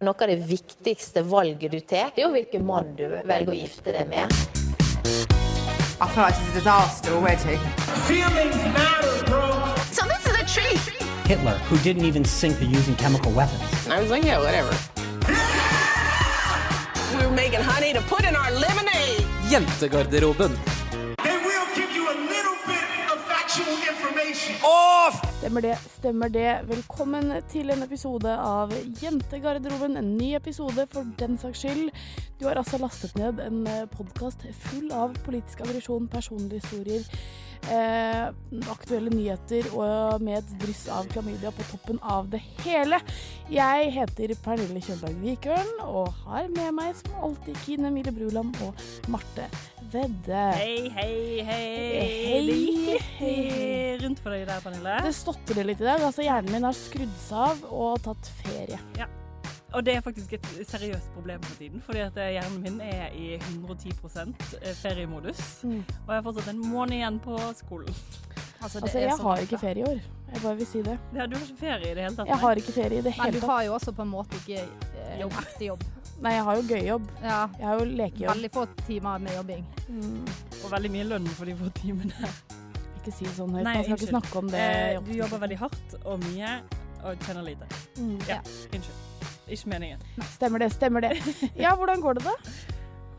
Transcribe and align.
Noe 0.00 0.14
av 0.20 0.28
det 0.28 0.36
viktigste 0.36 1.20
valget 1.22 1.72
du 1.72 1.80
tar, 1.80 2.08
det 2.14 2.22
er 2.22 2.24
jo 2.24 2.30
hvilken 2.32 2.62
mann 2.64 2.94
du 2.96 3.02
velger 3.04 3.50
å 3.52 3.56
gifte 3.58 3.92
deg 3.92 4.08
med. 4.08 4.32
I 6.00 6.08
feel 6.08 6.24
like 6.24 6.32
it's 6.32 6.48
a 6.48 6.54
disaster 6.54 7.12
already. 7.12 7.58
So 9.92 10.06
this 10.08 10.24
is 10.24 10.32
a 10.40 10.46
treat. 10.48 10.80
Hitler, 11.28 11.58
who 11.68 11.76
didn't 11.84 12.06
even 12.06 12.24
sink 12.24 12.56
to 12.60 12.64
using 12.64 12.96
chemical 12.96 13.30
weapons. 13.32 13.88
I 13.88 14.00
was 14.00 14.08
like, 14.08 14.24
yeah, 14.24 14.40
whatever. 14.40 14.72
we 17.18 17.26
were 17.26 17.36
making 17.36 17.60
honey 17.60 17.92
to 17.92 18.00
put 18.00 18.24
in 18.24 18.34
our 18.34 18.50
lemonade. 18.52 19.26
Jentegarderoben. 19.50 20.79
Stemmer 25.40 25.62
det, 25.64 25.76
stemmer 25.88 26.28
det. 26.28 26.48
Velkommen 26.68 27.30
til 27.48 27.72
en 27.72 27.80
episode 27.80 28.28
av 28.28 28.74
Jentegarderoben. 29.00 29.96
En 29.96 30.10
ny 30.18 30.34
episode 30.36 30.84
for 30.92 31.08
den 31.16 31.38
saks 31.40 31.62
skyld. 31.62 31.86
Du 32.36 32.44
har 32.44 32.60
altså 32.60 32.76
lastet 32.76 33.16
ned 33.16 33.40
en 33.46 33.62
podkast 33.94 34.44
full 34.66 34.92
av 34.92 35.16
politisk 35.24 35.64
aggresjon, 35.64 36.10
personlige 36.12 36.60
historier, 36.60 37.08
eh, 37.72 38.28
aktuelle 38.68 39.16
nyheter 39.16 39.72
og 39.72 40.20
med 40.20 40.42
et 40.42 40.54
dryss 40.60 40.84
av 40.92 41.08
klamydia 41.08 41.56
på 41.56 41.70
toppen 41.72 42.04
av 42.04 42.28
det 42.28 42.44
hele. 42.60 43.00
Jeg 43.48 43.94
heter 43.96 44.36
Pernille 44.44 44.84
Kjølberg 44.84 45.24
Vikørn 45.24 45.76
og 45.88 46.12
har 46.26 46.52
med 46.52 46.76
meg 46.84 46.92
som 47.00 47.16
alltid 47.16 47.56
Kine 47.64 47.96
Mille 47.96 48.12
Bruland 48.12 48.60
og 48.68 48.76
Marte 49.08 49.48
Vedde. 49.90 50.42
Hei, 50.54 50.90
hei, 50.94 51.42
hei. 51.42 51.64
Hei, 51.98 52.42
Det 52.46 52.58
gikk 52.58 52.84
litt 52.86 54.04
rundt 54.04 54.20
for 54.22 54.34
deg 54.34 54.44
der, 54.46 54.60
Pernille. 54.62 54.98
Det 55.02 55.14
stotrer 55.18 55.66
litt 55.66 55.80
i 55.82 55.88
dag. 55.88 56.04
altså 56.06 56.22
Hjernen 56.22 56.54
min 56.54 56.68
har 56.68 56.76
skrudd 56.78 57.16
seg 57.24 57.40
av 57.48 57.64
og 57.74 57.98
tatt 58.04 58.30
ferie. 58.44 58.78
Og 59.72 59.84
det 59.86 59.94
er 59.96 60.00
faktisk 60.02 60.32
et 60.32 60.46
seriøst 60.66 61.12
problem 61.14 61.42
for 61.42 61.54
tiden, 61.60 61.82
fordi 61.86 61.98
at 62.02 62.16
eh, 62.18 62.32
hjernen 62.36 62.62
min 62.64 62.80
er 62.82 63.12
i 63.14 63.34
110 63.36 63.92
feriemodus. 64.82 65.42
Mm. 65.62 65.84
Og 66.06 66.10
jeg 66.10 66.16
har 66.16 66.22
fortsatt 66.26 66.48
en 66.54 66.64
måned 66.66 66.96
igjen 66.98 67.20
på 67.22 67.38
skolen. 67.54 67.94
Altså, 68.60 68.82
jeg 68.98 69.14
har 69.16 69.36
ikke 69.40 69.58
ferie 69.58 69.80
i 69.80 69.84
år. 69.88 70.00
Jeg 70.32 70.42
bare 70.42 70.56
vil 70.56 70.66
si 70.66 70.82
det. 70.82 70.98
Ja, 71.16 71.26
du 71.26 71.36
har 71.36 71.46
ikke 71.46 71.60
ferie 71.60 71.90
i 71.90 71.94
det 71.94 72.02
hele 72.04 72.16
tatt? 72.16 72.26
Jeg 72.28 72.34
nei? 72.36 72.40
har 72.42 72.60
ikke 72.60 72.72
ferie 72.72 72.98
i 72.98 73.02
det 73.06 73.14
Men 73.18 73.32
du 73.34 73.46
har 73.46 73.62
jo 73.64 73.74
også 73.74 73.92
på 73.96 74.02
en 74.04 74.10
måte 74.10 74.36
ikke 74.42 74.60
eh, 74.60 75.20
Jobb. 75.20 75.32
ekte 75.40 75.64
jobb. 75.64 75.84
Nei, 76.20 76.32
jeg 76.36 76.44
har 76.44 76.56
jo 76.58 76.64
gøyjobb. 76.68 77.06
Ja, 77.22 77.38
Jeg 77.58 77.66
har 77.66 77.78
jo 77.80 77.84
lekejobb. 77.84 78.34
veldig 78.34 78.50
få 78.52 78.66
timer 78.86 79.18
med 79.18 79.36
jobbing. 79.36 79.64
Mm. 79.88 80.26
Og 80.64 80.66
veldig 80.74 80.90
mye 80.90 81.06
lønn 81.14 81.28
for 81.38 81.48
de 81.48 81.54
få 81.56 81.70
timene. 81.80 82.32
Ikke 83.00 83.14
si 83.16 83.24
det 83.24 83.32
sånn 83.38 83.54
høyt. 83.56 83.64
Nei, 83.64 83.74
Man 83.78 83.86
skal 83.86 83.96
ikke 83.96 84.10
snakke 84.12 84.42
om 84.42 84.50
det. 84.52 84.60
Eh, 84.60 85.00
du 85.06 85.14
jobber 85.16 85.40
veldig 85.46 85.58
hardt 85.62 85.96
og 86.04 86.20
mye, 86.26 86.58
og 87.00 87.24
tjener 87.24 87.48
lite. 87.48 87.70
Mm. 87.96 88.18
Ja, 88.28 88.42
unnskyld. 88.74 89.09
Ikke 89.50 89.72
meningen. 89.72 90.02
Nei, 90.16 90.26
Stemmer 90.36 90.62
det, 90.62 90.70
stemmer 90.76 91.00
det. 91.08 91.14
Ja, 91.64 91.74
hvordan 91.76 92.00
går 92.04 92.20
det 92.20 92.28
da? 92.28 92.36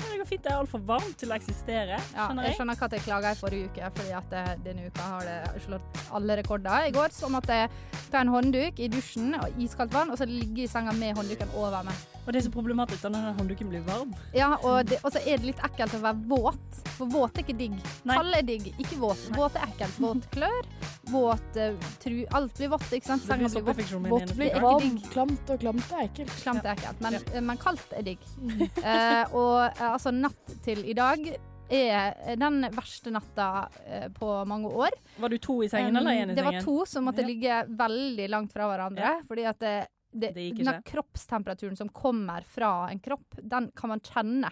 Det 0.02 0.18
går 0.20 0.28
fint, 0.28 0.42
det 0.44 0.52
er 0.52 0.58
altfor 0.60 0.82
varmt 0.86 1.14
til 1.22 1.30
å 1.32 1.36
eksistere, 1.38 1.96
Ja, 1.96 2.26
skjønner 2.28 2.44
jeg 2.44 2.52
jeg. 2.52 2.56
skjønner 2.58 2.76
ikke 2.76 2.88
at 2.90 2.94
jeg 2.98 3.04
klaga 3.06 3.30
i 3.32 3.38
forrige 3.40 3.68
uke, 3.70 3.90
fordi 3.96 4.12
at 4.18 4.34
eh, 4.36 4.50
denne 4.66 4.88
uka 4.90 5.06
har 5.08 5.28
det 5.30 5.62
slått 5.64 6.02
alle 6.18 6.36
rekorder. 6.42 6.88
I 6.90 6.94
går 6.96 7.14
så 7.16 7.30
måtte 7.32 7.56
jeg 7.56 7.70
ta 8.12 8.20
en 8.26 8.32
håndduk 8.34 8.82
i 8.84 8.90
dusjen 8.92 9.38
og 9.40 9.62
iskaldt 9.64 9.94
vann, 9.96 10.12
og 10.12 10.20
så 10.20 10.28
ligge 10.28 10.66
i 10.66 10.68
senga 10.70 10.92
med 10.98 11.16
håndduken 11.18 11.54
over 11.56 11.86
meg. 11.88 12.04
Og 12.26 12.34
det 12.34 12.42
er 12.42 12.46
så 12.50 12.54
problematisk 12.54 13.08
når 13.08 13.16
den 13.30 13.40
håndduken 13.40 13.72
blir 13.72 13.86
varm. 13.88 14.12
Ja, 14.36 14.52
og, 14.60 14.82
det, 14.92 15.00
og 15.06 15.16
så 15.16 15.22
er 15.24 15.40
det 15.40 15.54
litt 15.54 15.64
ekkelt 15.70 15.96
å 15.98 16.04
være 16.04 16.26
våt, 16.34 16.82
for 16.98 17.08
våt 17.16 17.40
er 17.40 17.46
ikke 17.48 17.58
digg. 17.64 17.80
Kald 18.12 18.36
er 18.42 18.46
digg, 18.52 18.68
ikke 18.84 19.00
våt. 19.02 19.24
Våt 19.38 19.56
er 19.62 19.70
ekkelt. 19.70 19.96
Våt 20.04 20.28
klør, 20.36 20.68
våt 21.10 21.54
tru... 22.00 22.26
Alt 22.32 22.58
blir 22.58 22.70
vått, 22.72 22.88
ikke 22.94 23.08
sant? 23.08 23.24
Senga 23.26 23.50
blir 23.50 23.62
våt. 23.62 24.12
Vått 24.12 24.34
blir 24.38 24.52
ikke 24.52 24.74
digg. 24.84 25.06
klamt, 25.12 25.50
og 25.50 25.60
klamt 25.64 25.94
er 25.96 26.04
ekkelt. 26.06 26.36
Klamt 26.44 26.66
er 26.66 26.76
ekkelt, 26.76 27.02
men, 27.02 27.18
Ja. 27.20 27.42
men 27.42 27.58
kaldt 27.62 27.96
er 27.98 28.06
digg. 28.06 28.28
uh, 28.38 29.26
og 29.40 29.56
eh, 29.66 29.88
altså, 29.92 30.14
natt 30.14 30.54
til 30.66 30.84
i 30.86 30.94
dag 30.98 31.26
er 31.72 32.36
den 32.36 32.66
verste 32.76 33.12
natta 33.16 33.70
eh, 33.88 34.10
på 34.12 34.30
mange 34.46 34.68
år. 34.68 34.92
Var 35.24 35.32
du 35.32 35.38
to 35.40 35.62
i 35.64 35.70
sengen 35.72 35.96
eller 35.96 36.12
én 36.12 36.16
i 36.16 36.20
sengen? 36.26 36.36
Det 36.36 36.44
var 36.44 36.60
to 36.66 36.86
som 36.86 37.08
måtte 37.08 37.24
Ja. 37.24 37.28
ligge 37.28 37.62
veldig 37.80 38.30
langt 38.30 38.52
fra 38.52 38.68
hverandre. 38.68 39.22
Fordi 39.28 39.46
at 39.48 39.60
det, 39.60 39.76
det, 40.12 40.34
Det 40.36 40.50
gikk 40.50 40.66
den 40.68 40.82
kroppstemperaturen 40.84 41.78
som 41.80 41.90
kommer 41.90 42.44
fra 42.44 42.90
en 42.92 43.00
kropp, 43.00 43.40
den 43.40 43.72
kan 43.76 43.94
man 43.94 44.04
kjenne. 44.04 44.52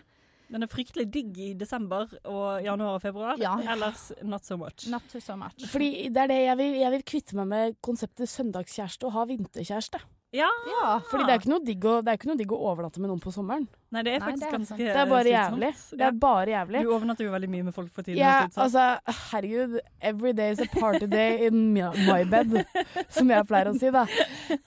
Den 0.50 0.66
er 0.66 0.72
fryktelig 0.72 1.08
digg 1.14 1.38
i 1.38 1.50
desember 1.58 2.08
og 2.26 2.64
januar 2.66 2.98
og 2.98 3.04
februar. 3.04 3.38
Ja. 3.42 3.56
Ellers 3.74 4.08
not 4.26 4.46
so 4.46 4.58
much. 4.58 4.88
Not 4.90 5.04
so 5.22 5.36
much. 5.38 5.68
Fordi 5.70 6.10
det 6.10 6.24
er 6.26 6.32
det 6.34 6.40
jeg 6.44 6.58
vil, 6.58 6.80
jeg 6.82 6.92
vil 6.98 7.04
kvitte 7.14 7.38
meg 7.38 7.52
med 7.52 7.76
konseptet 7.86 8.32
søndagskjæreste 8.32 9.06
og 9.06 9.14
ha 9.18 9.28
vinterkjæreste. 9.30 10.02
Ja. 10.32 10.46
Ja. 10.70 11.00
Fordi 11.10 11.24
det 11.26 11.34
er 11.34 11.40
ikke 11.40 11.50
noe 11.50 11.64
digg 11.66 11.86
å, 11.90 11.94
ikke 12.06 12.28
noe 12.30 12.38
digg 12.38 12.52
å 12.54 12.58
overnatte 12.70 13.02
med 13.02 13.10
noen 13.10 13.22
på 13.24 13.32
sommeren. 13.34 13.64
Nei, 13.90 14.04
det 14.06 14.12
er 14.14 14.22
Nei, 14.22 14.36
det 14.38 14.46
er 14.46 14.52
ganske. 14.54 14.78
Det 14.78 14.90
er 14.94 15.10
bare 15.10 15.32
jævlig. 15.32 15.70
Det 15.98 16.06
er 16.06 16.18
bare 16.22 16.52
jævlig. 16.54 16.84
Du 16.86 16.92
overnatter 16.94 17.26
jo 17.26 17.32
veldig 17.34 17.50
mye 17.50 17.66
med 17.70 17.74
folk 17.74 17.90
for 17.96 18.06
tiden. 18.06 18.20
Ja, 18.22 18.36
altså, 18.46 18.84
herregud. 19.32 19.80
Every 20.02 20.34
day 20.38 20.52
is 20.54 20.62
a 20.62 20.68
party 20.76 21.08
day 21.10 21.48
in 21.48 21.72
my 21.74 21.88
my 22.06 22.20
bed, 22.30 22.60
som 23.16 23.34
jeg 23.34 23.48
pleier 23.50 23.72
å 23.72 23.74
si, 23.82 23.90
da. 23.96 24.06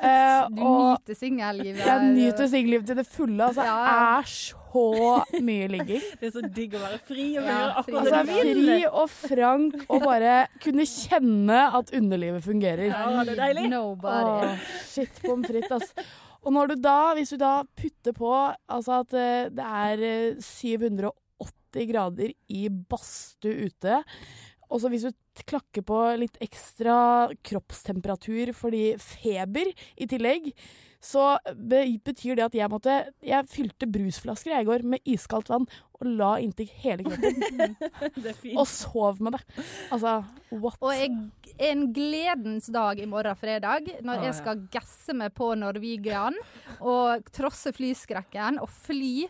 Uh, 0.02 0.50
Du 0.50 0.64
nyter 0.64 1.20
singellivet. 1.20 1.84
jeg 1.86 2.10
nyter 2.10 2.50
singellivet 2.50 2.90
til 2.90 2.98
det 2.98 3.06
fulle. 3.06 3.46
Altså, 3.52 3.62
Ja. 3.62 4.18
er 4.18 4.26
så 4.34 4.58
mye 5.44 5.68
ligging. 5.72 6.02
Det 6.20 6.28
er 6.28 6.34
så 6.34 6.42
digg 6.56 6.74
å 6.78 6.80
være 6.82 6.98
fri 7.08 7.26
og 7.36 7.44
Ja, 7.44 7.54
gjøre 7.58 7.78
akkurat 7.82 8.00
Altså, 8.02 8.12
det 8.12 8.22
du 8.26 8.32
vil. 8.32 8.60
fri 8.66 8.78
og 8.88 9.08
frank 9.12 9.86
og 9.88 10.04
bare 10.06 10.34
kunne 10.64 10.86
kjenne 10.88 11.60
at 11.80 11.92
underlivet 11.98 12.44
fungerer. 12.46 12.88
Ja, 12.92 13.24
det 13.28 13.34
er 13.36 13.40
deilig. 13.44 13.66
Nobody. 13.72 14.52
Åh, 14.52 14.68
shit 14.88 15.22
pommes 15.24 15.50
frites, 15.50 15.72
ass. 15.78 16.14
Og 16.42 16.50
når 16.56 16.72
du 16.72 16.76
da, 16.82 16.96
hvis 17.14 17.30
du 17.30 17.38
da 17.38 17.52
putter 17.78 18.16
på 18.16 18.32
altså 18.66 19.00
at 19.04 19.12
eh, 19.14 19.50
det 19.54 19.66
er 19.86 20.00
eh, 20.08 20.40
780 20.42 21.86
grader 21.92 22.32
i 22.50 22.64
badstue 22.68 23.68
ute, 23.68 24.00
og 24.72 24.80
så 24.82 24.90
hvis 24.90 25.04
du 25.06 25.12
klakker 25.48 25.84
på 25.86 25.98
litt 26.20 26.38
ekstra 26.44 27.30
kroppstemperatur 27.44 28.52
fordi 28.56 28.92
feber 29.00 29.72
i 29.96 30.08
tillegg, 30.10 30.52
så 31.02 31.34
betyr 31.58 32.36
det 32.38 32.44
at 32.44 32.54
jeg 32.54 32.70
måtte 32.70 32.92
Jeg 33.26 33.48
fylte 33.50 33.88
brusflasker 33.90 34.52
jeg 34.54 34.62
i 34.62 34.68
går 34.68 34.84
med 34.86 35.08
iskaldt 35.10 35.50
vann 35.50 35.66
og 35.98 36.06
la 36.18 36.36
inntil 36.42 36.70
hele 36.82 37.06
kroppen. 37.06 37.74
Det 38.22 38.32
er 38.32 38.38
fint. 38.38 38.58
og 38.58 38.66
sov 38.70 39.20
med 39.22 39.36
det. 39.36 39.42
Altså, 39.94 40.14
what? 40.50 40.78
Og 40.82 40.94
jeg, 40.94 41.14
en 41.62 41.84
gledens 41.94 42.70
dag 42.74 42.98
i 43.02 43.06
morgen 43.06 43.38
fredag, 43.38 43.86
når 44.02 44.14
ah, 44.14 44.24
jeg 44.26 44.32
ja. 44.32 44.38
skal 44.38 44.64
gasse 44.72 45.14
meg 45.14 45.34
på 45.38 45.52
Norwegian 45.58 46.38
og 46.80 47.30
trosse 47.34 47.74
flyskrekken 47.74 48.58
og 48.62 48.70
fly 48.82 49.28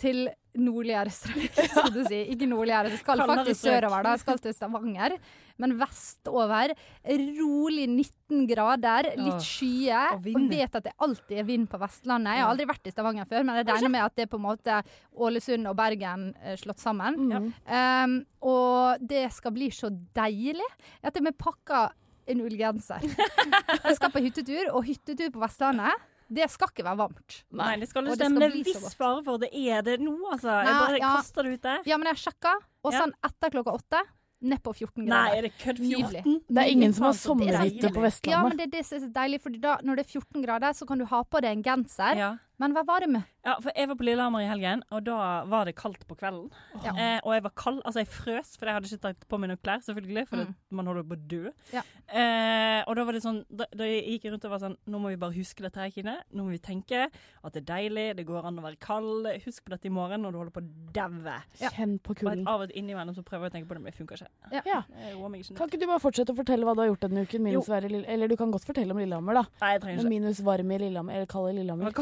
til 0.00 0.26
nordligere 0.56 1.12
strøk, 1.12 1.56
skal 1.56 1.90
du 1.92 2.00
si. 2.06 2.20
Ikke 2.32 2.48
nordligere, 2.48 2.92
det 2.92 3.00
skal 3.00 3.20
Kaldere 3.20 3.42
faktisk 3.42 3.60
strøk. 3.60 3.74
sørover. 3.74 4.06
da, 4.06 4.14
Jeg 4.14 4.22
skal 4.22 4.38
til 4.44 4.54
Stavanger. 4.56 5.16
Men 5.56 5.74
vestover, 5.80 6.72
rolig 7.08 7.86
19 7.88 8.46
grader, 8.48 9.10
litt 9.16 9.44
skyer. 9.44 10.16
og 10.16 10.26
Og, 10.28 10.48
vet 10.50 10.78
at 10.80 10.84
det 10.84 10.92
alltid 11.00 11.38
er 11.40 11.46
vind 11.48 11.68
på 11.72 11.80
Vestlandet. 11.80 12.36
Jeg 12.36 12.44
har 12.44 12.52
aldri 12.52 12.68
vært 12.68 12.88
i 12.88 12.92
Stavanger 12.92 13.28
før, 13.28 13.44
men 13.44 13.60
jeg 13.60 13.68
regner 13.70 13.92
med 13.92 14.04
at 14.04 14.16
det 14.16 14.26
er 14.26 14.32
på 14.32 14.40
en 14.40 14.46
måte 14.46 14.80
Ålesund 15.16 15.68
og 15.70 15.76
Bergen 15.76 16.34
eh, 16.42 16.56
slått 16.60 16.82
sammen. 16.82 17.20
Mm. 17.30 17.52
Um, 17.68 18.18
og 18.40 19.00
det 19.00 19.30
skal 19.32 19.54
bli 19.56 19.70
så 19.72 19.92
deilig 20.16 20.68
at 21.02 21.16
jeg 21.16 21.36
pakker 21.40 21.94
en 22.26 22.42
ullgenser. 22.42 23.04
Jeg 23.86 23.96
skal 24.00 24.10
på 24.10 24.18
hyttetur, 24.24 24.72
og 24.74 24.82
hyttetur 24.88 25.30
på 25.30 25.38
Vestlandet, 25.38 25.94
det 26.28 26.48
skal 26.50 26.70
ikke 26.72 26.84
være 26.86 26.98
varmt. 26.98 27.38
Nei, 27.54 27.72
det 27.80 27.88
skal 27.90 28.06
ikke 28.06 28.16
det 28.16 28.24
det, 28.24 28.30
men 28.34 28.42
det 28.42 28.48
er 28.48 28.56
viss 28.66 28.94
fare 28.98 29.22
for 29.26 29.42
det 29.42 29.50
er 29.54 29.84
det 29.86 29.96
nå, 30.02 30.16
altså. 30.32 30.50
Jeg 30.50 30.78
bare 30.82 31.00
ja. 31.00 31.10
kaster 31.18 31.46
det 31.46 31.56
ut 31.56 31.66
der. 31.68 31.82
Ja, 31.86 31.98
men 32.00 32.10
jeg 32.10 32.22
sjekka, 32.24 32.54
og 32.82 32.96
sånn 32.96 33.14
etter 33.28 33.54
klokka 33.54 33.76
åtte, 33.78 34.02
ned 34.46 34.60
på 34.62 34.72
14 34.74 35.06
Nei, 35.08 35.22
er 35.32 35.46
det 35.46 35.52
kødd? 35.56 35.78
14? 35.80 36.40
Det 36.44 36.62
er 36.62 36.72
ingen 36.72 36.92
som 36.96 37.06
har 37.08 37.14
sommerhytte 37.16 37.92
på 37.94 38.10
Ja, 38.28 38.42
men 38.44 38.58
det 38.58 38.68
det 38.74 38.82
er 38.82 38.88
så 38.90 38.98
deilig, 39.14 39.40
for 39.44 39.60
da, 39.62 39.78
når 39.86 40.00
det 40.00 40.04
er 40.06 40.10
14 40.20 40.44
grader, 40.44 40.76
så 40.76 40.88
kan 40.88 41.00
du 41.00 41.06
ha 41.08 41.22
på 41.24 41.40
deg 41.44 41.56
en 41.56 41.64
genser, 41.64 42.20
Ja. 42.20 42.34
Men 42.58 42.72
hva 42.76 42.82
var 42.88 43.00
det 43.04 43.08
med? 43.10 43.22
Ja, 43.46 43.54
for 43.62 43.70
jeg 43.76 43.86
var 43.88 43.94
på 44.00 44.04
Lillehammer 44.08 44.42
i 44.42 44.48
helgen, 44.50 44.82
og 44.90 45.04
da 45.06 45.44
var 45.46 45.64
det 45.68 45.76
kaldt 45.78 46.02
på 46.08 46.16
kvelden. 46.18 46.48
Ja. 46.82 46.92
Eh, 46.98 47.20
og 47.22 47.32
jeg 47.36 47.42
var 47.44 47.52
kald, 47.54 47.82
altså 47.86 48.02
jeg 48.02 48.08
frøs, 48.10 48.56
for 48.58 48.66
jeg 48.66 48.74
hadde 48.74 48.88
ikke 48.90 49.02
tatt 49.04 49.26
på 49.30 49.38
meg 49.38 49.50
noen 49.52 49.60
klær, 49.62 49.82
selvfølgelig, 49.86 50.24
for 50.28 50.36
Mm. 50.36 50.46
det, 50.46 50.54
man 50.80 50.86
holder 50.90 51.02
på 51.06 51.14
å 51.14 51.28
dø. 51.28 51.50
Ja. 51.72 51.82
Eh, 52.08 52.82
og 52.86 52.96
da 52.96 53.04
var 53.04 53.12
det 53.16 53.22
sånn, 53.22 53.44
da, 53.50 53.66
da 53.74 53.84
gikk 53.84 54.24
jeg 54.26 54.32
rundt 54.32 54.44
og 54.46 54.50
var 54.50 54.62
sånn, 54.62 54.76
nå 54.86 54.98
må 55.02 55.08
vi 55.12 55.16
bare 55.20 55.34
huske 55.36 55.62
dette 55.62 55.76
her, 55.82 55.90
Kine. 55.90 56.16
Nå 56.34 56.44
må 56.46 56.50
vi 56.54 56.58
tenke 56.62 57.06
at 57.06 57.52
det 57.52 57.62
er 57.62 57.68
deilig, 57.70 58.06
det 58.16 58.26
går 58.26 58.44
an 58.46 58.58
å 58.58 58.64
være 58.66 58.78
kald. 58.82 59.26
Husk 59.44 59.64
på 59.66 59.70
dette 59.74 59.86
i 59.86 59.92
morgen 59.94 60.22
når 60.22 60.32
du 60.34 60.38
holder 60.38 60.54
på 60.56 60.62
å 60.64 60.92
daue. 60.96 61.36
Ja. 61.60 61.70
Kjenn 61.70 61.98
på 62.00 62.14
kulden. 62.18 62.46
av 62.46 62.60
og 62.62 62.68
til 62.70 62.82
innimellom 62.82 63.14
så 63.14 63.22
prøver 63.26 63.46
jeg 63.46 63.52
å 63.52 63.54
tenke 63.56 63.68
på 63.70 63.74
det, 63.78 63.82
men 63.82 63.92
det 63.92 63.98
funker 63.98 64.16
ikke. 64.22 64.30
Ja. 64.52 64.62
Ja. 64.66 64.80
Jeg 65.06 65.30
meg 65.30 65.40
ikke 65.44 65.56
Kan 65.58 65.68
ikke 65.70 65.80
du 65.80 65.86
bare 65.86 66.02
fortsette 66.02 66.34
å 66.34 66.38
fortelle 66.38 66.64
hva 66.66 66.74
du 66.74 66.82
har 66.82 66.88
gjort 66.90 67.00
denne 67.06 67.22
uken? 67.26 67.42
Minus 67.46 67.68
være 67.68 67.90
Eller 68.06 68.28
du 68.28 68.36
kan 68.36 68.50
godt 68.50 68.64
fortelle 68.66 68.90
om 68.90 68.98
Lillehammer, 68.98 69.34
da. 69.34 69.44
Nei, 69.60 69.72
jeg 69.76 69.82
trenger 69.82 70.00
ikke. 70.02 70.08
minus 70.08 70.40
varm 70.46 70.70
i 70.70 70.78
Lillehammer, 70.78 71.14
eller 71.14 71.26
kald 71.26 71.48
i 71.48 71.52
Det 71.52 71.58
Lillehammer. 71.60 71.92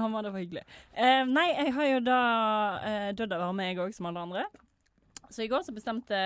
Lillehammer, 0.04 0.22
det 0.24 0.32
var 0.32 0.44
hyggelig. 0.44 0.66
Uh, 0.96 1.24
nei, 1.28 1.48
jeg 1.52 1.74
har 1.76 1.88
jo 1.90 2.02
da 2.08 2.20
uh, 2.80 3.08
dødd 3.16 3.34
av 3.36 3.42
varme, 3.44 3.66
jeg 3.68 3.80
òg, 3.84 3.96
som 3.96 4.08
alle 4.08 4.26
andre. 4.26 4.44
Så 5.30 5.44
i 5.44 5.50
går 5.50 5.62
så 5.66 5.74
bestemte 5.76 6.20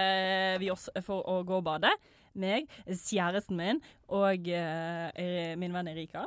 vi 0.63 0.71
oss 0.73 0.87
for 1.05 1.27
å 1.29 1.41
gå 1.45 1.59
og 1.59 1.67
bade. 1.67 1.91
Meg, 2.39 2.71
kjæresten 2.87 3.59
min 3.59 3.83
og 4.11 4.49
uh, 4.49 5.55
min 5.61 5.75
venn 5.75 5.91
Erika. 5.93 6.25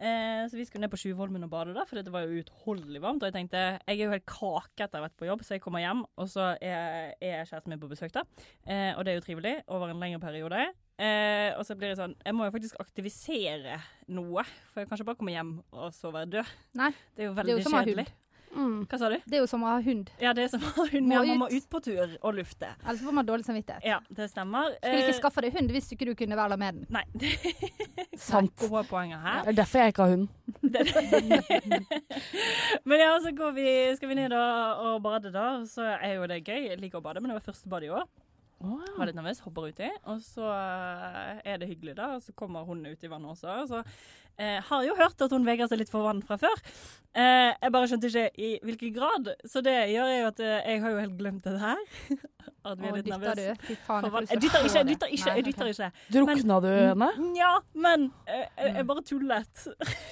Eh, 0.00 0.48
så 0.48 0.56
vi 0.56 0.64
skulle 0.64 0.86
ned 0.86 0.92
på 0.94 0.96
Tjuvholmen 0.96 1.44
og 1.44 1.50
bade, 1.52 1.74
da, 1.76 1.84
for 1.84 2.00
det 2.00 2.12
var 2.12 2.24
jo 2.24 2.40
uutholdelig 2.40 3.02
varmt. 3.04 3.20
Og 3.20 3.28
jeg 3.28 3.36
tenkte 3.36 3.60
jeg 3.60 3.98
er 3.98 4.06
jo 4.06 4.12
helt 4.14 4.28
kake 4.28 4.86
etter 4.86 4.96
å 4.96 5.02
ha 5.02 5.08
vært 5.08 5.18
på 5.20 5.28
jobb, 5.28 5.42
så 5.44 5.58
jeg 5.58 5.64
kommer 5.64 5.84
hjem, 5.84 6.06
og 6.16 6.30
så 6.32 6.54
er, 6.56 7.12
er 7.20 7.42
kjæresten 7.44 7.74
min 7.74 7.82
på 7.82 7.90
besøk, 7.90 8.14
da. 8.16 8.24
Eh, 8.64 8.94
og 8.94 9.04
det 9.04 9.12
er 9.12 9.20
jo 9.20 9.26
trivelig 9.26 9.58
over 9.68 9.92
en 9.92 10.00
lengre 10.00 10.22
periode. 10.22 10.70
Eh, 11.00 11.54
og 11.56 11.64
så 11.64 11.72
blir 11.80 11.94
det 11.94 11.96
sånn 11.96 12.12
Jeg 12.26 12.34
må 12.36 12.44
jo 12.44 12.52
faktisk 12.52 12.76
aktivisere 12.82 13.78
noe, 14.12 14.42
for 14.68 14.82
jeg 14.82 14.88
kan 14.90 14.98
ikke 14.98 15.06
bare 15.08 15.20
komme 15.22 15.32
hjem 15.32 15.52
og 15.72 15.94
så 15.96 16.10
være 16.12 16.28
død. 16.34 16.50
Nei, 16.76 16.90
Det 17.16 17.24
er 17.24 17.30
jo 17.30 17.36
veldig 17.38 17.54
er 17.54 17.62
jo 17.62 17.70
kjedelig. 17.72 18.04
hund. 18.10 18.16
Mm. 18.50 18.80
Hva 18.90 18.98
sa 18.98 19.08
du? 19.08 19.14
Det 19.30 19.36
er 19.38 19.42
jo 19.44 19.46
som 19.46 19.62
å 19.62 19.68
ha 19.70 19.76
hund. 19.80 20.08
Ja, 20.18 20.32
det 20.34 20.42
er 20.42 20.48
som 20.50 20.60
å 20.66 20.72
ha 20.74 20.84
hund. 20.90 21.06
Må 21.06 21.14
Ja, 21.14 21.22
man 21.22 21.38
må 21.44 21.46
ut. 21.54 21.68
på 21.70 21.78
tur 21.86 22.16
og 22.20 22.34
lufte. 22.34 22.66
Ellers 22.82 23.00
får 23.06 23.14
man 23.14 23.24
dårlig 23.28 23.46
samvittighet. 23.46 23.84
Ja, 23.86 24.00
det 24.10 24.26
stemmer. 24.32 24.74
Skulle 24.82 25.04
ikke 25.04 25.14
Eh, 25.14 25.20
skaffa 25.20 25.40
deg 25.46 25.54
hund 25.54 25.70
hvis 25.70 25.86
du 25.88 25.94
ikke 25.94 26.08
du 26.10 26.14
kunne 26.18 26.34
være 26.36 26.56
med 26.58 26.74
den. 26.80 26.86
Nei. 26.98 27.04
Sant. 28.18 28.56
Gode 28.66 28.82
poenger 28.90 29.22
her. 29.22 29.44
Det 29.46 29.52
er 29.54 29.58
derfor 29.62 29.78
jeg 29.84 29.94
ikke 29.94 30.02
har 30.02 30.16
hund. 30.16 30.28
men 32.84 32.98
ja, 33.00 33.12
så 33.22 33.30
går 33.38 33.52
vi, 33.56 33.68
skal 33.96 34.08
vi 34.10 34.18
ned 34.18 34.32
og, 34.34 34.82
og 34.96 35.02
bade, 35.06 35.30
da. 35.34 35.46
Så 35.70 35.86
er 35.86 36.16
jo 36.18 36.26
det 36.30 36.42
gøy. 36.44 36.68
Jeg 36.72 36.80
liker 36.82 36.98
å 37.00 37.04
bade, 37.06 37.22
men 37.22 37.30
det 37.32 37.38
var 37.38 37.46
første 37.52 37.70
bad 37.70 37.86
i 37.86 37.92
år. 37.94 38.04
Var 38.60 39.08
litt 39.08 39.16
nervøs, 39.16 39.40
hopper 39.46 39.70
uti. 39.72 39.88
Og 40.12 40.20
så 40.24 40.44
eh, 40.52 41.38
er 41.52 41.60
det 41.62 41.70
hyggelig, 41.70 41.96
da. 41.96 42.14
Og 42.18 42.24
så 42.24 42.34
kommer 42.36 42.66
hun 42.68 42.84
ut 42.84 43.04
i 43.06 43.10
vannet 43.10 43.32
også. 43.32 43.54
Og 43.62 43.70
så 43.70 43.80
eh, 44.36 44.58
har 44.66 44.82
jeg 44.82 44.90
jo 44.90 44.98
hørt 44.98 45.24
at 45.26 45.32
hun 45.36 45.46
vegrer 45.48 45.70
seg 45.70 45.80
litt 45.80 45.92
for 45.92 46.04
vann 46.04 46.20
fra 46.26 46.36
før. 46.40 46.60
Eh, 47.16 47.50
jeg 47.56 47.72
bare 47.74 47.88
skjønte 47.90 48.10
ikke 48.10 48.26
i 48.36 48.50
hvilken 48.68 48.92
grad. 48.98 49.32
Så 49.48 49.64
det 49.64 49.76
gjør 49.94 50.12
jo 50.12 50.28
at 50.28 50.44
eh, 50.44 50.58
jeg 50.74 50.84
har 50.84 50.94
jo 50.94 51.04
helt 51.06 51.18
glemt 51.18 51.48
det 51.48 51.56
her. 51.62 51.80
at 52.60 52.80
vi 52.80 52.88
er 52.90 52.96
litt 52.98 53.08
nervøse. 53.08 53.44
jeg. 53.46 53.56
Jeg 54.30 54.40
dytter 54.42 54.64
ikke, 54.66 54.76
jeg 54.76 54.86
dytter 54.90 55.12
ikke. 55.14 55.24
Nei, 55.24 55.36
Jeg 55.36 55.44
dytter 55.46 55.70
ikke. 55.72 55.88
Drukna 56.12 56.58
du 56.60 56.68
henne? 56.68 57.08
Ja, 57.38 57.52
men 57.72 58.06
eh, 58.26 58.44
jeg, 58.58 58.74
jeg 58.76 58.86
bare 58.90 59.04
tullet. 59.06 59.64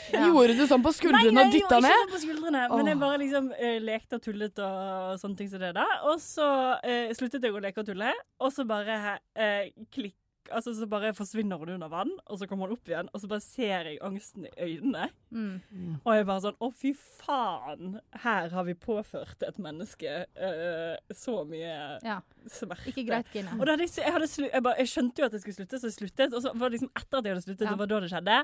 Ja. 0.09 0.23
Gjorde 0.25 0.56
du 0.56 0.65
sånn 0.71 0.85
på 0.85 0.93
skuldrene 0.99 1.44
og 1.44 1.53
jeg 1.53 1.59
dytta 1.59 1.77
gjorde 1.77 1.83
ned? 1.85 1.93
ikke 1.93 2.06
sånn 2.06 2.15
på 2.15 2.23
skuldrene, 2.25 2.62
men 2.73 2.91
jeg 2.93 3.01
bare 3.03 3.21
liksom 3.23 3.51
eh, 3.59 3.77
lekte 3.85 4.19
og 4.19 4.25
tullet 4.25 4.62
og 4.65 5.21
sånne 5.21 5.41
ting 5.43 5.53
som 5.53 5.62
det 5.62 5.75
da. 5.77 5.87
Og 6.09 6.23
så 6.25 6.49
eh, 6.81 7.12
sluttet 7.19 7.44
jeg 7.44 7.55
å 7.55 7.62
leke 7.62 7.85
og 7.85 7.91
tulle, 7.91 8.15
og 8.38 8.55
så 8.55 8.64
bare 8.69 9.19
eh, 9.38 9.70
klikk. 9.94 10.17
Altså, 10.49 10.73
så 10.73 10.87
bare 10.88 11.12
forsvinner 11.12 11.61
hun 11.61 11.75
under 11.75 11.90
vann, 11.93 12.12
og 12.25 12.38
så 12.40 12.46
kommer 12.49 12.69
hun 12.70 12.79
opp 12.79 12.88
igjen, 12.88 13.11
og 13.12 13.20
så 13.20 13.29
bare 13.29 13.44
ser 13.44 13.90
jeg 13.90 13.99
angsten 14.05 14.46
i 14.49 14.52
øynene. 14.64 15.11
Mm. 15.31 15.99
Og 16.05 16.15
jeg 16.17 16.25
bare 16.29 16.41
sånn 16.41 16.57
Å, 16.65 16.69
fy 16.73 16.95
faen! 16.97 17.99
Her 18.23 18.49
har 18.55 18.65
vi 18.65 18.75
påført 18.81 19.43
et 19.45 19.59
menneske 19.61 20.23
uh, 20.25 20.97
så 21.15 21.43
mye 21.49 21.99
Ja. 22.07 22.21
smerte. 22.49 22.89
Ikke 22.89 23.05
greit, 23.11 23.29
Gine. 23.35 23.53
Og 23.59 23.67
da 23.67 23.75
hadde 23.75 23.85
jeg, 23.85 23.93
jeg, 24.01 24.13
hadde 24.15 24.29
slu, 24.31 24.47
jeg, 24.49 24.63
bare, 24.65 24.79
jeg 24.81 24.89
skjønte 24.95 25.21
jo 25.21 25.27
at 25.29 25.35
jeg 25.37 25.43
skulle 25.45 25.59
slutte, 25.59 25.81
så 25.83 25.91
jeg 25.91 25.97
sluttet. 25.99 26.33
Og 26.33 26.45
så 26.45 26.53
var 26.57 26.71
det 26.73 26.79
liksom 26.79 26.93
etter 26.97 27.19
at 27.21 27.29
jeg 27.29 27.35
hadde 27.37 27.45
sluttet, 27.45 27.67
Ja. 27.67 27.75
det 27.75 27.83
var 27.83 27.91
da 27.93 28.01
det 28.01 28.11
skjedde. 28.15 28.39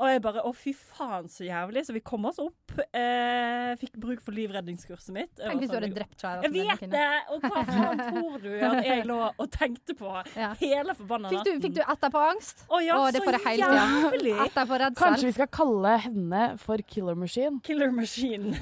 Og 0.00 0.06
jeg 0.12 0.22
bare 0.24 0.44
Å, 0.46 0.52
fy 0.56 0.72
faen, 0.78 1.26
så 1.28 1.44
jævlig. 1.48 1.82
Så 1.88 1.96
vi 1.96 2.04
kom 2.12 2.24
oss 2.30 2.38
opp. 2.42 2.76
Uh, 2.94 3.74
fikk 3.80 3.98
bruk 4.00 4.22
for 4.24 4.36
livredningskurset 4.36 5.10
mitt. 5.16 5.32
Tenk 5.40 5.60
hvis 5.60 5.70
du 5.72 5.74
sånn, 5.74 5.88
hadde 5.88 5.98
drept 5.98 6.24
Jeg 6.46 6.52
vet 6.54 6.84
det! 6.94 7.08
Og 7.34 7.42
hva 7.44 7.64
faen 7.66 8.00
tror 8.06 8.38
du 8.44 8.50
at 8.70 8.86
jeg 8.86 9.04
lå 9.10 9.18
og 9.34 9.50
tenkte 9.50 9.96
på 9.98 10.14
Ja. 10.38 10.52
hele 10.60 10.94
forbanna 10.94 11.30
Fikk 11.32 11.44
du, 11.48 11.52
fikk 11.66 11.76
du 11.80 11.82
etterpåangst? 11.84 12.64
Å 12.70 12.80
ja, 12.84 12.96
Å, 13.00 13.10
det 13.12 13.22
så 13.24 13.34
jævlig! 13.58 14.36
Etterpåredsel. 14.46 14.98
Kanskje 15.00 15.28
vi 15.30 15.34
skal 15.36 15.50
kalle 15.52 15.96
henne 16.20 16.58
for 16.60 16.76
Killer 16.86 17.14
Machine? 17.18 17.60
Killer 17.66 17.90
machine. 17.90 18.52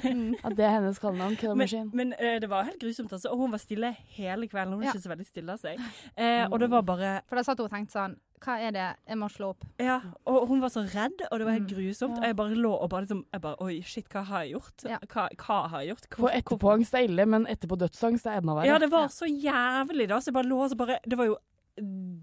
At 0.43 0.55
det 0.57 0.65
er 0.65 0.75
hennes 0.79 0.99
kallenavn. 0.99 1.35
Killer 1.39 1.55
Men, 1.55 1.65
Machine. 1.65 1.91
men 1.93 2.13
uh, 2.15 2.39
det 2.39 2.49
var 2.49 2.63
helt 2.69 2.79
grusomt, 2.81 3.11
altså. 3.13 3.29
Og 3.33 3.37
hun 3.43 3.51
var 3.51 3.59
stille 3.61 3.91
hele 4.15 4.47
kvelden. 4.47 4.73
Hun 4.73 4.79
var 4.81 4.89
Ja. 4.89 4.93
ikke 4.95 5.03
så 5.05 5.11
veldig 5.13 5.27
stille 5.27 5.51
av 5.53 5.59
seg. 5.59 5.77
Uh, 6.17 6.47
og 6.51 6.59
det 6.63 6.69
var 6.71 6.81
bare 6.87 7.13
For 7.29 7.35
da 7.35 7.43
satt 7.43 7.59
hun 7.59 7.67
og 7.69 7.71
tenkte 7.75 7.97
sånn 7.99 8.15
Hva 8.39 8.53
er 8.63 8.71
det 8.71 8.83
jeg 9.09 9.17
må 9.19 9.27
slå 9.27 9.49
opp? 9.51 9.65
Ja, 9.83 9.97
og 10.25 10.45
hun 10.47 10.61
var 10.63 10.69
så 10.71 10.85
redd, 10.87 11.19
og 11.29 11.39
det 11.41 11.45
var 11.45 11.57
helt 11.57 11.67
Mm. 11.67 11.75
grusomt. 11.75 12.17
Og 12.21 12.23
jeg 12.23 12.35
bare 12.39 12.55
lå 12.55 12.71
og 12.71 12.89
bare 12.89 13.03
liksom 13.03 13.25
jeg 13.33 13.41
bare, 13.43 13.57
Oi, 13.65 13.81
shit, 13.83 14.07
hva 14.13 14.23
har 14.23 14.45
jeg 14.45 14.53
gjort? 14.55 14.85
Ja. 14.87 14.97
Hva, 15.11 15.25
hva 15.35 15.57
har 15.73 15.81
jeg 15.83 15.89
gjort? 15.91 16.07
For 16.15 16.29
etterpåangst 16.31 16.93
er 16.95 17.03
ille, 17.09 17.25
men 17.27 17.45
etterpå 17.51 17.75
dødsangst 17.81 18.25
er 18.31 18.39
enda 18.39 18.55
verre. 18.55 18.69
Ja, 18.71 18.77
det 18.79 18.89
var 18.93 19.07
så 19.11 19.27
jævlig, 19.27 20.07
da. 20.07 20.21
Så 20.23 20.31
jeg 20.31 20.37
bare 20.39 20.47
lå 20.47 20.61
og 20.63 20.69
så 20.71 20.77
bare 20.79 20.99
Det 21.05 21.17
var 21.19 21.25
jo 21.33 21.35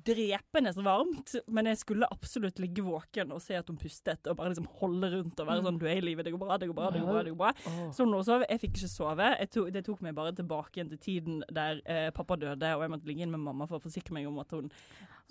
drepende 0.06 0.72
varmt, 0.84 1.34
men 1.48 1.70
jeg 1.70 1.80
skulle 1.80 2.08
absolutt 2.12 2.58
ligge 2.60 2.84
våken 2.84 3.32
og 3.32 3.40
se 3.42 3.56
at 3.58 3.68
hun 3.70 3.78
pustet, 3.80 4.26
og 4.26 4.36
bare 4.38 4.52
liksom 4.52 4.68
holde 4.80 5.10
rundt 5.14 5.40
og 5.40 5.48
være 5.48 5.64
sånn 5.64 5.80
Du 5.80 5.86
er 5.88 6.00
i 6.00 6.04
live, 6.04 6.24
det 6.26 6.34
går 6.34 6.42
bra, 6.42 6.58
det 6.60 6.68
går 6.70 6.76
bra, 6.76 6.90
det 6.92 7.02
går 7.02 7.12
bra. 7.12 7.22
det 7.24 7.34
går 7.34 7.40
bra. 7.40 7.52
Oh. 7.70 7.90
Så 7.94 8.04
hun 8.04 8.14
lå. 8.14 8.22
Jeg 8.44 8.62
fikk 8.62 8.76
ikke 8.76 8.92
sove. 8.92 9.30
Tok, 9.52 9.70
det 9.74 9.84
tok 9.86 10.02
meg 10.04 10.16
bare 10.16 10.34
tilbake 10.36 10.78
igjen 10.80 10.92
til 10.92 11.02
tiden 11.02 11.42
der 11.52 11.80
eh, 11.84 12.08
pappa 12.16 12.38
døde, 12.40 12.72
og 12.76 12.84
jeg 12.84 12.92
måtte 12.92 13.08
ligge 13.08 13.26
inn 13.26 13.32
med 13.32 13.44
mamma 13.46 13.68
for 13.70 13.80
å 13.80 13.84
forsikre 13.86 14.16
meg 14.16 14.28
om 14.28 14.40
at 14.42 14.52
hun 14.56 14.70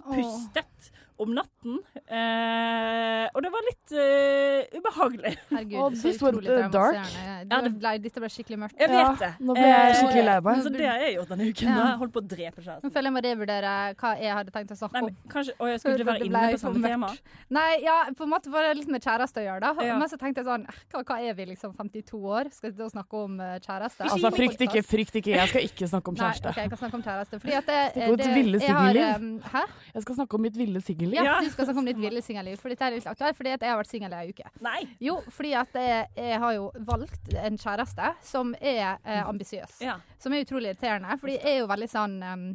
pustet 0.04 0.92
om 1.18 1.32
natten. 1.32 1.78
Eh, 2.12 3.26
og 3.32 3.44
det 3.44 3.50
var 3.54 3.64
litt 3.66 3.94
uh, 3.96 4.80
ubehagelig. 4.80 5.32
Herregud, 5.52 5.96
så 6.00 6.12
utrolig 6.12 6.50
uh, 6.52 6.66
dark. 6.74 6.98
Ja, 7.24 7.38
Det 7.46 7.60
det- 7.64 7.72
ble, 7.80 7.94
dette 8.04 8.24
ble 8.24 8.30
skikkelig 8.34 8.58
mørkt. 8.66 8.76
Jeg 8.80 8.92
vet 8.92 9.22
det. 9.24 9.30
nå 9.40 9.56
ble 9.56 9.64
jeg 9.64 9.86
Eh, 9.86 9.96
skikkelig 10.02 10.26
lei 10.28 10.36
meg. 10.48 10.60
Så 10.66 10.72
det 10.74 10.88
har 10.90 11.00
jeg 11.00 11.16
gjort 11.16 11.32
denne 11.32 11.48
uken. 11.48 11.70
Ja. 11.70 11.78
Jeg 11.86 12.00
holdt 12.02 12.14
på 12.16 12.22
å 12.22 12.28
drepe 12.28 12.60
Nå 12.60 12.66
kjæresten. 12.66 12.92
føler 12.96 13.10
jeg 13.10 13.16
må 13.16 13.24
revurdere 13.26 13.72
hva 13.96 14.12
jeg 14.20 14.34
hadde 14.40 14.52
tenkt 14.58 14.72
å 14.76 14.78
snakke 14.82 15.04
om. 15.06 15.10
kanskje, 15.32 15.54
og 15.60 15.68
jeg 15.72 15.80
skulle 15.80 15.96
ikke 15.96 16.10
være 16.12 16.26
inne 16.26 16.44
på 16.52 16.60
samme 16.60 16.84
tema. 16.84 17.12
Nei, 17.50 17.72
ja, 17.86 17.98
på 18.12 18.24
en 18.24 18.32
måte 18.36 18.52
var 18.52 18.68
det 18.68 18.78
litt 18.82 18.92
med 18.92 19.02
kjæreste 19.02 19.40
å 19.40 19.46
gjøre, 19.48 19.62
da. 19.62 19.86
Ja. 19.86 19.98
Men 19.98 20.10
så 20.10 20.20
tenkte 20.20 20.44
jeg 20.44 20.48
sånn 20.52 20.68
Hva, 20.92 21.04
hva 21.04 21.20
er 21.24 21.34
vi, 21.34 21.46
liksom 21.54 21.74
52 21.76 22.20
år? 22.20 22.52
Skal 22.52 22.72
vi 22.72 22.90
snakke 22.92 23.24
om 23.24 23.40
eh, 23.40 23.60
kjæreste? 23.64 24.04
Altså, 24.04 24.32
frykt 24.36 24.60
ikke, 24.68 24.84
frykt 24.84 25.16
ikke. 25.16 25.32
Jeg 25.32 25.48
skal 25.48 25.62
ikke 25.62 25.88
snakke 25.88 26.12
om 26.12 26.16
Nei, 26.20 26.28
kjæreste. 26.28 26.56
Jeg 26.60 26.70
kan 26.70 26.78
snakke 26.84 26.96
om 27.00 27.04
kjæreste. 27.08 27.40
Fordi 27.40 27.56
at 27.56 27.66
det, 27.66 27.82
det, 27.96 28.20
det, 28.20 28.62
jeg 28.66 28.76
har, 28.76 29.16
um, 29.16 29.40
Hæ? 29.40 29.64
Jeg 29.94 30.06
skal 30.06 30.20
snakke 30.20 30.38
om 30.38 30.46
mitt 30.46 30.58
ville 30.60 30.82
singelliv. 30.84 31.20
Ja, 31.20 31.38
du 31.44 31.50
skal 31.54 31.70
snakke 31.70 31.84
om 31.84 31.90
ditt 31.90 32.02
ville 32.02 32.24
singelliv. 32.26 32.60
For 32.62 32.74
dette 32.74 32.90
er 32.90 32.98
litt 32.98 33.08
aktuelt, 33.10 33.38
fordi 33.38 33.56
at 33.56 33.66
jeg 33.66 33.74
har 33.74 33.80
vært 33.82 33.92
singel 33.92 34.16
i 34.16 34.20
ei 34.22 34.36
uke. 34.36 34.52
Nei. 34.66 34.82
Jo, 35.04 35.20
fordi 35.38 35.56
at 35.60 35.80
jeg, 35.80 36.12
jeg 36.20 36.44
har 36.44 36.58
jo 36.58 36.68
valgt 36.88 37.34
en 37.46 37.60
kjæreste 37.62 38.12
som 38.26 38.54
er 38.60 39.00
eh, 39.04 39.24
ambisiøs. 39.24 39.80
Ja. 39.86 40.00
Som 40.22 40.36
er 40.36 40.46
utrolig 40.46 40.74
irriterende, 40.74 41.18
fordi 41.22 41.40
jeg 41.40 41.56
er 41.56 41.60
jo 41.64 41.72
veldig 41.72 41.92
sånn 41.92 42.22
um, 42.24 42.46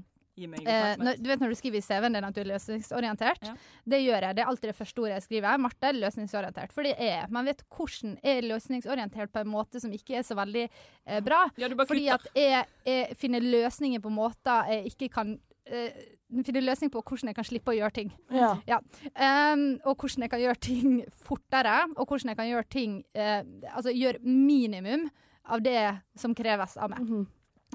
Eh, 0.41 0.97
når, 1.01 1.19
du 1.21 1.29
vet 1.29 1.43
når 1.43 1.53
du 1.53 1.59
skriver 1.59 1.81
i 1.81 1.85
CV-en 1.85 2.15
din 2.17 2.27
at 2.27 2.37
du 2.37 2.41
er 2.43 2.49
løsningsorientert? 2.53 3.43
Ja. 3.45 3.55
Det 3.93 4.01
gjør 4.01 4.27
jeg. 4.27 4.37
Det 4.37 4.45
er 4.45 4.53
alltid 4.53 4.71
det 4.71 4.77
første 4.79 5.03
ordet 5.03 5.17
jeg 5.19 5.27
skriver. 5.27 5.61
Marte 5.61 5.91
er 5.91 5.99
løsningsorientert. 5.99 6.75
For 6.77 6.87
det 6.87 6.95
er 6.97 7.13
jeg. 7.13 7.29
Man 7.35 7.51
vet 7.51 7.63
hvordan 7.69 8.17
jeg 8.23 8.39
er 8.39 8.49
løsningsorientert 8.49 9.35
på 9.35 9.45
en 9.45 9.53
måte 9.53 9.83
som 9.83 9.93
ikke 9.95 10.21
er 10.21 10.27
så 10.27 10.39
veldig 10.39 10.67
eh, 10.67 11.21
bra. 11.27 11.43
Ja, 11.61 11.71
Fordi 11.83 12.09
at 12.15 12.27
jeg, 12.37 12.65
jeg 12.87 13.21
finner 13.21 13.45
løsninger 13.45 14.03
på 14.03 14.13
måter 14.15 14.71
jeg 14.71 14.95
ikke 14.95 15.11
kan 15.19 15.37
eh, 15.71 16.01
finner 16.47 16.65
løsning 16.65 16.93
på 16.93 17.03
hvordan 17.03 17.31
jeg 17.31 17.39
kan 17.39 17.47
slippe 17.47 17.73
å 17.73 17.77
gjøre 17.79 17.97
ting. 17.97 18.13
Ja. 18.35 18.53
Ja. 18.69 18.79
Um, 19.15 19.65
og 19.85 19.97
hvordan 19.97 20.27
jeg 20.27 20.33
kan 20.33 20.43
gjøre 20.45 20.63
ting 20.63 21.01
fortere, 21.27 21.77
og 21.97 22.07
hvordan 22.07 22.33
jeg 22.33 22.41
kan 22.41 22.51
gjøre 22.51 22.71
ting 22.71 22.97
uh, 23.19 23.43
Altså 23.75 23.95
gjøre 23.95 24.23
minimum 24.25 25.09
av 25.51 25.63
det 25.65 25.83
som 26.19 26.35
kreves 26.37 26.77
av 26.79 26.93
meg. 26.93 27.27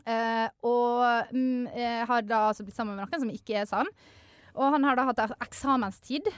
Eh, 0.06 0.48
og 0.68 1.32
um, 1.32 1.68
jeg 1.72 2.08
har 2.10 2.26
da 2.28 2.42
altså 2.50 2.66
blitt 2.68 2.78
sammen 2.78 2.96
med 2.96 3.06
noen 3.06 3.24
som 3.24 3.32
ikke 3.32 3.62
er 3.62 3.70
sann. 3.70 3.90
Og 4.56 4.76
han 4.76 4.88
har 4.88 5.00
da 5.00 5.10
hatt 5.10 5.24
eksamenstid. 5.44 6.30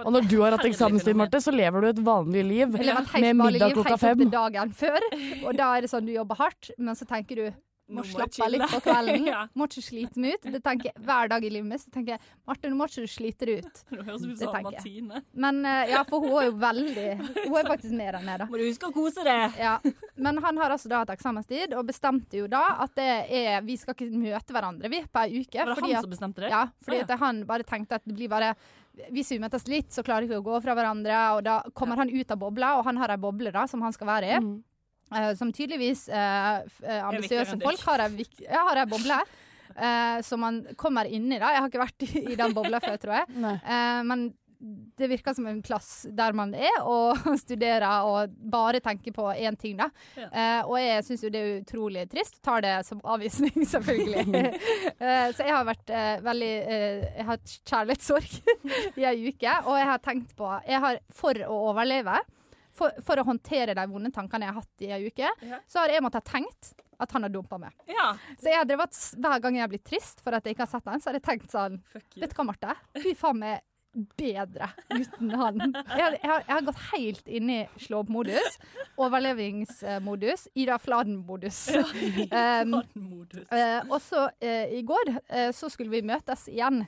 Og 0.00 0.10
når 0.12 0.26
du 0.28 0.38
har 0.40 0.56
hatt 0.56 0.64
eksamenstid, 0.66 1.16
Marte, 1.16 1.40
så 1.44 1.52
lever 1.52 1.84
du 1.84 1.88
et 1.90 2.00
vanlig 2.04 2.44
liv 2.48 2.78
Jeg 2.78 2.88
lever 2.88 3.02
et 3.02 3.12
helt 3.12 3.26
med 3.26 3.42
vanlig 3.42 3.58
middag 3.58 3.70
liv 3.70 3.76
klokka 3.76 3.92
helt 3.92 3.98
opp 3.98 4.04
fem. 4.04 4.22
til 4.22 4.32
dagen 4.32 4.74
før. 4.80 5.06
Og 5.44 5.58
da 5.60 5.68
er 5.70 5.84
det 5.84 5.90
sånn 5.92 6.08
du 6.08 6.14
jobber 6.14 6.40
hardt, 6.40 6.70
men 6.78 6.98
så 6.98 7.08
tenker 7.08 7.40
du 7.40 7.46
må 7.86 8.00
må 8.00 8.04
slappe 8.08 8.40
av 8.40 8.48
litt 8.52 8.64
på 8.72 8.78
kvelden. 8.80 9.26
Ja. 9.34 9.40
Må 9.56 9.66
ikke 9.68 9.82
slite 9.84 10.20
meg 10.20 10.38
ut. 10.38 10.46
Det 10.54 10.60
tenker 10.64 10.88
jeg 10.88 11.02
hver 11.04 11.28
dag 11.28 11.44
i 11.44 11.50
livet 11.52 11.68
mitt. 11.68 11.82
Så 11.82 11.90
tenker 11.92 12.14
jeg 12.14 12.20
Marte, 12.48 12.70
nå 12.70 12.78
må 12.78 12.86
ikke 12.88 13.04
du 13.04 13.10
slite 13.12 13.48
deg 13.48 13.64
ut. 13.64 13.82
Det 13.90 13.98
høres 14.06 14.24
ut 14.24 14.38
som 14.40 14.54
tenker 14.54 14.56
jeg. 14.56 14.64
Martine. 14.80 15.20
Men 15.44 15.60
eh, 15.68 15.92
ja, 15.92 16.00
for 16.08 16.24
hun 16.24 16.32
er 16.40 16.46
jo 16.48 16.54
veldig 16.62 17.06
Hun 17.44 17.58
er 17.60 17.68
faktisk 17.68 17.96
mer 17.98 18.18
enn 18.20 18.24
meg, 18.28 18.38
da. 18.40 18.48
Må 18.48 18.60
du 18.60 18.64
huske 18.64 18.88
å 18.88 18.94
kose 18.96 19.24
deg. 19.26 19.58
Ja. 19.60 19.74
Men 20.16 20.40
han 20.44 20.60
har 20.62 20.74
altså 20.76 20.88
da 20.92 21.02
hatt 21.04 21.12
eksamenstid, 21.16 21.76
og 21.76 21.84
bestemte 21.92 22.40
jo 22.40 22.48
da 22.52 22.62
at 22.86 22.94
det 22.96 23.10
er 23.42 23.60
Vi 23.68 23.76
skal 23.80 23.96
ikke 23.98 24.08
møte 24.12 24.56
hverandre, 24.56 24.88
vi, 24.92 25.02
på 25.04 25.24
ei 25.26 25.42
uke. 25.44 25.58
Var 25.60 25.72
det 25.74 25.78
fordi 25.80 25.92
han 25.92 26.00
at- 26.00 26.08
som 26.08 26.14
bestemte 26.16 26.44
det? 26.46 26.52
Ja, 26.54 26.64
fordi 26.84 27.02
ja. 27.02 27.08
at 27.08 27.18
han 27.26 27.44
bare 27.48 27.68
tenkte 27.68 28.00
at 28.00 28.04
det 28.08 28.16
blir 28.16 28.32
bare 28.32 28.54
Hvis 29.12 29.32
vi 29.34 29.40
møtes 29.42 29.66
litt, 29.68 29.90
så 29.92 30.04
klarer 30.06 30.24
vi 30.24 30.32
ikke 30.32 30.40
å 30.44 30.50
gå 30.52 30.62
fra 30.62 30.76
hverandre, 30.78 31.16
og 31.36 31.42
da 31.44 31.60
kommer 31.74 31.98
han 32.00 32.12
ut 32.12 32.30
av 32.30 32.38
bobla, 32.38 32.76
og 32.78 32.86
han 32.88 32.96
har 33.02 33.10
ei 33.12 33.20
boble 33.20 33.50
da 33.52 33.66
som 33.68 33.82
han 33.82 33.92
skal 33.92 34.06
være 34.06 34.28
i. 34.30 34.38
Mm. 34.40 34.54
Eh, 35.14 35.32
som 35.38 35.52
tydeligvis 35.54 36.08
uh, 36.10 36.64
ambisiøse 37.10 37.58
folk 37.62 37.82
har 37.88 38.06
ei 38.08 38.26
ja, 38.48 38.86
boble. 38.90 39.20
eh, 39.76 40.22
som 40.22 40.40
man 40.40 40.62
kommer 40.76 41.04
inn 41.04 41.32
i. 41.32 41.38
da 41.38 41.52
Jeg 41.54 41.62
har 41.62 41.68
ikke 41.72 41.84
vært 41.84 42.06
i, 42.08 42.38
den 42.38 42.56
bobla 42.56 42.80
før, 42.84 42.96
tror 43.00 43.20
jeg. 43.20 43.28
Eh, 43.74 44.00
men 44.06 44.32
det 44.96 45.08
virker 45.10 45.34
som 45.34 45.46
en 45.46 45.58
plass 45.62 46.06
der 46.16 46.32
man 46.32 46.54
er 46.56 46.76
og 46.88 47.18
studerer 47.42 48.06
og 48.08 48.32
bare 48.32 48.80
tenker 48.80 49.12
på 49.12 49.26
én 49.34 49.56
ting, 49.60 49.76
da. 49.76 49.90
Ja. 50.16 50.28
Eh, 50.30 50.60
og 50.68 50.78
jeg 50.80 51.04
syns 51.04 51.24
jo 51.26 51.32
det 51.32 51.42
er 51.42 51.58
utrolig 51.58 52.06
trist. 52.12 52.38
Tar 52.44 52.64
det 52.64 52.76
som 52.88 53.02
avvisning, 53.04 53.66
selvfølgelig. 53.74 54.44
Eh, 54.94 55.26
så 55.34 55.44
jeg 55.44 55.52
har 55.52 55.66
vært 55.68 55.92
eh, 55.92 56.14
veldig 56.24 56.52
eh, 56.62 57.04
Jeg 57.04 57.26
har 57.26 57.32
hatt 57.34 57.56
kjærlighetssorg 57.72 58.38
i 59.02 59.08
ei 59.10 59.16
uke, 59.28 59.58
og 59.66 59.76
jeg 59.80 59.90
har 59.90 60.04
tenkt 60.04 60.32
på 60.38 60.48
jeg 60.68 60.80
har, 60.86 61.02
For 61.14 61.44
å 61.44 61.60
overleve, 61.72 62.16
for, 62.74 62.90
for 63.06 63.20
å 63.22 63.24
håndtere 63.28 63.74
de 63.78 63.84
vonde 63.90 64.10
tankene 64.14 64.48
jeg 64.48 64.54
har 64.54 64.60
hatt 64.64 64.82
i 64.86 64.90
ei 64.96 65.06
uke, 65.08 65.28
Ja. 65.46 65.60
så 65.70 65.84
har 65.84 65.92
jeg 65.94 66.02
måttet 66.04 66.24
ha 66.26 66.32
tenkt 66.38 66.72
at 67.00 67.10
han 67.16 67.22
har 67.26 67.30
dumpa 67.34 67.58
meg. 67.58 67.72
Ja. 67.90 68.12
Så 68.38 68.50
jeg 68.50 68.58
har 68.60 68.66
drevet, 68.68 68.98
hver 69.18 69.40
gang 69.42 69.56
jeg 69.58 69.64
har 69.66 69.70
blitt 69.72 69.84
trist 69.88 70.20
for 70.24 70.34
at 70.36 70.44
jeg 70.46 70.54
ikke 70.56 70.66
har 70.66 70.72
sett 70.74 70.90
han, 70.90 71.00
så 71.02 71.10
har 71.10 71.18
jeg 71.18 71.26
tenkt 71.26 71.50
sånn. 71.54 71.80
Vet 71.94 72.30
du 72.30 72.36
hva, 72.38 72.46
Marte? 72.50 72.74
Er 72.94 73.14
faen 73.18 73.38
meg 73.42 73.62
bedre 74.18 74.68
uten 74.92 75.34
han. 75.38 75.60
Jeg 75.74 76.18
jeg 76.20 76.30
har, 76.30 76.44
jeg 76.46 76.54
har 76.54 76.66
gått 76.66 76.82
helt 76.92 77.28
inn 77.28 77.50
i 77.52 77.58
slå-opp-modus, 77.86 78.58
overlevingsmodus, 79.00 80.48
Ida 80.54 80.78
Fladen-modus. 80.78 81.60
Um, 82.30 82.78
Modus. 83.10 83.46
eh, 83.50 83.80
og 83.88 84.00
så 84.04 84.28
uh, 84.30 84.64
i 84.74 84.82
går 84.86 85.14
uh, 85.16 85.50
så 85.54 85.70
skulle 85.72 85.94
vi 85.94 86.04
møtes 86.06 86.48
igjen. 86.52 86.84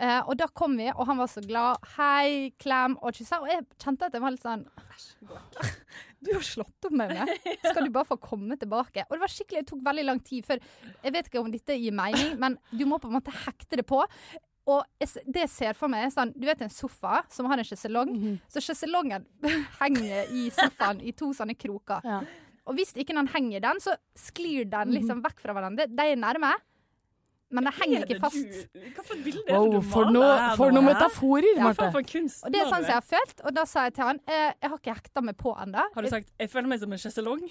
Eh, 0.00 0.20
og 0.24 0.36
da 0.40 0.46
kom 0.56 0.78
vi, 0.80 0.86
og 0.94 1.04
han 1.10 1.18
var 1.20 1.28
så 1.28 1.42
glad. 1.44 1.82
Hei, 1.98 2.52
klem 2.60 2.96
og 3.04 3.16
kyssa. 3.16 3.42
Og 3.42 3.50
jeg 3.50 3.66
kjente 3.82 4.08
at 4.08 4.16
jeg 4.16 4.24
var 4.24 4.32
litt 4.32 4.44
sånn 4.46 4.64
Du 6.24 6.30
har 6.32 6.44
slått 6.44 6.88
opp 6.88 6.94
med 6.96 7.12
meg. 7.12 7.32
Skal 7.64 7.84
du 7.84 7.92
bare 7.92 8.08
få 8.08 8.16
komme 8.20 8.56
tilbake? 8.60 9.04
Og 9.08 9.16
det 9.16 9.22
var 9.22 9.32
skikkelig, 9.32 9.64
det 9.64 9.70
tok 9.72 9.82
veldig 9.84 10.06
lang 10.06 10.20
tid 10.24 10.46
før 10.48 10.60
Jeg 11.04 11.14
vet 11.16 11.28
ikke 11.28 11.42
om 11.42 11.52
dette 11.52 11.76
gir 11.76 11.96
mening, 11.96 12.34
men 12.40 12.56
du 12.72 12.86
må 12.88 13.00
på 13.00 13.10
en 13.10 13.18
måte 13.18 13.34
hekte 13.44 13.80
det 13.80 13.86
på. 13.88 14.00
Og 14.66 14.84
jeg 15.00 15.24
det 15.26 15.40
jeg 15.46 15.50
ser 15.50 15.72
for 15.78 15.88
meg, 15.88 16.04
er 16.04 16.10
sånn 16.14 16.32
Du 16.36 16.44
vet 16.46 16.60
en 16.62 16.70
sofa 16.70 17.22
som 17.32 17.46
har 17.50 17.58
en 17.58 17.64
sjeselong? 17.64 18.38
Så 18.48 18.60
sjeselongen 18.60 19.24
henger 19.80 20.28
i 20.30 20.50
sofaen 20.50 21.00
i 21.00 21.12
to 21.12 21.32
sånne 21.36 21.56
kroker. 21.58 22.00
Ja. 22.04 22.20
Og 22.68 22.76
hvis 22.76 22.92
ikke 22.94 23.16
den 23.16 23.26
henger 23.32 23.60
den, 23.64 23.80
så 23.80 23.96
sklir 24.14 24.68
den 24.70 24.92
liksom 24.94 25.22
vekk 25.24 25.40
fra 25.42 25.52
hverandre. 25.56 25.88
De 25.90 26.04
er 26.12 26.16
nærme, 26.20 26.52
men 27.50 27.66
de 27.66 27.70
henger 27.80 28.04
ikke 28.06 28.20
fast. 28.22 28.60
Hva 28.94 29.02
for 29.02 29.18
bilde 29.24 29.42
er 29.42 29.56
det 29.58 29.80
du 29.80 29.88
maler 29.90 30.36
her 30.38 30.52
for 30.60 30.70
noen 30.70 30.86
metaforer, 30.86 31.48
Marte. 31.58 31.88
Ja, 31.88 31.90
Og 32.46 32.52
det 32.54 32.60
er 32.60 32.68
sånn 32.70 32.84
som 32.84 32.92
jeg 32.92 32.98
har 33.00 33.08
følt, 33.08 33.42
og 33.42 33.56
da 33.56 33.64
sa 33.66 33.88
jeg 33.88 33.96
til 33.96 34.06
han 34.06 34.20
eh, 34.30 34.52
jeg 34.52 34.70
har 34.70 34.76
ikke 34.78 34.94
hekta 35.00 35.24
meg 35.26 35.36
på 35.40 35.56
ennå. 35.64 35.82
Har 35.96 36.06
du 36.06 36.08
sagt 36.12 36.30
'jeg 36.38 36.50
føler 36.52 36.68
meg 36.68 36.78
som 36.84 36.92
en 36.92 37.02
sjeselong'? 37.02 37.42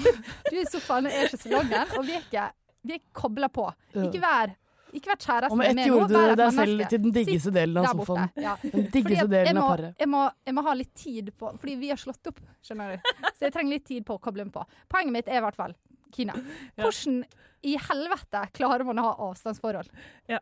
Du 0.50 0.56
er 0.56 0.62
i 0.64 0.66
sofaen, 0.66 1.06
jeg 1.06 1.22
er 1.22 1.28
sjeselongen, 1.36 1.94
og 1.98 2.02
vi 2.08 2.12
er 2.18 2.24
ikke, 2.26 2.50
vi 2.82 2.94
er 2.98 3.02
kobla 3.12 3.48
på. 3.48 3.68
Ikke 3.94 4.20
vær, 4.26 4.56
ikke 4.94 5.10
vært 5.12 5.26
kjæreste 5.26 5.58
med 5.58 5.68
ett 5.68 5.78
meg 5.78 5.88
nå, 5.88 5.94
gjorde 5.98 6.20
du 6.24 6.34
deg 6.40 6.52
selv 6.56 6.84
til 6.92 7.02
den 7.04 7.14
diggeste 7.16 7.52
delen 7.54 7.80
av 7.80 7.88
sofaen. 7.90 8.30
Ja. 8.44 8.54
Den 8.74 8.86
diggeste 8.94 9.26
delen 9.32 9.60
av 9.60 9.70
paret. 9.72 9.96
jeg, 10.00 10.10
må, 10.10 10.20
jeg 10.46 10.56
må 10.56 10.64
ha 10.66 10.74
litt 10.78 10.92
tid 10.98 11.32
på 11.38 11.50
Fordi 11.60 11.74
vi 11.80 11.90
har 11.92 12.00
slått 12.00 12.30
opp, 12.30 12.38
skjønner 12.64 12.94
du. 12.94 13.10
Så 13.34 13.48
jeg 13.48 13.54
trenger 13.56 13.76
litt 13.76 13.86
tid 13.88 14.06
på 14.06 14.18
å 14.18 14.22
koble 14.22 14.46
meg 14.46 14.54
på. 14.54 14.64
Poenget 14.92 15.16
mitt 15.16 15.30
er 15.32 15.40
i 15.40 15.44
hvert 15.44 15.58
fall 15.58 15.74
Kina. 16.14 16.36
Hvordan 16.78 17.24
i 17.64 17.74
helvete 17.80 18.44
klarer 18.54 18.84
man 18.86 19.00
å 19.00 19.08
ha 19.08 19.14
avstandsforhold? 19.30 19.90
Ja. 20.30 20.38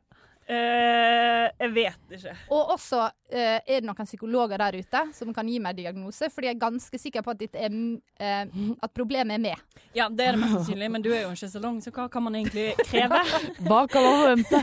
Eh, 0.48 1.46
jeg 1.62 1.70
vet 1.74 2.14
ikke. 2.16 2.32
Og 2.52 2.72
også 2.74 2.98
eh, 3.30 3.60
er 3.62 3.78
det 3.80 3.86
noen 3.86 4.06
psykologer 4.08 4.58
der 4.58 4.74
ute 4.82 5.02
som 5.14 5.30
kan 5.34 5.46
gi 5.48 5.60
meg 5.62 5.76
diagnose, 5.78 6.26
fordi 6.34 6.48
jeg 6.50 6.56
er 6.56 6.60
ganske 6.64 6.98
sikker 6.98 7.22
på 7.24 7.30
at, 7.30 7.44
er, 7.54 7.76
eh, 8.18 8.56
at 8.82 8.92
problemet 8.96 9.36
er 9.38 9.42
med. 9.44 9.62
Ja, 9.94 10.08
det 10.10 10.26
er 10.26 10.34
det 10.36 10.40
mest 10.42 10.56
sannsynlig, 10.56 10.88
men 10.90 11.04
du 11.04 11.10
er 11.14 11.22
jo 11.24 11.30
ikke 11.36 11.48
så 11.52 11.62
lang 11.62 11.78
så 11.84 11.92
hva 11.94 12.08
kan 12.12 12.24
man 12.26 12.34
egentlig 12.40 12.72
kreve? 12.88 13.20
Hva 13.68 13.84
kan 13.92 14.02
man 14.06 14.18
forvente? 14.22 14.62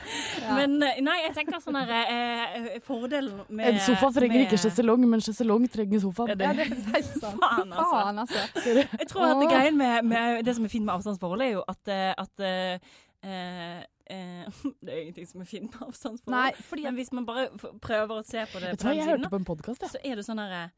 Men 0.58 0.74
eh, 0.82 0.98
nei, 1.04 1.16
jeg 1.26 1.34
tenker 1.36 1.60
sånn 1.62 1.78
her 1.78 1.92
eh, 2.00 2.80
Fordelen 2.84 3.44
med 3.48 3.70
En 3.74 3.80
sofa 3.84 4.10
trenger 4.16 4.34
med- 4.40 4.46
ikke 4.48 4.58
sjeselong, 4.64 5.04
men 5.10 5.22
sjeselong 5.24 5.66
trenger 5.70 6.02
sofaen. 6.02 6.32
Ja, 6.34 6.38
det- 6.40 6.50
er 6.50 6.74
helt 6.96 7.14
sant. 7.22 7.38
Faen, 7.40 7.70
altså. 7.70 7.94
Faen, 7.94 8.18
altså. 8.24 8.74
Jeg 8.98 9.08
tror 9.12 9.28
at 9.30 9.40
det 9.44 9.50
greien 9.52 9.78
med, 9.78 10.04
med 10.10 10.42
det 10.48 10.56
som 10.58 10.66
er 10.66 10.72
fint 10.72 10.84
med 10.88 10.94
avstandsforholdet, 10.98 11.46
er 11.46 11.56
jo 11.58 11.64
at, 11.70 11.94
eh, 11.94 12.12
at 12.18 12.44
eh, 12.50 13.86
eh, 14.10 14.60
Det 14.84 14.92
er 14.92 15.00
ingenting 15.04 15.28
som 15.30 15.44
er 15.44 15.48
fint 15.48 15.70
med 15.70 15.88
avstandsforhold. 15.88 16.36
Nei, 16.36 16.66
fordi 16.68 16.86
Men 16.88 17.00
hvis 17.00 17.12
man 17.16 17.26
bare 17.28 17.48
prøver 17.82 18.20
å 18.20 18.26
se 18.26 18.44
på 18.52 18.62
det 18.62 18.74
på 18.76 18.88
den 18.88 19.02
siden, 19.02 19.28
på 19.30 19.40
en 19.40 19.48
ja. 19.86 19.90
så 19.94 20.02
er 20.04 20.20
det 20.20 20.26
sånn 20.26 20.42
herre 20.42 20.68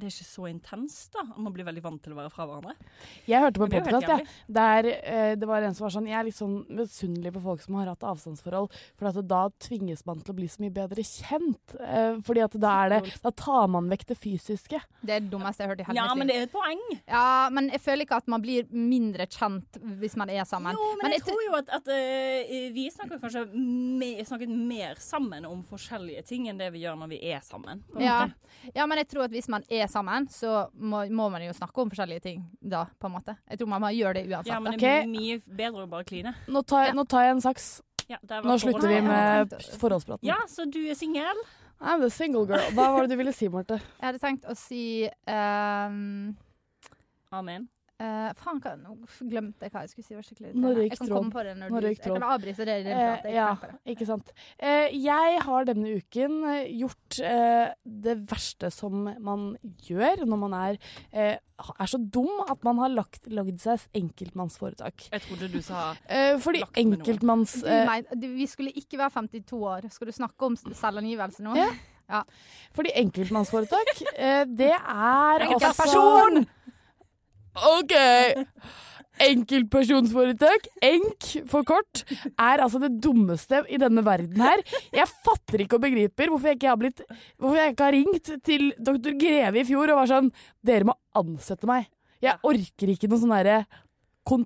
Det 0.00 0.08
er 0.08 0.14
ikke 0.14 0.28
så 0.30 0.46
intenst, 0.48 1.10
da. 1.12 1.22
Man 1.36 1.52
blir 1.52 1.66
veldig 1.68 1.82
vant 1.84 2.00
til 2.00 2.14
å 2.14 2.18
være 2.18 2.32
fra 2.32 2.46
hverandre. 2.48 2.72
Jeg 3.28 3.42
hørte 3.42 3.60
på 3.60 3.66
en 3.66 3.74
Men 3.74 3.84
podkast 3.84 4.08
ja, 4.08 4.18
der 4.56 4.88
eh, 4.96 5.32
det 5.36 5.48
var 5.48 5.64
en 5.66 5.76
som 5.76 5.84
var 5.86 5.92
sånn 5.94 6.08
Jeg 6.08 6.16
er 6.16 6.26
litt 6.26 6.38
sånn 6.38 6.56
misunnelig 6.72 7.34
på 7.34 7.42
folk 7.44 7.64
som 7.64 7.76
har 7.76 7.90
hatt 7.92 8.06
avstandsforhold, 8.08 8.70
for 8.96 9.10
at 9.10 9.18
da 9.28 9.42
tvinges 9.60 10.04
man 10.08 10.22
til 10.24 10.32
å 10.32 10.38
bli 10.38 10.48
så 10.50 10.64
mye 10.64 10.74
bedre 10.74 11.04
kjent. 11.04 11.76
Eh, 11.76 12.20
fordi 12.24 12.44
at 12.46 12.56
da 12.60 12.76
er 12.86 12.94
det 12.94 13.14
Da 13.20 13.34
tar 13.36 13.68
man 13.72 13.90
vekk 13.92 14.06
det 14.12 14.16
fysiske. 14.20 14.80
Det 15.02 15.16
er 15.16 15.24
det 15.26 15.32
dummeste 15.32 15.62
jeg 15.62 15.68
har 15.68 15.74
hørt 15.74 15.84
i 15.84 15.88
hele 15.90 16.00
Ja, 16.00 16.16
men 16.16 16.30
det 16.30 16.38
er 16.38 16.48
et 16.48 16.54
poeng. 16.54 16.82
Ja, 17.04 17.50
men 17.52 17.68
jeg 17.74 17.82
føler 17.84 18.06
ikke 18.06 18.20
at 18.22 18.32
man 18.32 18.44
blir 18.44 18.70
mindre 18.72 19.28
kjent 19.28 19.80
hvis 20.00 20.16
man 20.20 20.32
er 20.32 20.48
sammen. 20.48 20.80
Jo, 20.80 20.94
men, 21.02 21.12
jeg, 21.12 21.20
jeg 21.20 21.28
tror 21.28 21.44
jo 21.44 21.58
at, 21.60 21.74
at 21.80 21.92
uh, 21.92 22.56
vi 22.74 22.86
snakker 22.94 23.20
kanskje 23.20 23.44
me, 23.52 24.12
snakket 24.24 24.56
mer 24.56 25.00
sammen 25.02 25.44
om 25.48 25.60
forskjellige 25.68 26.24
ting 26.30 26.48
enn 26.50 26.60
det 26.60 26.70
vi 26.72 26.84
gjør 26.86 26.98
når 27.00 27.12
vi 27.12 27.20
er 27.34 27.44
sammen. 27.44 27.84
på 27.90 28.00
en 28.00 28.06
ja. 28.06 28.18
måte. 28.24 28.70
ja, 28.74 28.86
men 28.88 29.02
jeg 29.02 29.10
tror 29.12 29.28
at 29.28 29.34
hvis 29.34 29.50
man 29.52 29.66
er 29.68 29.89
sammen, 29.92 30.26
så 30.32 30.64
må, 30.74 31.02
må 31.14 31.28
man 31.32 31.44
jo 31.44 31.54
snakke 31.56 31.82
om 31.82 31.92
forskjellige 31.92 32.24
ting 32.24 32.42
da, 32.60 32.86
på 32.98 33.10
en 33.10 33.16
måte. 33.18 33.36
Jeg 33.50 33.60
tror 33.60 33.70
man 33.72 33.84
må 33.84 33.92
gjøre 33.94 34.20
det 34.20 34.26
uansett. 34.30 34.52
Ja, 34.52 34.60
men 34.64 34.78
det 34.80 34.92
er 35.02 35.08
mye 35.10 35.38
bedre 35.44 35.86
å 35.86 35.90
bare 35.90 36.06
kline. 36.08 36.34
Nå 36.50 36.62
tar, 36.68 36.92
nå 36.96 37.06
tar 37.10 37.28
jeg 37.28 37.38
en 37.38 37.42
saks. 37.44 37.70
Ja, 38.10 38.18
der 38.22 38.42
var 38.42 38.50
Nå 38.50 38.58
slutter 38.58 38.90
vi 38.90 39.00
med 39.06 39.56
forholdspraten. 39.78 40.26
Ja, 40.26 40.40
så 40.50 40.66
du 40.66 40.80
er 40.82 40.98
singel? 40.98 41.44
I'm 41.80 42.02
the 42.02 42.10
single 42.10 42.44
girl. 42.46 42.64
Hva 42.76 42.90
var 42.92 43.06
det 43.06 43.14
du 43.14 43.20
ville 43.20 43.32
si, 43.32 43.48
Marte? 43.48 43.78
Jeg 44.00 44.04
hadde 44.04 44.20
tenkt 44.20 44.48
å 44.50 44.56
si 44.58 45.08
um, 45.30 46.34
Amen. 47.32 47.68
Eh, 48.00 48.30
Faen, 48.40 48.60
hva, 48.64 48.72
nå 48.80 48.96
glemte 49.30 49.68
jeg 49.68 49.74
hva 49.74 49.84
jeg 49.84 49.92
skulle 49.92 50.06
si. 50.08 50.16
Var 50.16 50.26
skikkelig 50.26 50.54
Nå 50.56 50.72
røyk 50.76 50.88
Jeg 50.88 50.98
kan 50.98 51.10
tråden. 51.10 51.18
komme 51.18 51.34
på 51.36 51.44
det 51.46 51.54
når 51.60 51.74
Nå 51.74 51.82
du 51.84 51.88
Jeg 51.90 52.00
kan 52.06 52.26
avbryte 52.30 52.66
det 52.68 52.78
i 52.80 52.88
prat. 52.88 53.28
Ja, 53.34 53.50
ikke 53.94 54.08
sant. 54.08 54.32
Uh, 54.62 54.88
jeg 54.96 55.40
har 55.46 55.68
denne 55.68 55.94
uken 56.00 56.40
gjort 56.80 57.20
eh, 57.24 57.70
det 57.84 58.16
verste 58.30 58.70
som 58.72 59.04
man 59.20 59.52
gjør 59.86 60.24
når 60.26 60.38
man 60.40 60.54
er, 60.56 60.78
er 61.12 61.88
så 61.90 61.98
dum 62.00 62.42
at 62.48 62.62
man 62.66 62.80
har 62.80 62.92
lagt, 62.92 63.28
lagd 63.28 63.60
seg 63.62 63.84
enkeltmannsforetak. 63.96 65.08
Jeg 65.12 65.24
trodde 65.26 65.50
du 65.52 65.60
sa 65.64 65.90
Eh, 66.10 66.36
fordi 66.42 66.62
enkeltmanns... 66.80 67.60
Eh, 67.64 68.02
vi 68.20 68.46
skulle 68.50 68.72
ikke 68.76 68.98
være 68.98 69.10
52 69.20 69.62
år. 69.72 69.88
Skal 69.92 70.10
du 70.10 70.12
snakke 70.16 70.48
om 70.48 70.56
selvangivelse 70.56 71.44
nå? 71.44 71.56
Ja. 72.10 72.24
fordi 72.74 72.90
enkeltmannsforetak, 72.98 74.00
det 74.58 74.72
er 74.74 75.44
altså 75.44 75.44
Enkeltperson! 75.46 76.40
OK! 77.56 77.94
Enkeltpersonsforetak, 79.20 80.68
ENK 80.86 81.26
for 81.50 81.66
kort, 81.68 82.04
er 82.40 82.62
altså 82.64 82.80
det 82.80 82.94
dummeste 83.04 83.60
i 83.68 83.76
denne 83.80 84.04
verden 84.06 84.40
her. 84.40 84.62
Jeg 84.96 85.10
fatter 85.26 85.64
ikke 85.66 85.76
og 85.76 85.84
begriper 85.84 86.32
hvorfor 86.32 86.52
jeg 86.52 86.60
ikke 86.60 86.70
har, 86.70 86.80
blitt, 86.80 87.02
hvorfor 87.36 87.60
jeg 87.60 87.74
ikke 87.74 87.88
har 87.88 87.96
ringt 87.98 88.32
til 88.46 88.70
doktor 88.80 89.18
Greve 89.20 89.60
i 89.60 89.66
fjor 89.68 89.92
og 89.92 90.00
var 90.00 90.10
sånn 90.14 90.32
Dere 90.64 90.88
må 90.88 90.96
ansette 91.20 91.68
meg. 91.68 91.90
Jeg 92.24 92.40
orker 92.44 92.94
ikke 92.94 93.10
noe 93.10 93.20
sånn 93.20 93.36
derre 93.36 93.60
på 94.30 94.36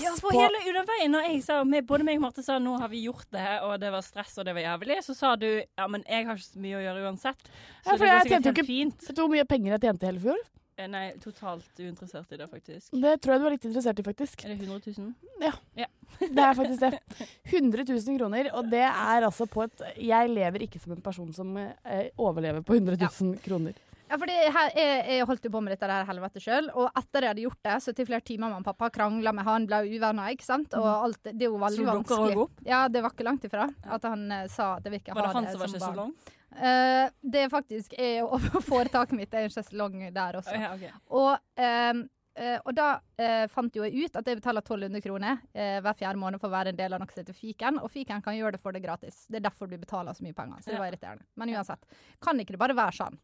Ja, 0.00 0.12
for 0.16 0.30
på 0.30 0.38
hele 0.38 0.60
underveien 0.70 1.12
når 1.12 1.24
jeg 1.26 1.40
sa, 1.44 1.58
med, 1.66 1.84
både 1.86 2.06
meg 2.06 2.16
og 2.16 2.22
Marte 2.22 2.42
sa 2.46 2.58
nå 2.62 2.76
har 2.80 2.88
vi 2.88 3.02
gjort 3.04 3.26
det, 3.34 3.46
og 3.66 3.74
det 3.82 3.90
var 3.92 4.04
stress 4.06 4.38
og 4.38 4.46
det 4.48 4.54
var 4.56 4.64
jævlig, 4.64 5.00
så 5.04 5.16
sa 5.18 5.34
du 5.36 5.48
ja, 5.58 5.88
men 5.90 6.04
jeg 6.08 6.24
har 6.24 6.38
ikke 6.38 6.46
så 6.46 6.62
mye 6.62 6.78
å 6.78 6.84
gjøre 6.86 7.02
uansett. 7.04 7.42
Så 7.42 7.50
Ja, 7.50 7.90
for 7.90 7.98
det 7.98 7.98
går 7.98 8.14
jeg 8.14 8.22
sikkert 8.22 8.46
helt 8.48 8.52
ikke 8.54 8.68
fint. 8.70 9.08
Vet 9.08 9.18
du 9.18 9.22
hvor 9.24 9.34
mye 9.34 9.48
penger 9.50 9.74
jeg 9.74 9.84
tjente 9.84 10.06
i 10.06 10.10
hele 10.12 10.22
fjor? 10.22 10.40
Eh, 10.78 10.86
Nei, 10.86 11.08
totalt 11.18 11.80
uinteressert 11.82 12.30
i 12.32 12.38
det, 12.38 12.46
faktisk. 12.52 12.92
Det 12.94 13.14
tror 13.22 13.34
jeg 13.34 13.40
du 13.42 13.46
er 13.48 13.54
litt 13.56 13.66
interessert 13.66 13.98
i, 13.98 14.04
faktisk. 14.06 14.44
Er 14.46 14.52
det 14.54 14.60
100 14.62 14.92
000? 14.94 15.08
Ja. 15.42 15.52
Ja. 15.80 15.88
Det 16.38 16.44
er 16.44 16.54
faktisk 16.56 16.80
det. 16.80 17.26
100 17.50 17.84
000 17.90 18.18
kroner, 18.18 18.48
og 18.56 18.70
det 18.72 18.80
er 18.86 19.26
altså 19.26 19.44
på 19.46 19.60
et 19.66 19.82
Jeg 20.00 20.30
lever 20.32 20.64
ikke 20.64 20.80
som 20.80 20.94
en 20.94 21.02
person 21.04 21.28
som 21.36 21.50
eh, 21.58 22.08
overlever 22.16 22.62
på 22.64 22.78
100 22.78 22.96
000 23.02 23.36
kroner. 23.44 23.76
Ja, 24.08 24.16
fordi 24.16 24.32
her, 24.32 24.70
jeg, 24.72 25.02
jeg 25.18 25.26
holdt 25.28 25.44
jo 25.44 25.50
på 25.52 25.60
med 25.60 25.74
dette 25.74 25.90
der 25.90 26.06
helvete 26.08 26.40
sjøl, 26.40 26.70
og 26.72 26.86
etter 26.96 27.26
jeg 27.26 27.34
hadde 27.34 27.42
gjort 27.44 27.60
det, 27.68 27.74
så 27.84 27.92
til 27.92 28.06
flere 28.08 28.24
timer 28.24 28.54
med 28.54 28.64
pappa 28.64 28.88
krangla 28.94 29.34
med 29.36 29.44
han, 29.44 29.66
ble 29.68 29.82
uvenner, 29.98 30.30
ikke 30.32 30.46
sant. 30.46 30.72
Og 30.78 30.88
alt, 30.88 31.20
det 31.28 31.44
er 31.44 31.50
jo 31.50 31.60
veldig 31.60 31.84
vanskelig. 31.90 32.38
opp? 32.46 32.62
Ja, 32.64 32.86
det 32.88 33.02
var 33.04 33.12
ikke 33.12 33.26
langt 33.28 33.44
ifra 33.50 33.66
at 33.68 34.08
han 34.08 34.24
eh, 34.32 34.46
sa 34.48 34.76
at 34.78 34.88
jeg 34.88 34.94
vil 34.96 35.02
ikke 35.02 35.12
ha 35.12 35.20
det 35.20 35.28
som 35.28 35.36
barn. 35.36 35.44
Var 35.44 35.44
det 35.44 35.50
han 35.50 35.52
som 35.52 35.60
var 35.60 35.68
som 35.68 35.76
så 35.76 35.84
sjeselong? 35.90 36.16
Eh, 36.56 37.08
det 37.20 37.48
faktisk 37.52 37.92
er 37.98 38.22
å 38.24 38.38
Foretaket 38.70 39.16
mitt 39.18 39.34
er 39.34 39.48
en 39.48 39.52
sjeselong 39.52 40.00
der 40.14 40.38
også. 40.40 40.54
Ja, 40.56 40.72
okay. 40.76 40.94
Og, 41.08 41.34
um, 41.64 42.06
Uh, 42.38 42.54
og 42.70 42.74
da 42.76 43.00
uh, 43.18 43.48
fant 43.50 43.74
jo 43.74 43.82
jeg 43.82 44.06
ut 44.06 44.14
at 44.18 44.28
jeg 44.30 44.38
betaler 44.38 44.62
1200 44.62 45.02
kroner 45.02 45.40
uh, 45.42 45.78
hver 45.82 45.96
fjerde 45.98 46.20
måned 46.22 46.38
for 46.38 46.46
å 46.46 46.54
være 46.54 46.70
en 46.70 46.78
del 46.78 46.94
av 46.94 47.00
noe 47.02 47.10
som 47.10 47.18
heter 47.18 47.34
Fiken. 47.34 47.80
Og 47.82 47.90
Fiken 47.90 48.22
kan 48.22 48.36
gjøre 48.36 48.54
det 48.54 48.60
for 48.62 48.76
deg 48.76 48.84
gratis. 48.84 49.24
Det 49.26 49.40
er 49.40 49.46
derfor 49.48 49.66
du 49.66 49.74
betaler 49.74 50.14
så 50.14 50.22
mye 50.22 50.36
penger. 50.38 50.60
Så 50.62 50.70
det 50.70 50.78
var 50.78 50.92
irriterende. 50.92 51.26
Men 51.34 51.50
uansett. 51.56 51.98
Kan 52.22 52.38
ikke 52.38 52.54
det 52.54 52.60
bare 52.62 52.76
være 52.78 52.94
sånn? 52.94 53.18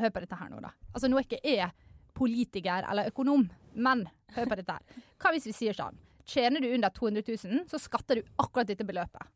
Hør 0.00 0.14
på 0.14 0.24
dette 0.24 0.40
her 0.40 0.48
nå, 0.48 0.62
da. 0.64 0.72
Altså, 0.94 1.12
nå 1.12 1.20
er 1.20 1.28
ikke 1.28 1.42
jeg 1.44 1.68
politiker 2.16 2.88
eller 2.88 3.12
økonom, 3.12 3.44
men 3.84 4.06
hør 4.32 4.48
på 4.48 4.60
dette 4.62 4.78
her. 4.78 5.04
Hva 5.20 5.36
hvis 5.36 5.50
vi 5.50 5.56
sier 5.58 5.76
sånn? 5.76 6.00
Tjener 6.26 6.64
du 6.64 6.70
under 6.72 6.96
200 6.96 7.36
000, 7.36 7.66
så 7.68 7.80
skatter 7.80 8.22
du 8.22 8.30
akkurat 8.40 8.72
dette 8.72 8.88
beløpet. 8.88 9.28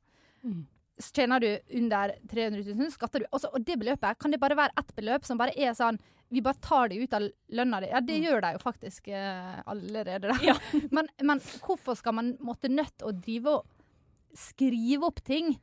Tjener 1.01 1.41
du 1.43 1.49
under 1.81 2.15
300 2.31 2.63
000, 2.75 2.91
skatter 2.95 3.25
du 3.25 3.29
også, 3.31 3.51
Og 3.57 3.65
det 3.67 3.79
beløpet, 3.81 4.19
kan 4.21 4.33
det 4.33 4.41
bare 4.43 4.59
være 4.59 4.77
ett 4.79 4.95
beløp 4.97 5.25
som 5.27 5.41
bare 5.41 5.55
er 5.57 5.73
sånn 5.77 5.99
Vi 6.31 6.43
bare 6.45 6.61
tar 6.63 6.91
det 6.93 7.01
ut 7.01 7.15
av 7.17 7.25
lønna 7.57 7.81
di. 7.83 7.89
Ja, 7.91 8.01
det 8.05 8.21
gjør 8.23 8.45
de 8.45 8.53
jo 8.55 8.61
faktisk 8.63 9.09
eh, 9.11 9.57
allerede, 9.67 10.31
da. 10.31 10.55
men, 10.95 11.09
men 11.27 11.41
hvorfor 11.65 11.99
skal 11.99 12.15
man 12.15 12.37
måtte 12.39 12.71
nødt 12.71 13.03
å 13.03 13.11
drive 13.11 13.57
og 13.57 14.39
skrive 14.39 15.09
opp 15.09 15.19
ting? 15.27 15.57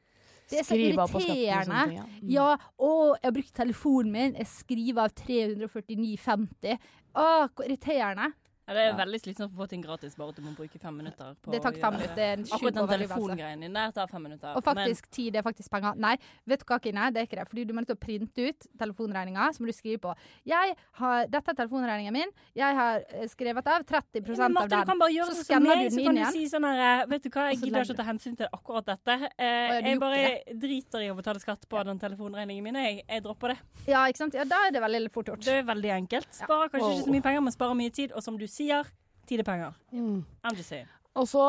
Det 0.49 0.59
er 0.59 0.63
så 0.67 0.75
Skrive 0.75 1.05
irriterende. 1.07 1.79
ting, 1.87 1.95
ja. 1.97 2.03
Mm. 2.07 2.27
Ja, 2.31 2.49
å, 2.79 2.91
jeg 3.15 3.27
har 3.29 3.35
brukt 3.35 3.55
telefonen 3.55 4.11
min. 4.13 4.35
Jeg 4.39 4.47
skriver 4.51 5.07
av 5.07 5.15
349,50. 5.23 6.77
Å, 7.17 7.25
hvor 7.51 7.67
irriterende. 7.67 8.29
Ja, 8.67 8.73
det 8.75 8.81
er 8.83 8.95
veldig 8.99 9.19
slitsomt 9.23 9.53
å 9.53 9.57
få 9.61 9.67
ting 9.71 9.81
gratis, 9.83 10.15
bare 10.19 10.33
at 10.33 10.35
du 10.35 10.41
må 10.43 10.51
bruke 10.57 10.79
fem 10.79 10.95
minutter. 10.99 11.35
på 11.41 11.51
Det 11.53 11.61
tar 11.63 11.71
å 11.71 11.79
fem 11.79 11.93
gjøre 11.93 12.01
minutter, 12.01 12.15
det 12.17 12.25
en 12.33 12.41
sjuk 12.43 12.53
Akkurat 12.57 12.73
den 12.75 12.83
overdrivelse. 12.83 13.15
telefongreien 13.15 13.61
din 13.63 13.73
der 13.79 13.91
tar 13.95 14.07
fem 14.11 14.23
minutter. 14.27 14.55
Og 14.59 14.63
faktisk 14.65 15.07
tid 15.15 15.35
er 15.39 15.45
faktisk 15.45 15.71
penger. 15.71 15.95
Nei, 16.03 16.17
vet 16.45 16.59
du 16.59 16.65
hva, 16.67 16.79
Kine? 16.83 17.05
Det 17.15 17.21
er 17.21 17.29
ikke 17.29 17.39
det. 17.39 17.45
Fordi 17.47 17.63
du 17.63 17.71
må 17.73 17.79
nødt 17.79 17.87
til 17.93 17.95
å 17.95 18.01
printe 18.01 18.47
ut 18.49 18.67
telefonregninga, 18.81 19.45
så 19.55 19.63
må 19.63 19.69
du 19.71 19.73
skrive 19.77 20.01
på 20.03 20.15
Jeg 20.51 20.75
har, 20.99 21.27
Dette 21.31 21.53
er 21.53 21.57
telefonregninga 21.61 22.11
min. 22.11 22.33
Jeg 22.59 22.75
har 22.75 22.99
eh, 23.07 23.27
skrevet 23.31 23.67
av 23.71 23.85
30 23.87 24.27
Men 24.27 24.41
av 24.41 24.51
Marte, 24.51 24.69
den. 24.75 24.83
du 24.83 24.91
kan 24.91 24.99
bare 24.99 25.15
gjøre 25.15 25.31
så 25.31 25.31
det 25.31 25.37
som 25.39 25.47
skanner 25.47 25.71
meg, 25.71 25.87
du 25.87 25.89
så 25.89 25.95
den 25.97 26.05
kan 26.09 26.15
du 26.15 26.21
igjen. 26.21 26.35
si 26.35 26.49
sånn 26.51 26.67
her 26.67 26.83
eh, 26.83 27.05
Vet 27.07 27.23
du 27.23 27.29
hva, 27.29 27.45
jeg 27.47 27.55
Og 27.55 27.59
så 27.61 27.65
gidder 27.65 27.79
legger 27.79 27.87
ikke 27.87 27.95
å 27.95 28.01
ta 28.03 28.07
hensyn 28.11 28.35
til 28.43 28.47
akkurat 28.59 28.85
dette. 28.91 29.17
Eh, 29.37 29.47
ja, 29.47 29.79
du 29.79 29.87
jeg 29.87 29.95
gjorde 29.95 30.03
bare 30.03 30.59
driter 30.67 31.05
i 31.07 31.09
å 31.11 31.15
betale 31.15 31.39
skatt 31.39 31.63
på 31.71 31.83
den 31.87 31.99
telefonregningen 32.03 32.63
min. 32.67 32.75
Jeg, 32.83 32.99
jeg 33.07 33.23
dropper 33.23 33.55
det. 33.55 33.57
Ja, 33.87 34.03
ikke 34.11 34.23
sant? 34.25 34.35
Ja, 34.35 34.43
da 34.43 34.59
er 34.67 34.75
det 34.75 34.83
veldig 34.83 35.11
fort 35.15 35.31
gjort. 35.31 35.45
Det 35.47 35.55
er 35.61 35.65
veldig 35.71 35.91
enkelt. 36.01 36.29
Sparer 36.35 36.67
kanskje 36.73 36.91
ikke 36.97 37.07
så 37.07 37.15
mye 37.15 37.25
penger, 37.29 37.41
men 37.47 37.55
sparer 37.55 37.77
mye 37.79 37.95
tid. 37.95 38.11
Og 38.17 38.23
som 38.25 38.37
du 38.37 38.47
sier, 38.57 38.89
tid 39.29 39.43
er 39.43 39.47
penger. 39.47 39.77
Mm. 39.91 40.23
I'm 40.43 40.57
just 40.57 40.71
saying. 40.71 40.89
Og 41.17 41.29
så, 41.29 41.45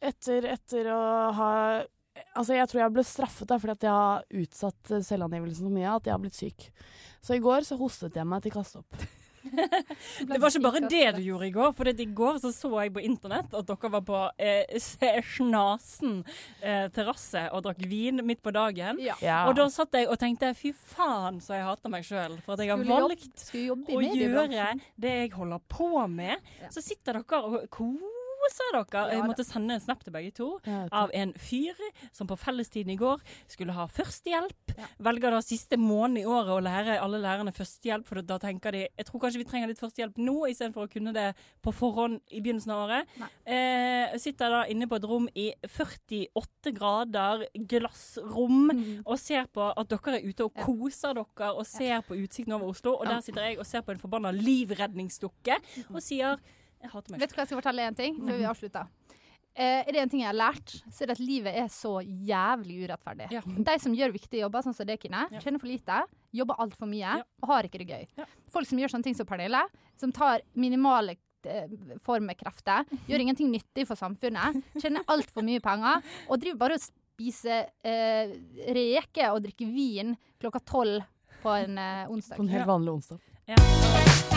etter, 0.00 0.50
etter 0.56 0.90
å 0.94 1.04
ha 1.38 1.52
Altså, 2.34 2.56
jeg 2.56 2.66
tror 2.66 2.80
jeg 2.80 2.92
ble 2.96 3.02
straffet 3.06 3.46
da, 3.46 3.60
fordi 3.62 3.74
at 3.76 3.84
jeg 3.86 3.94
har 3.94 4.24
utsatt 4.40 4.90
selvangivelsen 5.06 5.68
så 5.68 5.70
mye 5.70 5.92
at 5.92 6.08
jeg 6.08 6.10
har 6.10 6.18
blitt 6.18 6.34
syk. 6.34 6.64
Så 7.22 7.36
i 7.36 7.42
går 7.44 7.62
så 7.62 7.76
hostet 7.78 8.18
jeg 8.18 8.26
meg 8.26 8.42
til 8.42 8.56
kasteopp. 8.56 9.04
Det 10.28 10.38
var 10.40 10.50
ikke 10.50 10.64
bare 10.64 10.82
det 10.90 11.04
du 11.18 11.22
gjorde 11.22 11.48
i 11.48 11.54
går. 11.54 11.72
For 11.76 11.90
i 11.92 12.08
går 12.20 12.40
så, 12.42 12.52
så 12.54 12.70
jeg 12.82 12.94
på 12.94 13.04
internett 13.04 13.54
at 13.54 13.68
dere 13.68 13.92
var 13.94 14.04
på 14.06 14.22
eh, 14.38 14.78
Snasen 15.38 16.20
eh, 16.60 16.86
terrasse 16.94 17.46
og 17.52 17.64
drakk 17.66 17.82
vin 17.88 18.22
midt 18.26 18.42
på 18.44 18.52
dagen. 18.54 19.00
Ja. 19.02 19.16
Ja. 19.24 19.40
Og 19.48 19.56
da 19.58 19.68
satt 19.72 19.94
jeg 19.96 20.08
og 20.10 20.18
tenkte 20.20 20.52
fy 20.58 20.72
faen 20.72 21.40
så 21.44 21.56
jeg 21.58 21.66
hater 21.68 21.92
meg 21.92 22.06
sjøl 22.06 22.38
for 22.44 22.56
at 22.56 22.64
jeg 22.64 22.72
har 22.74 22.84
valgt 22.88 23.48
jobbe 23.54 23.98
å 23.98 24.04
gjøre 24.04 24.70
det 25.00 25.16
jeg 25.22 25.34
holder 25.36 25.64
på 25.70 25.90
med. 26.10 26.48
Så 26.74 26.84
sitter 26.84 27.20
dere 27.20 27.42
og 27.44 27.66
koser 27.72 28.17
dere. 28.56 28.84
Ja 28.92 29.18
jeg 29.18 29.24
måtte 29.26 29.44
sende 29.46 29.74
en 29.76 29.82
snap 29.82 30.02
til 30.04 30.12
begge 30.14 30.32
to 30.36 30.48
Ja, 30.66 30.86
av 30.92 31.10
en 31.14 31.32
fyr 31.38 31.76
som 32.12 32.26
på 32.30 32.36
fellestiden 32.38 32.92
i 32.92 32.96
går 32.98 33.20
skulle 33.50 33.74
ha 33.76 33.86
førstehjelp. 33.86 34.74
Velger 35.02 35.34
da 35.34 35.40
siste 35.44 35.78
måned 35.80 36.22
i 36.22 36.26
året 36.28 36.52
å 36.54 36.60
lære 36.62 36.98
alle 37.02 37.20
lærerne 37.22 37.52
førstehjelp, 37.54 38.06
for 38.06 38.22
da 38.22 38.38
tenker 38.42 38.72
de 38.72 38.84
jeg 38.86 39.06
tror 39.08 39.20
kanskje 39.20 39.42
vi 39.42 39.48
trenger 39.48 39.68
litt 39.72 39.80
førstehjelp 39.80 40.18
nå, 40.22 40.36
istedenfor 40.50 40.86
å 40.86 40.92
kunne 40.92 41.12
det 41.16 41.26
på 41.64 41.72
forhånd 41.74 42.20
i 42.30 42.40
begynnelsen 42.40 42.72
av 42.74 42.84
året. 42.86 43.16
Eh, 43.44 44.16
sitter 44.18 44.50
da 44.50 44.62
inne 44.70 44.88
på 44.90 44.98
et 44.98 45.04
rom 45.08 45.28
i 45.34 45.48
48 45.66 46.72
grader, 46.76 47.46
glassrom, 47.68 48.70
og 49.04 49.18
ser 49.20 49.46
på 49.52 49.66
at 49.72 49.88
dere 49.90 50.18
er 50.20 50.28
ute 50.28 50.46
og 50.46 50.54
koser 50.54 51.14
dere 51.18 51.52
og 51.54 51.66
ser 51.66 52.00
på 52.06 52.16
utsikten 52.18 52.54
over 52.56 52.72
Oslo, 52.72 52.94
og 52.98 53.06
der 53.08 53.20
sitter 53.24 53.48
jeg 53.50 53.58
og 53.58 53.66
ser 53.66 53.82
på 53.82 53.92
en 53.94 54.00
forbanna 54.02 54.30
livredningsdukke 54.34 55.58
og 55.92 56.00
sier 56.04 56.38
jeg 56.82 56.92
hater 56.92 57.12
meg 57.12 57.22
Vet 57.22 57.32
du 57.32 57.36
hva 57.36 57.44
jeg 57.44 57.50
skal 57.50 57.60
fortelle 57.60 57.86
en 57.88 57.98
ting 57.98 58.18
før 58.22 58.38
vi 58.38 58.48
avslutter? 58.48 58.88
Eh, 59.58 59.82
er 59.82 59.90
det 59.90 60.02
en 60.04 60.10
ting 60.12 60.20
jeg 60.22 60.30
har 60.30 60.38
lært, 60.38 60.70
så 60.94 61.02
er 61.02 61.10
det 61.10 61.16
at 61.16 61.22
livet 61.24 61.56
er 61.58 61.70
så 61.72 61.96
jævlig 62.04 62.84
urettferdig. 62.86 63.26
Ja. 63.34 63.40
De 63.42 63.74
som 63.82 63.96
gjør 63.96 64.14
viktige 64.14 64.44
jobber, 64.44 64.62
sånn 64.62 64.76
som 64.76 64.86
det, 64.86 65.00
ja. 65.02 65.24
tjener 65.42 65.58
for 65.58 65.66
lite, 65.66 66.04
jobber 66.30 66.60
altfor 66.62 66.90
mye 66.90 67.16
og 67.42 67.50
har 67.50 67.66
ikke 67.66 67.80
det 67.82 67.88
gøy. 67.90 68.28
Folk 68.54 68.70
som 68.70 68.78
gjør 68.78 68.94
sånne 68.94 69.08
ting 69.08 69.18
som 69.18 69.26
Pernille, 69.26 69.64
som 69.98 70.14
tar 70.14 70.46
minimale 70.54 71.16
eh, 71.42 71.74
formekrefter, 72.06 72.86
gjør 73.10 73.26
ingenting 73.26 73.50
nyttig 73.50 73.88
for 73.90 73.98
samfunnet, 73.98 74.62
tjener 74.78 75.02
altfor 75.10 75.42
mye 75.46 75.64
penger 75.64 76.06
og 76.28 76.38
driver 76.38 76.62
bare 76.62 76.78
og 76.78 76.86
spiser 76.86 77.66
eh, 77.82 78.38
reker 78.78 79.32
og 79.32 79.42
drikker 79.48 79.74
vin 79.74 80.14
klokka 80.38 80.62
tolv 80.62 81.02
på 81.42 81.60
en 81.64 81.78
eh, 81.82 82.06
onsdag. 82.06 82.38
På 82.38 82.46
en 82.46 82.54
helt 82.54 82.70
vanlig 82.70 83.00
onsdag. 83.00 84.36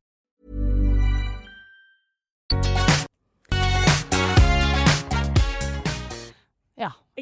Ja. 2.51 2.80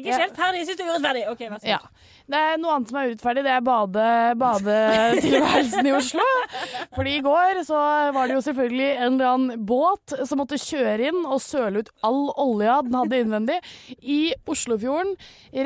Jeg 0.04 0.14
er 0.14 0.18
ikke 0.18 0.26
helt 0.26 0.40
ferdig, 0.40 0.58
jeg 0.62 0.66
syns 0.70 0.78
du 0.78 0.82
er 0.84 0.90
urettferdig. 0.94 1.24
OK, 1.32 1.38
vær 1.50 1.60
så 1.60 1.68
Ja. 1.74 1.78
Det 2.30 2.38
er 2.38 2.58
noe 2.62 2.74
annet 2.76 2.88
som 2.92 2.96
er 3.00 3.08
urettferdig, 3.10 3.42
det 3.42 3.50
er 3.50 3.60
bade- 3.66 4.34
badetilværelsen 4.38 5.86
i 5.88 5.92
Oslo. 5.96 6.26
Fordi 6.94 7.14
i 7.18 7.22
går 7.24 7.62
så 7.66 7.80
var 8.14 8.28
det 8.30 8.36
jo 8.36 8.42
selvfølgelig 8.44 8.90
en 9.00 9.16
eller 9.16 9.30
annen 9.32 9.64
båt 9.66 10.14
som 10.28 10.38
måtte 10.38 10.58
kjøre 10.60 11.08
inn 11.10 11.24
og 11.26 11.40
søle 11.42 11.82
ut 11.82 11.90
all 12.06 12.28
olja 12.38 12.76
den 12.86 12.94
hadde 12.94 13.18
innvendig 13.24 13.58
i 14.02 14.20
Oslofjorden, 14.50 15.16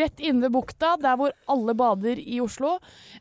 rett 0.01 0.21
inne 0.25 0.47
ved 0.47 0.55
bukta, 0.57 0.95
der 1.01 1.19
hvor 1.21 1.35
alle 1.53 1.75
bader 1.77 2.17
i 2.21 2.41
Oslo, 2.41 2.79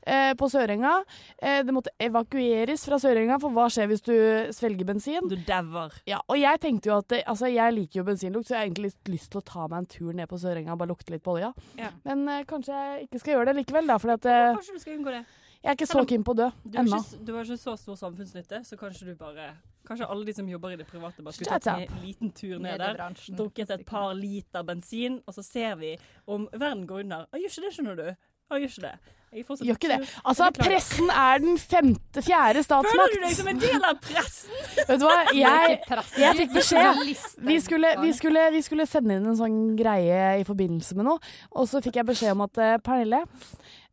eh, 0.07 0.31
på 0.39 0.47
Sørenga. 0.51 0.93
Eh, 1.41 1.63
det 1.67 1.73
måtte 1.75 1.91
evakueres 1.99 2.85
fra 2.87 2.95
Sørenga, 3.01 3.39
for 3.43 3.51
hva 3.51 3.67
skjer 3.71 3.91
hvis 3.91 4.05
du 4.07 4.15
svelger 4.55 4.87
bensin? 4.87 5.27
Du 5.27 5.35
dauer. 5.35 5.91
Ja, 6.07 6.21
og 6.29 6.39
jeg 6.39 6.59
tenkte 6.63 6.91
jo 6.93 6.97
at 7.01 7.09
det, 7.11 7.23
altså 7.27 7.51
jeg 7.51 7.73
liker 7.75 7.99
jo 8.01 8.07
bensinlukt, 8.07 8.47
så 8.47 8.55
jeg 8.55 8.59
har 8.61 8.67
egentlig 8.69 8.91
litt 8.93 9.11
lyst 9.17 9.31
til 9.35 9.41
å 9.41 9.45
ta 9.51 9.67
meg 9.67 9.83
en 9.83 9.85
tur 9.97 10.13
ned 10.15 10.29
på 10.31 10.39
Sørenga 10.39 10.71
og 10.71 10.79
bare 10.79 10.93
lukte 10.93 11.02
litt 11.09 11.23
på 11.23 11.31
olja. 11.35 11.53
Ja. 11.77 11.89
Men 12.05 12.27
eh, 12.29 12.43
kanskje 12.45 12.73
jeg 12.73 13.07
ikke 13.09 13.19
skal 13.19 13.33
gjøre 13.33 13.45
det 13.51 13.55
likevel, 13.55 13.87
da, 13.87 13.97
for 13.97 14.11
at, 14.15 14.25
eh, 14.25 14.53
Kanskje 14.55 14.73
du 14.73 14.79
skal 14.79 14.97
unngå 14.97 15.11
det. 15.11 15.25
jeg 15.63 15.69
er 15.71 15.75
ikke 15.75 15.87
så 15.91 16.05
keen 16.07 16.23
på 16.23 16.31
å 16.31 16.35
dø 16.35 16.49
Du 16.63 16.77
har, 16.77 16.83
ennå. 16.85 16.97
ikke, 17.03 17.25
du 17.25 17.33
har 17.35 17.43
ikke 17.43 17.57
så 17.57 17.75
stor 17.77 17.95
samfunnsnytte, 17.95 18.63
så 18.65 18.77
kanskje 18.77 19.05
du 19.11 19.15
bare 19.15 19.53
Kanskje 19.83 20.07
alle 20.07 20.23
de 20.25 20.31
som 20.33 20.47
jobber 20.47 20.71
i 20.71 20.75
det 20.79 20.87
private, 20.87 21.19
bare 21.21 21.33
skulle 21.35 21.51
Shut 21.51 21.63
tatt 21.65 21.89
en 21.91 21.97
liten 22.05 22.29
tur 22.31 22.57
ned 22.57 22.77
der, 22.79 22.93
Mediebransjen. 22.93 23.35
drukket 23.35 23.69
et 23.75 23.85
par 23.85 24.13
liter 24.15 24.63
bensin, 24.63 25.21
og 25.27 25.33
så 25.35 25.43
ser 25.43 25.75
vi 25.75 25.97
om 26.25 26.47
verden 26.53 26.85
går 26.87 27.01
under. 27.03 27.25
Gjør 27.35 27.49
ikke 27.51 27.63
det, 27.65 27.71
skjønner 27.75 27.95
du. 27.99 28.05
Han 28.51 28.63
gjør 28.63 28.73
ikke 28.73 28.87
det. 28.87 28.95
Jeg 29.33 29.45
Gjør 29.65 29.77
ikke 29.79 29.89
det. 29.89 30.09
Altså, 30.25 30.43
Jeg 30.43 30.53
pressen 30.59 31.09
er 31.09 31.39
den 31.41 31.57
femte, 31.57 32.21
fjerde 32.21 32.63
statsmakt. 32.63 32.93
Føler 32.93 33.15
du 33.15 33.25
deg 33.25 33.37
som 33.37 33.47
en 33.49 33.61
del 33.63 33.85
av 33.87 33.99
pressen? 34.03 34.57
Vet 34.89 34.99
du 35.01 35.05
hva, 35.07 35.15
jeg, 35.33 35.77
jeg 36.21 36.37
fikk 36.41 36.51
beskjed. 36.53 36.99
Vi 37.47 37.55
skulle, 37.63 37.93
vi, 38.03 38.11
skulle, 38.13 38.43
vi 38.53 38.61
skulle 38.65 38.85
sende 38.89 39.17
inn 39.17 39.31
en 39.31 39.39
sånn 39.39 39.57
greie 39.79 40.19
i 40.41 40.45
forbindelse 40.45 40.97
med 40.99 41.09
noe, 41.09 41.33
og 41.49 41.65
så 41.71 41.81
fikk 41.81 41.97
jeg 42.01 42.09
beskjed 42.11 42.35
om 42.35 42.45
at 42.45 42.61
eh, 42.61 42.75
Pernille, 42.85 43.23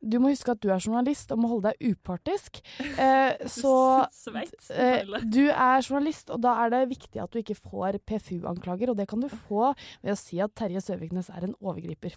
du 0.01 0.19
må 0.21 0.33
huske 0.33 0.53
at 0.53 0.61
du 0.61 0.69
er 0.73 0.81
journalist 0.81 1.33
og 1.33 1.41
må 1.41 1.49
holde 1.55 1.73
deg 1.73 1.95
upartisk. 1.95 2.61
Eh, 3.01 3.41
så 3.61 3.75
eh, 4.77 5.17
du 5.25 5.43
er 5.49 5.81
journalist, 5.81 6.33
og 6.35 6.45
da 6.45 6.59
er 6.67 6.75
det 6.77 6.83
viktig 6.93 7.23
at 7.25 7.33
du 7.33 7.41
ikke 7.41 7.57
får 7.57 8.01
PFU-anklager, 8.09 8.93
og 8.93 9.01
det 9.01 9.09
kan 9.09 9.25
du 9.25 9.29
få 9.33 9.73
ved 10.03 10.13
å 10.13 10.21
si 10.21 10.41
at 10.45 10.53
Terje 10.59 10.85
Søviknes 10.85 11.33
er 11.33 11.49
en 11.49 11.57
overgriper. 11.61 12.17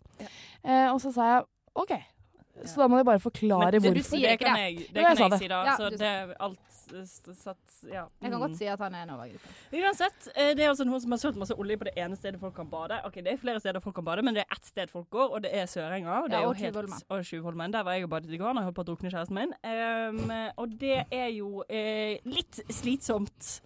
Eh, 0.63 0.89
og 0.91 0.99
så 1.03 1.15
sa 1.15 1.29
jeg 1.37 1.47
OK. 1.79 1.95
Så 2.65 2.77
da 2.77 2.87
må 2.87 2.97
jeg 3.01 3.05
bare 3.07 3.19
forklare 3.19 3.71
Men 3.71 3.81
det, 3.81 3.81
hvorfor. 4.03 4.21
det 4.21 4.39
kan 4.39 4.57
jeg, 4.61 4.75
det 4.93 5.01
kan 5.03 5.17
jeg 5.17 5.31
det. 5.31 5.39
si, 5.41 5.47
da. 5.47 5.63
Ja, 5.65 5.75
så 5.75 5.89
det 5.89 6.01
er 6.01 6.33
alt 6.39 6.59
satt 7.33 7.57
Ja. 7.89 8.03
Jeg 8.21 8.29
kan 8.31 8.39
Mm. 8.39 8.43
godt 8.43 8.57
si 8.59 8.65
at 8.67 8.79
han 8.79 8.93
er 8.93 9.03
en 9.03 9.09
overgriper. 9.09 9.49
Uansett, 9.73 10.27
eh, 10.35 10.53
det 10.53 10.59
er 10.65 10.69
altså 10.69 10.85
noen 10.85 11.01
som 11.01 11.11
har 11.11 11.17
sølt 11.17 11.35
masse 11.35 11.55
olje 11.57 11.77
på 11.77 11.83
det 11.85 11.93
ene 11.97 12.15
stedet 12.15 12.39
folk 12.39 12.53
kan 12.55 12.69
bade. 12.69 12.99
Ok, 13.05 13.13
Det 13.23 13.27
er 13.33 13.37
flere 13.37 13.59
steder 13.59 13.79
folk 13.81 13.95
kan 13.95 14.05
bade, 14.05 14.21
men 14.21 14.33
det 14.35 14.43
er 14.45 14.53
ett 14.55 14.65
sted 14.65 14.87
folk 14.89 15.09
går, 15.09 15.31
og 15.33 15.41
det 15.41 15.51
er 15.53 15.65
Sørenga. 15.65 16.23
Og 16.23 16.29
det 16.29 16.33
Ja, 16.33 16.39
er 16.39 16.43
jo 16.43 16.49
og 16.49 16.55
helt- 16.57 17.03
Og 17.09 17.23
Tjuvholmen. 17.25 17.71
Der 17.73 17.83
var 17.83 17.93
jeg 17.93 18.03
og 18.03 18.09
badet 18.11 18.29
i 18.31 18.37
går, 18.37 18.53
når 18.53 18.61
jeg 18.61 18.63
holdt 18.65 18.75
på 18.75 18.83
å 18.83 18.95
drukne 18.95 19.11
kjæresten 19.11 19.33
min. 19.33 19.53
Um, 19.63 20.31
og 20.57 20.79
det 20.79 21.05
er 21.11 21.27
jo 21.31 21.63
eh, 21.69 22.17
litt 22.25 22.59
slitsomt. 22.69 23.61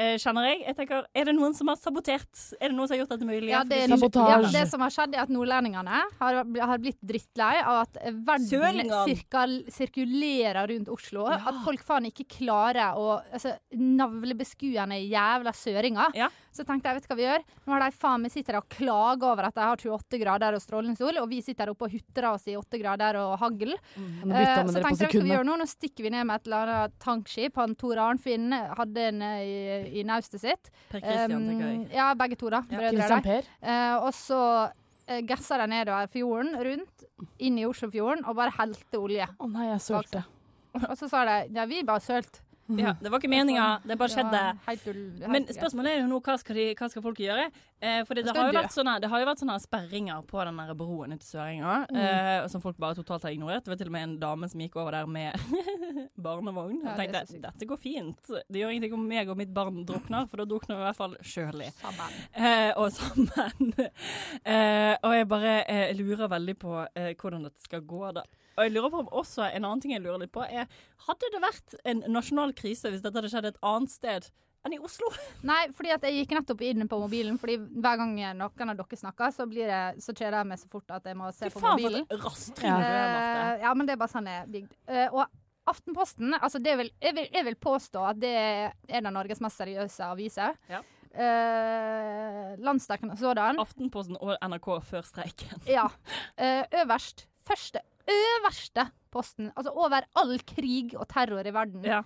Eh, 0.00 0.16
kjenner 0.20 0.48
jeg. 0.48 0.60
Jeg 0.66 0.76
tenker, 0.78 1.06
Er 1.14 1.28
det 1.28 1.34
noen 1.36 1.54
som 1.56 1.70
har 1.72 1.78
sabotert? 1.80 2.30
Er 2.58 2.70
det 2.70 2.76
noen 2.76 2.88
som 2.88 2.96
har 2.96 3.02
gjort 3.02 3.14
dette 3.14 3.28
mulig? 3.28 3.50
Ja, 3.52 3.62
det, 3.68 3.82
ja, 3.86 4.40
det 4.54 4.64
som 4.70 4.84
har 4.84 4.94
skjedd, 4.94 5.16
er 5.16 5.24
at 5.26 5.32
nordlendingene 5.32 6.02
har, 6.20 6.40
har 6.72 6.82
blitt 6.82 7.00
drittlei 7.04 7.52
av 7.60 7.82
at 7.84 8.00
verden 8.26 8.92
sirkal, 9.08 9.56
sirkulerer 9.72 10.70
rundt 10.72 10.92
Oslo. 10.92 11.28
At 11.30 11.62
folk 11.66 11.84
faen 11.86 12.08
ikke 12.10 12.28
klarer 12.40 12.98
å 12.98 13.18
altså, 13.20 13.54
Navlebeskuende 13.76 15.00
jævla 15.04 15.54
søringer. 15.56 16.16
Ja. 16.18 16.30
Så 16.50 16.64
tenkte 16.66 16.90
jeg, 16.90 16.98
vet 16.98 17.04
du 17.06 17.10
hva 17.12 17.16
vi 17.18 17.24
gjør? 17.26 17.42
Nå 17.62 17.72
har 17.76 17.82
de 17.84 17.94
faen 17.94 18.22
meg 18.24 18.32
sitter 18.34 18.56
og 18.58 18.64
klager 18.72 19.28
over 19.30 19.46
at 19.46 19.54
de 19.54 19.62
har 19.62 19.78
28 19.86 20.18
grader 20.18 20.56
og 20.56 20.62
strålende 20.64 20.98
sol, 20.98 21.20
og 21.22 21.28
vi 21.30 21.38
sitter 21.46 21.70
oppe 21.70 21.86
og 21.86 21.94
hutrer 21.94 22.26
oss 22.32 22.48
i 22.50 22.56
8 22.58 22.80
grader 22.82 23.18
og 23.20 23.36
hagl. 23.38 23.76
Mm. 23.94 24.32
Eh, 24.34 24.56
så 24.66 24.82
tenkte 24.82 25.06
jeg, 25.06 25.14
hva 25.14 25.22
vi 25.28 25.34
gjør 25.36 25.46
nå? 25.46 25.54
Nå 25.62 25.68
stikker 25.70 26.08
vi 26.08 26.12
ned 26.16 26.26
med 26.26 26.40
et 26.40 26.50
eller 26.50 26.72
annet 26.74 26.96
tankskip. 27.04 27.54
Han 27.62 27.76
Tor 27.78 28.02
Arnfinn 28.02 28.50
hadde 28.50 29.06
en 29.12 29.22
eh, 29.28 29.44
i, 29.46 30.02
i 30.02 30.04
naustet 30.10 30.42
sitt. 30.42 30.72
Per 30.90 30.98
Christian, 31.04 31.38
Um, 31.40 31.46
tenker 31.52 31.66
jeg. 31.68 31.86
Ja, 31.94 32.10
begge 32.18 32.36
to, 32.40 32.50
da. 32.50 32.64
Ja. 32.66 32.82
Brødre 32.82 33.06
Ja. 33.06 33.20
der. 33.30 33.48
Eh, 33.62 33.94
og 34.02 34.10
så 34.18 34.42
uh, 34.66 35.20
gassa 35.30 35.58
de 35.62 35.70
nedover 35.70 36.10
fjorden, 36.10 36.52
rundt, 36.66 37.06
inn 37.38 37.58
i 37.62 37.64
Oslofjorden, 37.70 38.26
og 38.26 38.36
bare 38.42 38.52
helte 38.58 38.98
olje. 38.98 39.30
Å 39.38 39.48
nei, 39.54 39.70
jeg 39.70 39.86
sølte. 39.86 40.26
Og 40.74 40.92
så 40.98 41.08
sa 41.10 41.24
de 41.26 41.38
ja, 41.54 41.64
vi 41.70 41.80
bare 41.86 42.02
sølt. 42.02 42.42
Ja, 42.78 42.94
det 43.00 43.10
var 43.10 43.22
ikke 43.22 43.32
meninga, 43.32 43.66
det 43.84 43.96
bare 43.98 44.12
skjedde. 44.12 45.26
Men 45.32 45.48
spørsmålet 45.50 45.96
er 45.96 46.02
jo 46.02 46.08
nå 46.10 46.20
hva 46.24 46.36
skal, 46.40 46.58
de, 46.60 46.66
hva 46.78 46.88
skal 46.92 47.04
folk 47.04 47.20
gjøre? 47.22 47.48
Eh, 47.80 48.02
fordi 48.04 48.22
det 48.26 48.34
det, 48.36 48.44
har, 48.44 48.68
sånne, 48.72 48.98
det 49.00 49.08
har 49.08 49.22
jo 49.22 49.26
vært 49.30 49.40
sånne 49.40 49.56
sperringer 49.62 50.20
på 50.28 50.42
den 50.44 50.58
der 50.60 50.74
broen 50.76 51.16
til 51.16 51.28
Sørenga, 51.30 51.76
eh, 51.88 52.46
som 52.52 52.62
folk 52.62 52.76
bare 52.80 52.98
totalt 52.98 53.24
har 53.24 53.32
ignorert. 53.32 53.64
Det 53.64 53.72
var 53.72 53.80
til 53.80 53.90
og 53.90 53.94
med 53.96 54.06
en 54.06 54.16
dame 54.20 54.50
som 54.52 54.60
gikk 54.60 54.76
over 54.80 54.98
der 54.98 55.08
med 55.10 55.36
barnevogn. 56.26 56.82
Ja, 56.84 56.96
tenkte 56.98 57.24
det 57.30 57.40
dette 57.46 57.70
går 57.70 57.80
fint. 57.80 58.20
Det 58.48 58.60
gjør 58.60 58.74
ingenting 58.74 58.98
om 58.98 59.06
meg 59.08 59.32
og 59.32 59.40
mitt 59.40 59.52
barn 59.56 59.82
drukner, 59.88 60.28
for 60.28 60.42
da 60.42 60.48
drukner 60.50 60.76
vi 60.76 60.84
i 60.84 60.88
hvert 60.90 61.00
fall 61.00 61.16
sjøl. 61.24 61.64
Sammen. 61.80 62.20
Eh, 62.36 62.70
og 62.76 62.92
sammen. 62.94 63.72
eh, 64.52 64.94
og 65.00 65.16
jeg 65.16 65.30
bare 65.30 65.56
eh, 65.64 65.96
lurer 65.96 66.30
veldig 66.30 66.56
på 66.60 66.76
eh, 66.84 67.12
hvordan 67.16 67.48
dette 67.48 67.64
skal 67.64 67.84
gå, 67.88 68.04
da. 68.20 68.24
Og 68.60 68.66
jeg 68.66 68.74
lurer 68.76 68.92
på 68.92 69.00
om 69.00 69.10
også 69.22 69.48
En 69.48 69.64
annen 69.64 69.80
ting 69.80 69.94
jeg 69.94 70.04
lurer 70.04 70.20
litt 70.20 70.34
på, 70.34 70.44
er 70.44 70.68
Hadde 71.06 71.32
det 71.32 71.40
vært 71.42 71.76
en 71.88 72.04
nasjonal 72.12 72.52
krise 72.56 72.92
hvis 72.92 73.00
dette 73.00 73.16
hadde 73.16 73.32
skjedd 73.32 73.48
et 73.48 73.60
annet 73.64 73.92
sted 73.92 74.30
enn 74.60 74.74
i 74.76 74.78
Oslo? 74.84 75.08
Nei, 75.50 75.62
fordi 75.72 75.94
at 75.94 76.02
jeg 76.04 76.18
gikk 76.18 76.34
nettopp 76.36 76.60
inn 76.68 76.84
på 76.84 76.98
mobilen, 77.00 77.38
fordi 77.40 77.56
hver 77.56 77.96
gang 78.02 78.10
noen 78.36 78.42
av 78.44 78.74
dere 78.76 78.98
snakker, 79.00 79.32
så, 79.32 79.46
blir 79.48 79.70
det, 79.70 80.02
så 80.04 80.12
kjeder 80.12 80.42
jeg 80.42 80.50
meg 80.50 80.60
så 80.60 80.68
fort 80.68 80.92
at 80.98 81.08
jeg 81.08 81.16
må 81.16 81.30
se 81.32 81.48
Fy 81.48 81.54
på 81.54 81.62
faen, 81.64 81.78
mobilen. 81.80 82.04
for 82.04 82.18
et 82.18 82.26
rasttryne 82.26 82.74
du 82.76 82.84
er, 82.84 83.06
Marte. 83.14 83.46
Eh, 83.46 83.64
ja, 83.64 83.72
men 83.72 83.88
det 83.88 83.94
er 83.94 84.02
bare 84.02 84.12
sånn 84.12 84.28
jeg 84.28 84.42
er 84.42 84.52
bygd. 84.58 84.76
Eh, 84.92 85.16
og 85.16 85.24
Aftenposten, 85.70 86.34
altså 86.34 86.60
det 86.60 86.76
vil, 86.80 86.92
jeg, 87.00 87.14
vil, 87.16 87.26
jeg 87.32 87.46
vil 87.46 87.56
påstå 87.62 88.04
at 88.10 88.20
det 88.20 88.30
er 88.36 88.96
en 88.98 89.08
av 89.08 89.14
Norges 89.14 89.40
mest 89.44 89.60
seriøse 89.60 90.12
aviser. 90.12 90.56
Ja. 90.68 90.80
Eh, 91.10 92.52
Landsdekkende 92.60 93.16
sådan. 93.20 93.58
Aftenposten 93.60 94.18
og 94.20 94.36
NRK 94.44 94.70
før 94.86 95.06
streiken. 95.06 95.64
Ja. 95.68 95.88
Eh, 96.36 96.64
øverst. 96.82 97.29
Første 97.50 97.82
øverste 98.10 98.86
posten. 99.10 99.50
Altså 99.56 99.72
over 99.74 100.06
all 100.18 100.38
krig 100.46 100.94
og 100.98 101.08
terror 101.10 101.46
i 101.46 101.54
verden. 101.54 101.84
Ja. 101.86 102.02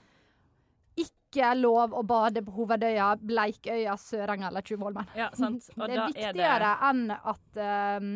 Ikke 1.00 1.50
lov 1.58 1.94
å 1.98 2.04
bade 2.06 2.44
på 2.46 2.54
Hovedøya, 2.54 3.14
Bleikøya, 3.20 3.96
Sørenga 3.98 4.48
eller 4.52 4.64
Tjuvholmen. 4.66 5.08
Ja, 5.18 5.30
sant. 5.36 5.66
Og 5.78 5.88
det 5.88 5.96
da 5.98 6.04
er 6.04 6.06
er 6.06 6.14
viktigere 6.14 6.70
det 6.70 6.76
enn 6.90 7.02
at 7.16 7.60
ehm, 7.66 8.14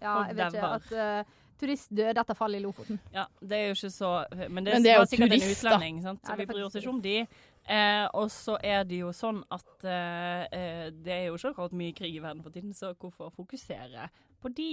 Ja, 0.00 0.14
jeg 0.30 0.38
vet 0.38 0.56
ikke. 0.56 0.72
At 0.78 0.92
uh, 0.96 1.38
turist 1.60 1.90
døde 1.92 2.22
etter 2.22 2.36
fallet 2.38 2.62
i 2.62 2.64
Lofoten. 2.64 3.00
Ja, 3.12 3.26
det 3.44 3.58
er 3.58 3.66
jo 3.68 3.76
ikke 3.76 3.90
så 3.92 4.12
Men 4.48 4.64
det, 4.64 4.72
Men 4.72 4.86
det 4.86 4.94
er 4.94 4.96
jo 4.96 5.04
var 5.04 5.10
sikkert 5.12 5.34
turist, 5.34 5.44
en 5.44 5.50
da. 5.50 5.74
utlending, 5.74 6.02
sant? 6.06 6.22
så 6.24 6.32
Ja, 6.32 6.38
vi 6.40 6.46
bryr 6.48 6.64
oss 6.70 6.78
ikke 6.80 6.94
om 6.94 7.02
de. 7.04 7.16
Eh, 7.68 8.06
og 8.16 8.30
så 8.32 8.56
er 8.64 8.82
det 8.88 9.02
jo 9.02 9.12
sånn 9.14 9.42
at 9.52 9.84
eh, 9.86 10.46
eh, 10.50 10.86
det 10.90 11.12
er 11.14 11.24
jo 11.28 11.36
ikke 11.36 11.52
akkurat 11.52 11.76
mye 11.76 11.94
krig 11.94 12.16
i 12.16 12.22
verden 12.22 12.42
for 12.42 12.54
tiden, 12.54 12.72
så 12.74 12.94
hvorfor 12.94 13.30
fokusere 13.34 14.08
på 14.40 14.50
de? 14.56 14.70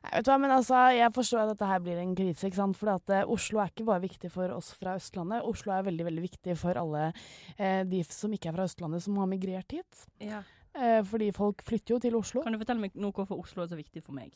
Nei, 0.00 0.10
vet 0.14 0.26
du 0.26 0.30
hva, 0.32 0.38
men 0.40 0.52
altså, 0.54 0.78
Jeg 0.96 1.12
forstår 1.14 1.42
at 1.44 1.52
dette 1.52 1.68
her 1.68 1.82
blir 1.84 2.00
en 2.00 2.14
krise. 2.16 2.46
ikke 2.48 2.60
sant? 2.60 2.78
For 2.78 2.92
at, 2.94 3.12
eh, 3.12 3.28
Oslo 3.28 3.60
er 3.62 3.72
ikke 3.72 3.88
bare 3.88 4.04
viktig 4.06 4.30
for 4.32 4.54
oss 4.54 4.72
fra 4.76 4.96
Østlandet. 4.98 5.44
Oslo 5.44 5.74
er 5.74 5.86
veldig 5.88 6.06
veldig 6.08 6.24
viktig 6.24 6.56
for 6.58 6.80
alle 6.80 7.10
eh, 7.58 7.82
de 7.88 8.02
som 8.08 8.32
ikke 8.32 8.50
er 8.52 8.56
fra 8.56 8.68
Østlandet, 8.68 9.04
som 9.04 9.18
har 9.20 9.28
migrert 9.30 9.76
hit. 9.76 10.06
Ja. 10.24 10.42
Eh, 10.78 11.02
fordi 11.04 11.30
folk 11.34 11.62
flytter 11.66 11.96
jo 11.96 12.00
til 12.02 12.16
Oslo. 12.18 12.42
Kan 12.44 12.54
du 12.54 12.60
fortelle 12.60 12.82
meg 12.82 12.96
nå 12.98 13.12
hvorfor 13.12 13.40
Oslo 13.40 13.64
er 13.64 13.70
så 13.72 13.78
viktig 13.78 14.02
for 14.04 14.16
meg? 14.16 14.32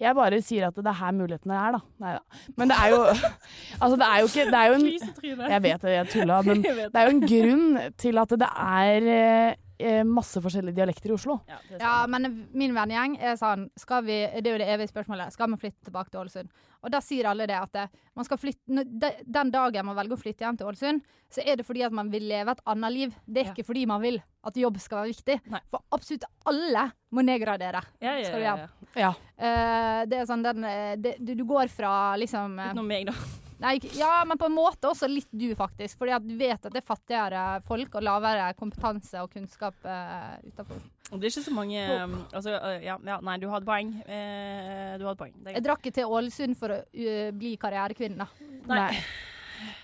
Jeg 0.00 0.14
bare 0.16 0.38
sier 0.42 0.66
at 0.68 0.78
det 0.78 0.86
er 0.86 0.98
her 0.98 1.12
mulighetene 1.16 1.58
er, 1.58 1.76
da. 1.76 1.80
Nei 2.02 2.12
da. 2.16 2.40
Men 2.58 2.72
det 2.72 2.78
er 2.78 2.94
jo 2.94 3.00
Altså, 3.82 3.96
det 4.00 4.06
er 4.08 4.16
jo 4.22 4.30
ikke 4.30 4.46
Det 4.50 4.60
er 4.60 4.70
jo 4.70 4.78
en 4.78 5.50
Jeg 5.52 5.62
vet 5.66 5.84
det, 5.84 5.92
jeg 5.96 6.08
tulla, 6.14 6.40
men 6.48 6.62
det 6.64 6.94
er 6.94 7.06
jo 7.08 7.12
en 7.16 7.22
grunn 7.34 7.78
til 8.00 8.22
at 8.22 8.34
det 8.42 8.50
er 8.64 9.08
eh, 9.12 9.54
eh, 9.82 10.02
masse 10.08 10.42
forskjellige 10.42 10.78
dialekter 10.80 11.12
i 11.12 11.16
Oslo. 11.16 11.38
Ja, 11.50 11.60
Ja, 11.78 11.94
men 12.10 12.46
min 12.54 12.74
vennegjeng 12.76 13.18
er 13.20 13.38
sånn 13.40 13.68
skal 13.78 14.04
vi, 14.08 14.20
Det 14.38 14.46
er 14.46 14.56
jo 14.56 14.62
det 14.64 14.70
evige 14.74 14.92
spørsmålet. 14.92 15.34
Skal 15.34 15.50
vi 15.52 15.60
flytte 15.66 15.90
tilbake 15.90 16.10
til 16.12 16.22
Ålesund? 16.24 16.52
Og 16.82 16.90
da 16.90 17.00
sier 17.04 17.28
alle 17.30 17.46
det 17.46 17.56
at 17.58 17.76
eh, 17.78 17.90
man 18.18 18.26
skal 18.26 18.40
flytte 18.42 18.84
Den 19.24 19.52
dagen 19.54 19.86
man 19.86 19.96
velger 19.96 20.16
å 20.16 20.20
flytte 20.20 20.44
hjem 20.44 20.58
til 20.58 20.70
Ålesund, 20.70 21.04
så 21.32 21.44
er 21.46 21.56
det 21.56 21.66
fordi 21.66 21.84
at 21.86 21.94
man 21.94 22.10
vil 22.12 22.26
leve 22.28 22.52
et 22.52 22.64
annet 22.68 22.92
liv. 22.92 23.14
Det 23.24 23.40
er 23.42 23.46
Ja. 23.46 23.52
ikke 23.54 23.66
fordi 23.70 23.86
man 23.88 24.02
vil 24.02 24.18
at 24.44 24.56
jobb 24.58 24.80
skal 24.82 25.02
være 25.02 25.12
viktig. 25.14 25.38
Nei. 25.52 25.60
For 25.70 25.84
absolutt 25.94 26.26
alle 26.44 26.88
må 27.14 27.22
nedgradere. 27.24 27.82
ja, 28.02 28.16
ja, 28.18 28.24
skal 28.26 28.40
du 28.40 28.46
hjem. 28.48 28.66
ja. 28.96 29.12
Eh, 29.38 30.00
det 30.10 30.18
er 30.18 30.26
sånn 30.26 30.42
den 30.44 30.64
eh, 30.64 30.96
det, 30.96 31.16
du, 31.20 31.44
går 31.44 31.70
fra 31.72 32.16
liksom 32.20 32.58
Utenom 32.58 32.86
meg, 32.86 33.06
da. 33.06 33.14
Nei, 33.62 33.76
ja, 33.94 34.24
men 34.26 34.38
på 34.38 34.48
en 34.50 34.56
måte 34.56 34.90
også 34.90 35.06
litt 35.06 35.30
du, 35.30 35.52
faktisk. 35.54 36.00
Fordi 36.00 36.16
at 36.16 36.24
du 36.26 36.34
vet 36.36 36.58
at 36.66 36.72
det 36.72 36.80
er 36.82 36.86
fattigere 36.86 37.42
folk 37.68 37.94
og 37.94 38.02
lavere 38.02 38.48
kompetanse 38.58 39.22
og 39.22 39.30
kunnskap 39.30 39.76
uh, 39.86 40.34
utafor. 40.42 40.80
Det 41.12 41.18
blir 41.20 41.28
ikke 41.28 41.44
så 41.44 41.52
mange 41.52 41.80
um, 42.04 42.14
altså, 42.32 42.54
uh, 42.56 42.78
ja, 42.80 42.94
ja, 43.04 43.18
Nei, 43.20 43.34
du 43.42 43.44
hadde 43.52 43.68
poeng. 43.68 43.90
Eh, 44.06 44.94
du 44.96 45.04
hadde 45.04 45.18
poeng. 45.20 45.34
Det 45.36 45.52
er 45.52 45.58
Jeg 45.58 45.66
drakk 45.66 45.82
ikke 45.84 45.96
til 45.98 46.14
Ålesund 46.16 46.56
for 46.56 46.72
å 46.72 46.78
uh, 46.80 47.26
bli 47.36 47.50
karrierekvinne, 47.60 48.24
da. 48.24 48.48
Nei. 48.70 48.86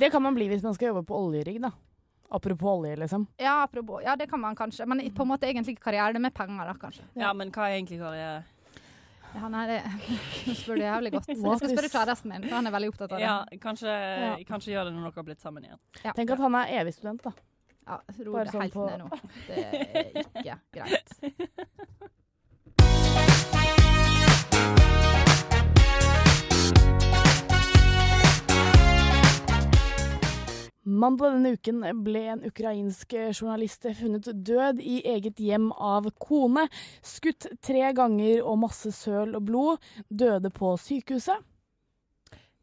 Det 0.00 0.08
kan 0.10 0.24
man 0.24 0.34
bli 0.38 0.48
hvis 0.48 0.64
man 0.64 0.72
skal 0.74 0.90
jobbe 0.90 1.04
på 1.10 1.18
oljerigg, 1.18 1.60
da. 1.66 1.74
Apropos 2.32 2.78
olje, 2.78 2.96
liksom. 2.96 3.26
Ja, 3.40 3.62
apropos. 3.62 4.00
Ja, 4.04 4.16
det 4.16 4.26
kan 4.30 4.40
man 4.40 4.56
kanskje. 4.56 4.86
Men 4.88 5.04
på 5.12 5.24
en 5.24 5.30
måte 5.30 5.48
egentlig 5.48 5.76
ikke 5.76 5.90
karriere. 5.90 6.12
Det 6.16 6.20
er 6.20 6.26
med 6.30 6.34
penger, 6.36 6.64
da, 6.68 6.74
kanskje. 6.80 7.04
Ja, 7.16 7.34
men 7.36 7.52
hva 7.52 7.68
er 7.68 7.76
egentlig 7.76 8.00
karriere? 8.00 8.42
Ja, 9.34 9.48
nei, 9.52 9.66
det 9.68 9.78
Nå 10.48 10.56
spør 10.56 10.80
du 10.80 10.84
jævlig 10.84 11.12
godt. 11.12 11.28
Jeg 11.28 11.38
skal 11.40 11.72
spørre 11.74 11.92
kjæresten 11.92 12.32
min, 12.32 12.48
for 12.48 12.56
han 12.56 12.68
er 12.70 12.74
veldig 12.74 12.90
opptatt 12.94 13.12
av 13.12 13.20
det. 13.20 13.26
Ja, 13.26 13.60
kanskje, 13.60 13.92
Ja. 13.92 14.32
kanskje 14.48 14.72
gjør 14.72 14.88
det 14.88 14.96
når 14.96 15.08
dere 15.10 15.20
har 15.20 15.28
blitt 15.28 15.44
sammen 15.44 15.68
igjen. 15.68 15.80
Ja. 16.04 16.16
Tenk 16.16 16.32
at 16.36 16.44
han 16.44 16.58
er 16.62 16.74
evig 16.80 16.96
student, 16.96 17.28
da. 17.28 17.32
Ja, 17.88 18.00
ro 18.24 18.32
Bare 18.32 18.44
det 18.44 18.52
sånn 18.52 18.62
helt 18.62 18.72
på- 18.74 18.86
ned 18.90 18.98
nå. 18.98 19.08
Det 19.46 19.56
er 19.64 20.04
ikke 20.44 20.58
greit. 20.74 21.08
Mandag 30.88 31.34
denne 31.34 31.52
uken 31.52 31.82
ble 32.04 32.22
en 32.32 32.44
ukrainsk 32.48 33.12
journalist 33.36 33.84
funnet 33.98 34.28
død 34.46 34.80
i 34.80 35.02
eget 35.06 35.40
hjem 35.40 35.68
av 35.72 36.08
kone. 36.20 36.64
Skutt 37.04 37.46
tre 37.64 37.92
ganger 37.96 38.40
og 38.40 38.56
masse 38.64 38.92
søl 38.96 39.36
og 39.36 39.44
blod. 39.50 39.84
Døde 40.08 40.50
på 40.50 40.72
sykehuset. 40.80 41.44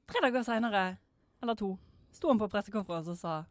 Tre 0.10 0.22
dager 0.26 0.46
seinere, 0.46 0.86
eller 1.42 1.58
to, 1.58 1.72
sto 2.14 2.30
han 2.34 2.42
på 2.42 2.50
pressekonferanse 2.50 3.14
og 3.14 3.18
sa 3.18 3.44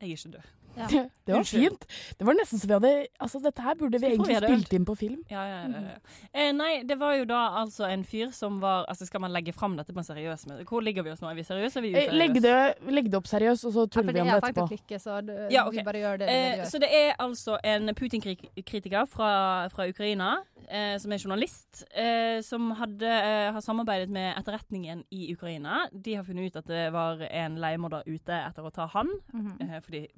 'jeg 0.00 0.10
er 0.10 0.16
ikke 0.16 0.36
død'. 0.36 0.63
Ja. 0.76 0.86
Det 1.24 1.32
var 1.32 1.38
Unnskyld. 1.40 1.62
fint. 1.70 1.84
Det 2.18 2.26
var 2.26 2.34
nesten 2.34 2.58
så 2.60 2.66
vi 2.66 2.74
hadde 2.74 3.06
Altså, 3.22 3.40
dette 3.40 3.62
her 3.62 3.74
burde 3.80 3.98
vi 4.00 4.06
egentlig 4.10 4.36
spilt 4.42 4.72
inn 4.76 4.84
på 4.84 4.96
film. 4.98 5.20
Ja, 5.30 5.44
ja, 5.48 5.60
ja, 5.70 5.80
ja. 5.80 5.98
Eh, 6.34 6.50
nei, 6.52 6.82
det 6.84 6.98
var 7.00 7.14
jo 7.16 7.24
da 7.24 7.42
altså 7.62 7.86
en 7.88 8.02
fyr 8.04 8.32
som 8.32 8.58
var 8.60 8.84
Altså, 8.90 9.06
skal 9.06 9.20
man 9.20 9.30
legge 9.32 9.52
fram 9.54 9.76
dette 9.78 9.92
på 9.94 9.98
en 10.02 10.04
seriøs 10.04 10.44
måte? 10.50 10.64
Hvor 10.68 10.82
ligger 10.82 11.02
vi 11.06 11.10
oss 11.14 11.20
nå? 11.22 11.30
Er 11.30 11.34
vi 11.38 11.42
seriøse, 11.46 11.78
eller 11.78 11.88
er 11.88 12.02
vi 12.02 12.06
Eh, 12.08 12.12
Legg 12.18 12.42
det, 12.42 12.54
legg 12.92 13.10
det 13.10 13.14
opp 13.20 13.26
seriøst, 13.30 13.64
og 13.64 13.72
så 13.72 13.86
Ja, 13.86 13.92
tuller 13.96 14.12
vi 14.12 14.20
om 14.20 14.26
det 14.26 14.42
etterpå. 14.42 14.66
klikke, 14.68 14.98
så 15.00 15.20
du, 15.24 15.32
Ja, 15.50 15.64
okay. 15.66 15.78
vi 15.78 15.84
bare 15.84 16.02
gjør 16.02 16.18
det 16.18 16.28
Eh, 16.28 16.56
gjør. 16.58 16.64
så 16.70 16.80
det 16.80 16.90
er 16.92 17.14
altså 17.18 17.58
en 17.64 17.94
Putin-kritiker 17.94 19.06
fra, 19.08 19.68
fra 19.72 19.86
Ukraina, 19.88 20.42
eh, 20.68 20.98
som 20.98 21.12
er 21.12 21.18
journalist, 21.18 21.84
eh, 21.94 22.40
som 22.42 22.70
hadde, 22.72 23.02
eh, 23.06 23.52
har 23.52 23.60
samarbeidet 23.60 24.08
med 24.10 24.34
etterretningen 24.38 25.04
i 25.12 25.32
Ukraina. 25.32 25.88
De 25.92 26.14
har 26.16 26.24
funnet 26.24 26.46
ut 26.52 26.56
at 26.56 26.66
det 26.66 26.92
var 26.92 27.20
en 27.30 27.56
leiemorder 27.56 28.02
ute 28.06 28.32
etter 28.32 28.62
å 28.64 28.72
ta 28.72 28.86
han, 28.86 29.08
Mhm. 29.32 29.60
eh, 29.60 29.80
fordi 29.80 30.08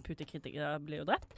Putin-kritikere 0.46 0.78
blir 0.84 1.02
jo 1.02 1.08
drept. 1.08 1.34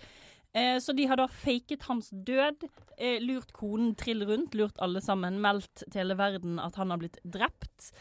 Eh, 0.55 0.79
så 0.81 0.93
de 0.97 1.07
har 1.07 1.17
da 1.17 1.27
faket 1.29 1.83
hans 1.89 2.11
død, 2.11 2.69
eh, 2.99 3.21
lurt 3.21 3.53
konen 3.53 3.95
trill 3.95 4.25
rundt, 4.27 4.55
lurt 4.55 4.79
alle 4.79 5.01
sammen, 5.01 5.41
meldt 5.41 5.85
til 5.91 6.01
hele 6.03 6.17
verden 6.17 6.59
at 6.59 6.75
han 6.77 6.91
har 6.91 6.99
blitt 6.99 7.19
drept. 7.25 7.93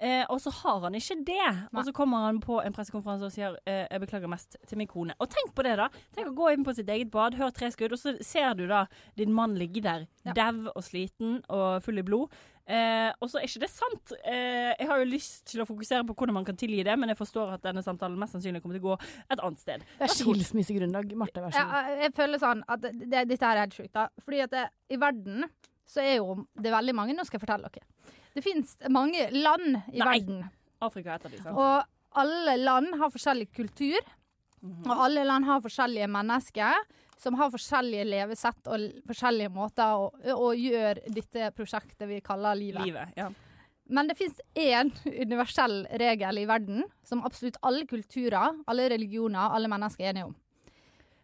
Eh, 0.00 0.24
og 0.30 0.40
så 0.40 0.50
har 0.50 0.80
han 0.80 0.94
ikke 0.94 1.18
det. 1.26 1.68
Og 1.76 1.84
så 1.84 1.92
kommer 1.92 2.24
han 2.24 2.40
på 2.40 2.62
en 2.64 2.72
pressekonferanse 2.72 3.26
og 3.26 3.32
sier 3.32 3.56
eh, 3.66 3.86
'jeg 3.90 4.00
beklager 4.00 4.28
mest 4.28 4.56
til 4.66 4.78
min 4.78 4.88
kone'. 4.88 5.12
Og 5.20 5.28
tenk 5.28 5.54
på 5.54 5.62
det, 5.62 5.76
da. 5.76 5.88
Tenk 6.16 6.28
å 6.28 6.34
gå 6.34 6.52
inn 6.52 6.64
på 6.64 6.74
sitt 6.74 6.88
eget 6.88 7.10
bad, 7.10 7.34
høre 7.34 7.52
tre 7.52 7.68
skudd, 7.70 7.92
og 7.92 7.98
så 7.98 8.16
ser 8.24 8.54
du 8.54 8.66
da 8.66 8.86
din 9.16 9.30
mann 9.32 9.54
ligge 9.56 9.82
der, 9.82 10.06
Ja. 10.24 10.32
dau 10.32 10.72
og 10.74 10.82
sliten 10.82 11.42
og 11.50 11.82
full 11.82 11.98
i 11.98 12.02
blod. 12.02 12.30
Eh, 12.66 13.10
og 13.20 13.30
så 13.30 13.38
er 13.40 13.46
ikke 13.48 13.62
det 13.64 13.70
sant. 13.72 14.12
Eh, 14.24 14.74
jeg 14.78 14.86
har 14.86 15.00
jo 15.00 15.06
lyst 15.10 15.44
til 15.50 15.62
å 15.62 15.66
fokusere 15.66 16.04
på 16.06 16.14
hvordan 16.14 16.36
man 16.36 16.44
kan 16.46 16.56
tilgi 16.60 16.84
det, 16.86 16.94
men 17.00 17.08
jeg 17.10 17.18
forstår 17.18 17.54
at 17.56 17.62
denne 17.64 17.82
samtalen 17.82 18.18
mest 18.20 18.36
sannsynlig 18.36 18.62
kommer 18.62 18.78
til 18.78 18.84
å 18.84 18.92
gå 18.92 18.98
et 19.34 19.40
annet 19.42 19.58
sted. 19.62 19.86
Det 19.98 20.06
er 20.06 20.14
skilsmissegrunnlag. 20.14 21.14
Marte, 21.18 21.42
vær 21.42 21.50
så 21.56 21.58
Ja, 21.64 21.64
god. 21.66 21.98
jeg 22.04 22.14
føler 22.14 22.38
sånn 22.44 22.62
at 22.68 22.80
det, 22.84 22.92
det, 23.10 23.24
dette 23.32 23.46
her 23.48 23.56
er 23.56 23.64
helt 23.66 23.74
sjukt. 23.74 23.92
da. 23.96 24.06
Fordi 24.22 24.42
at 24.46 24.50
det, 24.54 24.66
i 24.90 25.00
verden 25.02 25.44
så 25.90 26.04
er 26.04 26.16
jo 26.20 26.36
det 26.54 26.70
veldig 26.70 26.94
mange 26.94 27.16
Nå 27.18 27.24
skal 27.26 27.40
jeg 27.40 27.46
fortelle 27.48 27.70
dere. 27.74 28.14
Det 28.36 28.44
fins 28.46 28.76
mange 28.88 29.26
land 29.34 29.80
i 29.90 29.98
Nei. 29.98 30.06
verden. 30.06 30.44
Afrika 30.80 31.16
heter 31.16 31.26
et 31.26 31.32
av 31.32 31.36
de, 31.36 31.42
sant? 31.42 31.56
Og 31.58 32.20
alle 32.22 32.54
land 32.62 32.94
har 33.00 33.10
forskjellig 33.10 33.48
kultur. 33.56 33.98
Mhm. 34.62 34.84
Og 34.86 35.02
alle 35.08 35.24
land 35.26 35.44
har 35.48 35.60
forskjellige 35.64 36.06
mennesker 36.06 36.84
som 37.20 37.36
har 37.36 37.52
forskjellige 37.52 38.06
levesett 38.08 38.70
og 38.72 38.86
forskjellige 39.08 39.52
måter 39.52 40.00
å, 40.00 40.08
å 40.34 40.50
gjøre 40.56 41.12
dette 41.12 41.50
prosjektet 41.56 42.08
vi 42.08 42.20
kaller 42.24 42.58
livet. 42.58 42.86
Livet. 42.88 43.16
Ja. 43.18 43.28
Men 43.90 44.06
det 44.06 44.16
fins 44.16 44.38
én 44.54 44.92
universell 45.04 45.82
regel 46.00 46.38
i 46.38 46.46
verden 46.48 46.84
som 47.06 47.24
absolutt 47.26 47.58
alle 47.66 47.84
kulturer, 47.90 48.60
alle 48.70 48.88
religioner, 48.92 49.50
alle 49.50 49.70
mennesker 49.70 50.06
er 50.06 50.12
enige 50.14 50.30
om. 50.30 50.36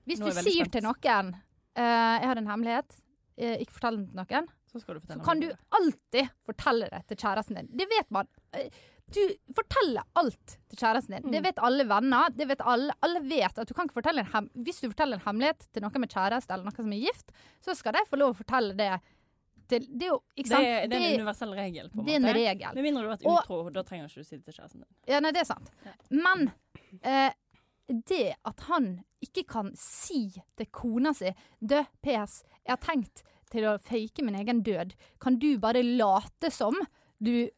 Hvis 0.07 0.23
du 0.23 0.29
er 0.31 0.41
sier 0.41 0.67
spent. 0.67 0.75
til 0.75 0.87
noen 0.87 1.33
uh, 1.35 1.81
'Jeg 1.81 2.29
har 2.31 2.43
en 2.43 2.53
hemmelighet', 2.55 3.03
Uh, 3.37 3.53
ikke 3.61 3.75
fortell 3.77 3.99
den 4.01 4.07
til 4.09 4.17
noen, 4.17 4.47
Så 4.73 4.81
så 4.81 5.19
kan 5.21 5.41
du 5.41 5.51
alltid 5.77 6.31
fortelle 6.49 6.89
det 6.89 7.03
til 7.07 7.19
kjæresten 7.21 7.59
din. 7.59 7.67
Det 7.69 7.85
vet 7.85 8.11
man. 8.11 8.27
Eh, 8.57 8.71
Du 9.15 9.21
forteller 9.55 10.03
alt 10.19 10.57
til 10.69 10.79
kjæresten 10.81 11.15
din. 11.15 11.27
Mm. 11.29 11.33
Det 11.37 11.43
vet 11.45 11.59
alle 11.63 11.85
venner. 11.87 12.31
Det 12.35 12.49
vet 12.51 12.61
alle. 12.67 12.95
alle 13.07 13.21
vet 13.23 13.59
at 13.63 13.69
du 13.69 13.75
kan 13.75 13.87
ikke 13.87 14.01
fortelle 14.01 14.25
en 14.25 14.33
hem 14.33 14.49
Hvis 14.67 14.81
du 14.83 14.89
forteller 14.91 15.21
en 15.21 15.27
hemmelighet 15.27 15.69
til 15.73 15.85
noen 15.85 16.01
med 16.03 16.11
kjæreste 16.11 16.51
eller 16.53 16.67
noen 16.67 16.75
som 16.77 16.93
er 16.97 17.05
gift, 17.05 17.31
så 17.63 17.77
skal 17.79 17.95
de 17.95 18.03
få 18.11 18.19
lov 18.19 18.35
å 18.35 18.39
fortelle 18.41 18.75
det 18.79 18.91
til 19.71 19.87
Det 19.91 20.09
er 20.09 20.13
jo 20.13 20.19
Det 20.35 20.51
er, 20.59 20.87
det 20.91 20.99
er 20.99 21.07
en 21.13 21.21
universell 21.21 21.55
regel, 21.55 21.89
på 21.91 22.03
en 22.03 22.23
måte. 22.27 22.35
regel. 22.35 22.75
Med 22.75 22.85
mindre 22.89 23.03
du 23.03 23.09
har 23.09 23.17
vært 23.17 23.27
Og- 23.27 23.41
utro, 23.45 23.71
da 23.71 23.83
trenger 23.83 24.07
ikke 24.11 24.23
du 24.23 24.25
si 24.25 24.37
det 24.37 24.45
til 24.45 24.55
kjæresten 24.59 24.83
din. 24.83 24.91
Ja, 25.09 25.21
nei, 25.21 25.31
det 25.33 25.41
er 25.41 25.51
sant. 25.55 25.71
Men 26.11 26.53
eh, 27.03 27.31
det 27.89 28.35
at 28.45 28.61
han 28.69 29.05
ikke 29.23 29.47
kan 29.47 29.71
si 29.79 30.43
til 30.57 30.67
kona 30.75 31.13
si 31.15 31.31
Du, 31.61 31.79
PS, 32.03 32.43
jeg 32.67 32.75
har 32.75 32.83
tenkt 32.83 33.23
til 33.51 33.63
å 33.71 33.77
fake 33.79 34.23
min 34.27 34.35
egen 34.35 34.63
død. 34.67 34.95
Kan 35.23 35.39
du 35.39 35.57
bare 35.59 35.83
late 35.83 36.51
som 36.51 36.75
du 37.23 37.49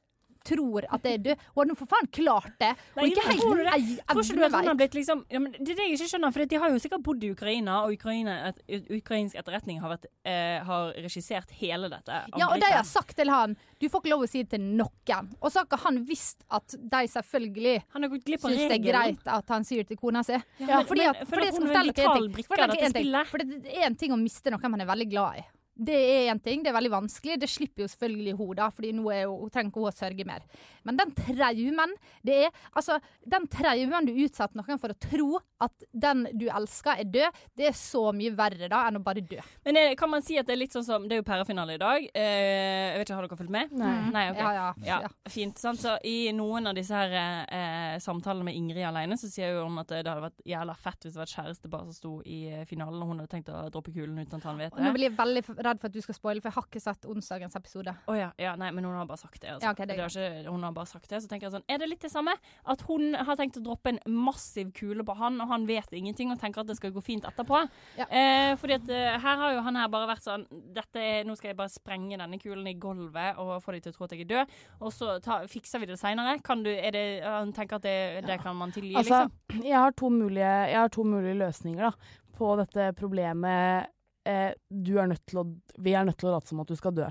tror 0.48 0.86
at 0.88 1.02
det 1.04 1.12
er 1.14 1.22
død? 1.28 1.44
Hun 1.54 1.62
hadde 1.64 1.76
for 1.78 1.90
faen 1.92 2.08
klart 2.18 2.54
det. 2.62 2.72
Og 2.96 3.04
ikke 3.08 3.26
helt 3.28 3.42
tror 3.44 3.56
du 3.60 3.64
det? 3.68 3.76
Tror 4.08 4.22
ikke 4.24 4.38
du 4.38 4.44
at 4.48 4.56
hun 4.58 4.70
har 4.72 4.78
blitt 4.80 4.96
liksom 4.98 5.24
ja, 5.30 5.38
men 5.44 5.52
Det 5.52 5.70
er 5.74 5.78
det 5.80 5.86
jeg 5.88 5.98
ikke 5.98 6.10
skjønner, 6.14 6.32
for 6.34 6.44
de 6.52 6.60
har 6.64 6.70
jo 6.74 6.78
sikkert 6.82 7.04
bodd 7.06 7.24
i 7.24 7.30
Ukraina, 7.34 7.78
og 7.84 7.94
Ukraina, 7.98 8.36
et, 8.52 8.88
ukrainsk 8.98 9.36
etterretning 9.38 9.80
har, 9.82 9.94
vært, 9.96 10.06
eh, 10.24 10.58
har 10.64 10.92
regissert 11.04 11.50
hele 11.60 11.90
dette 11.92 12.12
Ja, 12.12 12.48
og 12.48 12.56
de 12.58 12.64
angrepet. 12.64 12.76
har 12.80 12.84
sagt 12.88 13.16
til 13.16 13.30
han 13.30 13.56
du 13.78 13.86
får 13.88 14.00
ikke 14.02 14.10
lov 14.10 14.22
å 14.24 14.28
si 14.28 14.42
det 14.42 14.50
til 14.56 14.60
noen. 14.74 15.28
Og 15.40 15.52
så 15.54 15.62
har 15.70 15.78
han 15.84 16.00
visst 16.08 16.42
at 16.50 16.74
de 16.74 17.02
selvfølgelig 17.12 17.76
Han 17.94 18.02
har 18.02 18.10
gått 18.10 18.24
glipp 18.26 18.44
av 18.44 18.50
syns 18.50 18.68
det 18.68 18.78
er 18.80 18.92
greit 18.92 19.28
at 19.30 19.48
han 19.54 19.64
sier 19.64 19.84
det 19.84 19.88
til 19.92 19.96
kona 20.00 20.24
si. 20.24 20.32
men- 20.58 20.86
fordi 20.86 21.04
men 21.06 21.26
fordi 21.26 21.44
jeg 21.44 21.48
at 21.48 21.54
skal 21.54 21.62
hun 21.62 21.62
en 21.62 21.68
fortelle 21.68 21.92
dere 21.92 22.08
en 22.08 22.18
ting. 22.22 22.32
brikke 22.32 22.48
Fortell 22.48 22.64
av 22.64 22.70
dere 22.70 22.76
dette 22.76 22.86
en 22.86 22.92
ting. 22.92 23.04
spillet. 23.04 23.26
For 23.28 23.38
det 23.38 23.62
det 23.62 23.76
er 23.76 23.86
en 23.86 23.94
ting 23.94 24.12
å 24.12 24.18
miste 24.18 24.50
noe 24.50 24.68
man 24.68 24.80
er 24.80 24.86
veldig 24.86 25.10
glad 25.10 25.38
i. 25.38 25.44
Det 25.78 25.94
er 25.94 26.32
en 26.32 26.40
ting, 26.42 26.64
det 26.64 26.72
er 26.72 26.76
veldig 26.78 26.90
vanskelig. 26.90 27.38
Det 27.38 27.50
slipper 27.50 27.84
jo 27.84 27.90
selvfølgelig 27.92 28.34
hun, 28.38 28.54
da, 28.58 28.68
Fordi 28.74 28.92
nå 28.96 29.06
er 29.14 29.22
jo, 29.26 29.36
hun 29.44 29.52
trenger 29.54 29.70
ikke 29.70 29.84
hun 29.84 29.92
å 29.92 29.94
sørge 29.94 30.26
mer. 30.28 30.46
Men 30.88 30.98
den 30.98 31.12
traumen 31.14 31.94
det 32.26 32.38
er, 32.46 32.62
altså, 32.72 32.98
den 33.28 33.46
traumen 33.52 34.08
du 34.08 34.14
utsetter 34.24 34.58
noen 34.58 34.80
for 34.80 34.94
å 34.94 34.98
tro 34.98 35.28
at 35.64 35.86
den 35.92 36.24
du 36.38 36.46
elsker 36.50 37.02
er 37.02 37.08
død, 37.12 37.38
det 37.58 37.68
er 37.70 37.76
så 37.76 38.08
mye 38.14 38.34
verre 38.38 38.70
da 38.70 38.84
enn 38.88 39.00
å 39.00 39.04
bare 39.04 39.22
dø. 39.26 39.38
Men 39.66 39.78
eh, 39.80 39.94
kan 39.98 40.10
man 40.10 40.24
si 40.24 40.38
at 40.40 40.48
det 40.48 40.54
er 40.56 40.60
litt 40.62 40.74
sånn 40.74 40.86
som 40.86 41.06
Det 41.08 41.16
er 41.16 41.22
jo 41.22 41.26
pærefinale 41.26 41.76
i 41.76 41.80
dag. 41.82 42.06
Eh, 42.12 42.94
jeg 42.94 43.00
vet 43.00 43.08
ikke, 43.08 43.18
Har 43.18 43.28
dere 43.28 43.40
fulgt 43.40 43.54
med? 43.54 43.74
Nei. 43.78 43.94
Nei 44.14 44.24
ok. 44.32 44.42
Ja, 44.42 44.68
ja, 44.84 44.98
ja. 45.04 45.12
Fint. 45.30 45.58
sant? 45.60 45.82
Så 45.82 45.96
I 46.06 46.32
noen 46.36 46.70
av 46.70 46.76
disse 46.78 46.94
her 46.94 47.14
eh, 47.44 47.98
samtalene 48.02 48.48
med 48.48 48.58
Ingrid 48.58 48.86
alene, 48.88 49.18
så 49.20 49.30
sier 49.30 49.60
hun 49.60 49.78
at 49.82 49.90
det 49.92 50.02
hadde 50.04 50.24
vært 50.28 50.44
jævla 50.48 50.76
fett 50.78 51.06
hvis 51.06 51.14
det 51.14 51.22
var 51.22 51.30
et 51.30 51.36
kjærestepar 51.36 51.86
som 51.86 51.96
sto 51.96 52.12
i 52.26 52.40
eh, 52.52 52.66
finalen, 52.68 53.02
og 53.02 53.12
hun 53.12 53.22
hadde 53.22 53.32
tenkt 53.34 53.52
å 53.52 53.64
droppe 53.72 53.94
kulen 53.94 54.18
uten 54.18 54.40
at 54.40 54.48
han 54.48 54.60
vet 54.60 54.74
det. 54.74 54.82
nå 54.82 54.90
det. 54.90 54.96
blir 54.96 55.08
jeg 55.08 55.16
veldig 55.18 55.44
redd 55.68 55.80
for 55.80 55.90
at 55.90 55.96
du 55.96 56.00
skal 56.04 56.16
spoile, 56.16 56.42
for 56.42 56.50
jeg 56.50 56.56
har 56.58 56.68
ikke 56.68 56.82
sett 56.82 57.08
onsdagens 57.08 57.56
episode. 57.58 57.94
Å 58.08 58.16
ja, 58.16 58.30
ja, 58.40 58.54
nei, 58.60 58.70
men 58.74 58.86
hun 58.88 58.96
har 58.98 59.08
bare 59.08 59.20
sagt 59.20 59.40
det. 59.42 59.54
Altså. 59.54 59.66
Ja, 59.66 59.74
okay, 59.74 59.88
det 59.88 59.98
ikke, 59.98 60.50
hun 60.50 60.66
har 60.66 60.74
bare 60.76 60.90
sagt 60.90 61.08
det. 61.10 61.22
Så 61.24 61.30
tenker 61.30 61.48
jeg 61.48 61.56
sånn, 61.56 61.66
er 61.70 61.82
det 61.82 61.90
litt 61.90 62.04
det 62.04 62.12
samme? 62.12 62.34
At 62.68 62.84
hun 62.88 63.14
har 63.14 63.38
tenkt 63.38 63.60
å 63.60 63.64
droppe 63.64 63.94
en 63.94 64.00
massiv 64.28 64.72
kule 64.76 65.06
på 65.06 65.16
han, 65.18 65.40
og 65.44 65.52
han 65.52 65.66
vet 65.68 65.92
ingenting 65.96 66.32
og 66.34 66.40
tenker 66.42 66.64
at 66.64 66.70
det 66.70 66.78
skal 66.78 66.94
gå 66.94 67.02
fint 67.04 67.26
etterpå. 67.28 67.62
Ja. 68.00 68.08
Eh, 68.08 68.52
fordi 68.60 68.78
at 68.78 68.92
eh, 68.94 69.18
her 69.22 69.42
har 69.42 69.56
jo 69.56 69.64
han 69.66 69.78
her 69.78 69.90
bare 69.92 70.10
vært 70.10 70.26
sånn 70.26 70.46
dette 70.74 71.02
er, 71.02 71.26
Nå 71.28 71.34
skal 71.38 71.52
jeg 71.52 71.58
bare 71.58 71.72
sprenge 71.72 72.18
denne 72.20 72.38
kulen 72.40 72.66
i 72.70 72.76
gulvet 72.80 73.38
og 73.42 73.58
få 73.62 73.74
de 73.74 73.82
til 73.84 73.92
å 73.92 73.96
tro 73.96 74.06
at 74.06 74.14
jeg 74.14 74.24
er 74.24 74.30
død, 74.32 74.54
og 74.80 74.94
så 74.94 75.18
ta, 75.24 75.40
fikser 75.50 75.82
vi 75.82 75.90
det 75.90 75.98
seinere. 76.00 76.38
Kan 76.44 76.64
du 76.64 76.70
Er 76.70 76.92
det 76.94 77.04
Han 77.24 77.52
tenker 77.56 77.78
at 77.78 77.86
det, 77.86 78.24
det 78.26 78.38
kan 78.42 78.56
man 78.56 78.72
tilgi, 78.74 78.94
Altså, 78.98 79.26
liksom? 79.26 79.64
jeg 79.66 79.78
har 79.78 79.94
to 79.98 80.10
mulige, 80.12 80.54
jeg 80.70 80.78
har 80.78 80.92
to 80.94 81.04
mulige 81.04 81.38
løsninger 81.38 81.88
da, 81.88 81.92
på 82.38 82.50
dette 82.60 82.92
problemet 82.98 83.88
eh, 84.28 84.50
du 84.68 84.94
er 85.00 85.08
nødt 85.10 85.24
til 85.28 85.40
å, 85.42 85.46
Vi 85.78 85.94
er 85.96 86.04
nødt 86.08 86.18
til 86.20 86.30
å 86.30 86.34
late 86.36 86.50
som 86.50 86.60
at 86.62 86.70
du 86.70 86.76
skal 86.78 86.96
dø. 86.96 87.08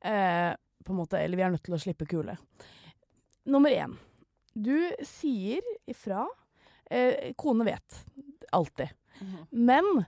Eh, 0.00 0.52
på 0.86 0.94
en 0.94 1.00
måte, 1.00 1.20
eller 1.20 1.38
vi 1.38 1.46
er 1.46 1.54
nødt 1.54 1.64
til 1.66 1.76
å 1.76 1.80
slippe 1.82 2.06
kule. 2.10 2.36
Nummer 3.46 3.70
én. 3.70 3.96
Du 4.54 4.76
sier 5.06 5.64
ifra. 5.86 6.26
Eh, 6.90 7.32
kone 7.38 7.66
vet. 7.66 8.04
Alltid. 8.54 8.92
Mhm. 9.20 9.46
Men 9.50 10.06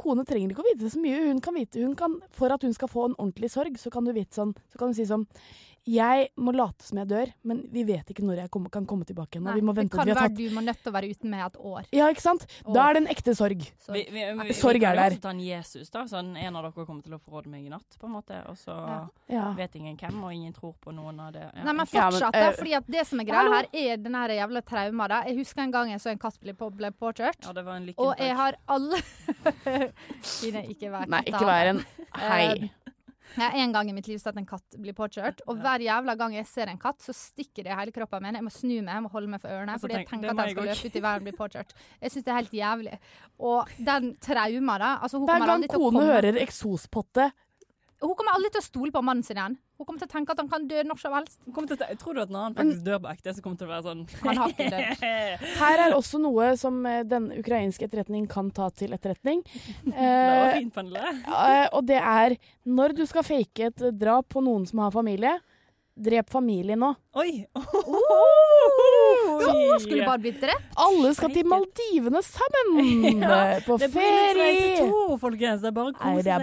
kone 0.00 0.24
trenger 0.24 0.52
ikke 0.54 0.64
å 0.64 0.70
vite 0.70 0.90
så 0.92 1.00
mye. 1.02 1.18
Hun 1.28 1.40
kan 1.44 1.56
vite, 1.58 1.82
hun 1.82 1.96
kan, 1.98 2.20
for 2.34 2.52
at 2.54 2.62
hun 2.64 2.74
skal 2.76 2.88
få 2.88 3.08
en 3.08 3.18
ordentlig 3.18 3.50
sorg, 3.52 3.76
så 3.78 3.92
kan 3.92 4.06
du, 4.06 4.14
sånn, 4.32 4.54
så 4.72 4.80
kan 4.80 4.92
du 4.92 4.96
si 4.96 5.06
sånn 5.08 5.26
Jeg 5.88 6.28
må 6.36 6.52
late 6.52 6.84
som 6.84 6.98
jeg 7.00 7.08
dør, 7.08 7.30
men 7.48 7.62
vi 7.72 7.82
vet 7.88 8.10
ikke 8.12 8.22
når 8.22 8.36
jeg 8.44 8.50
kommer- 8.50 8.70
kan 8.70 8.84
komme 8.86 9.04
tilbake 9.04 9.38
igjen. 9.38 9.48
og 9.48 9.54
Vi 9.54 9.60
må 9.62 9.74
det 9.74 9.90
kan 9.90 10.04
vi 10.04 10.10
har 10.12 10.20
være 10.20 10.28
tatt 10.28 10.36
du 10.36 10.50
må 10.50 10.60
nødt 10.64 10.82
til 10.82 10.92
å 10.92 10.94
være 10.94 11.10
uten 11.10 11.30
meg 11.30 11.46
et 11.46 11.56
år. 11.56 11.84
ja, 11.92 12.08
ikke 12.08 12.20
sant? 12.20 12.46
Da 12.72 12.90
er 12.90 12.94
det 12.94 13.02
en 13.02 13.08
ekte 13.14 13.34
sorg. 13.34 13.62
Sorg, 13.80 13.94
Vi, 13.94 14.04
vi, 14.10 14.24
vi, 14.48 14.52
Sorg 14.52 14.74
vi 14.74 14.80
kan 14.80 14.98
er 14.98 15.10
jo 15.10 15.16
også 15.16 15.20
ta 15.20 15.30
en 15.30 15.40
Jesus, 15.40 15.90
da. 15.90 16.04
Sånn, 16.04 16.36
en 16.36 16.56
av 16.56 16.62
dere 16.64 16.86
kommer 16.86 17.02
til 17.02 17.12
å 17.12 17.18
forråde 17.20 17.46
meg 17.46 17.64
i 17.66 17.68
natt, 17.70 17.96
på 17.98 18.04
en 18.06 18.12
måte. 18.12 18.48
Og 18.48 18.56
så 18.56 18.76
Ja. 18.76 19.08
Ja. 19.28 19.52
vet 19.54 19.74
ingen 19.76 19.96
hvem, 19.96 20.22
og 20.22 20.32
ingen 20.32 20.52
tror 20.52 20.74
på 20.80 20.92
noen 20.92 21.18
av 21.20 21.32
det. 21.32 21.50
Ja, 21.54 21.64
Nei, 21.64 21.72
men 21.72 21.80
ok. 21.80 21.92
Ja, 21.94 22.10
men, 22.10 22.20
fortsatt, 22.20 22.34
eh, 22.34 22.80
det 22.88 23.06
som 23.06 23.20
er 23.20 23.24
greia 23.24 23.50
her, 23.50 23.66
er 23.72 23.96
den 23.96 24.14
her 24.14 24.28
jævla 24.28 24.62
trauma. 24.64 25.08
Da. 25.08 25.22
Jeg 25.24 25.36
husker 25.38 25.62
en 25.62 25.70
gang 25.70 25.88
jeg 25.90 26.00
så 26.00 26.10
en 26.10 26.18
katt 26.18 26.38
bli, 26.40 26.52
påkjørt. 26.52 27.42
Ja, 27.46 27.52
det 27.52 27.64
var 27.64 27.76
en 27.76 27.86
lykken 27.86 28.04
Og 28.06 28.16
jeg 28.18 28.36
har 28.36 28.54
alle 28.68 28.96
Kine, 30.22 30.62
ikke 30.68 30.90
vær 30.90 31.08
Nei, 31.08 31.22
ikke 31.22 31.46
vær 31.46 31.66
en 31.74 31.84
Eh, 32.12 32.28
Hei. 32.28 32.70
Jeg 33.36 33.42
har 33.44 33.58
en 33.62 33.74
gang 33.74 33.90
i 33.90 33.94
mitt 33.96 34.08
liv 34.10 34.18
sett 34.22 34.36
en 34.40 34.46
katt 34.48 34.78
bli 34.80 34.94
påkjørt, 34.96 35.42
og 35.46 35.60
hver 35.62 35.84
jævla 35.84 36.16
gang 36.18 36.34
jeg 36.34 36.48
ser 36.50 36.72
en 36.72 36.80
katt, 36.80 36.98
så 37.04 37.14
stikker 37.16 37.66
det 37.66 37.74
i 37.74 37.78
hele 37.78 37.94
kroppen 37.94 38.24
min. 38.24 38.38
Jeg 38.38 38.46
må 38.46 38.52
snu 38.54 38.76
meg, 38.80 38.92
jeg 38.96 39.04
må 39.06 39.12
holde 39.12 39.30
meg 39.34 39.42
for 39.42 39.54
ørene, 39.54 39.76
Altså, 39.76 39.86
fordi 39.86 40.00
jeg 40.00 40.08
tenker 40.10 40.32
at 40.32 40.42
jeg 40.44 40.56
skal 40.56 40.70
løpe 40.70 40.90
ut 40.90 40.98
i 40.98 41.04
verden 41.04 41.22
og 41.22 41.28
bli 41.30 41.36
påkjørt. 41.38 41.76
Jeg 42.00 42.14
syns 42.14 42.26
det 42.26 42.32
er 42.32 42.40
helt 42.40 42.58
jævlig. 42.60 42.98
Og 43.50 43.76
den 43.90 44.10
trauma, 44.20 44.78
da 44.82 44.90
altså, 45.04 45.22
Hver 45.24 45.46
gang 45.46 45.68
kone 45.70 46.04
hører 46.10 46.42
eksospotte 46.42 47.30
Hun 48.00 48.14
kommer 48.16 48.32
aldri 48.32 48.48
til 48.54 48.62
å 48.62 48.64
stole 48.64 48.92
på 48.94 49.02
mannen 49.04 49.22
sin 49.26 49.36
igjen. 49.36 49.58
Hun 49.76 49.84
kommer 49.86 50.00
til 50.00 50.08
å 50.08 50.12
tenke 50.14 50.32
at 50.32 50.38
han 50.40 50.48
kan 50.48 50.62
dø 50.68 50.80
når 50.88 51.00
som 51.02 51.12
helst. 51.12 51.36
Til, 51.44 51.76
å- 51.76 51.98
tror 52.00 52.16
du 52.16 52.20
at 52.22 52.30
når 52.32 52.46
han 52.46 52.54
faktisk 52.56 52.84
dør 52.86 52.98
på 53.04 53.10
ekte, 53.12 53.34
så 53.36 53.44
kommer 53.44 53.58
det 53.58 53.60
til 53.60 53.68
å 53.68 53.74
være 53.74 53.86
sånn 53.88 54.02
Han 54.24 54.40
har 54.40 54.54
ikke 54.54 54.70
dødd. 54.72 55.44
Her 55.60 55.82
er 55.84 55.96
også 55.98 56.20
noe 56.22 56.48
som 56.60 56.80
eh, 56.88 57.02
den 57.04 57.28
ukrainske 57.36 57.84
etterretning 57.88 58.24
kan 58.32 58.48
ta 58.56 58.70
til 58.72 58.96
etterretning. 58.96 59.44
Det 59.84 59.92
var 59.92 60.48
Eh, 60.50 60.58
fint, 60.62 60.80
eh, 60.80 61.68
og 61.76 61.84
det 61.88 62.00
er 62.00 62.38
når 62.66 62.96
du 62.96 63.04
skal 63.06 63.22
fake 63.26 63.68
et 63.68 63.86
drap 64.00 64.28
på 64.32 64.40
noen 64.44 64.64
som 64.68 64.80
har 64.86 64.90
familie, 64.96 65.36
Drep 66.00 66.30
familien 66.32 66.78
nå. 66.80 66.94
Oi! 67.20 67.42
Så 67.52 69.50
hun 69.52 69.80
skulle 69.82 70.06
bare 70.06 70.20
blitt 70.22 70.38
drept? 70.40 70.70
Alle 70.80 71.10
skal 71.16 71.32
til 71.34 71.44
Maldivene 71.50 72.22
sammen! 72.24 72.70
Ja, 73.20 73.58
på 73.66 73.76
er 73.76 73.90
ferie! 73.92 74.78
Det 74.80 75.66
er 75.68 75.74
bare 75.76 75.90
å 75.90 75.96
kose 75.98 76.24
seg. 76.24 76.40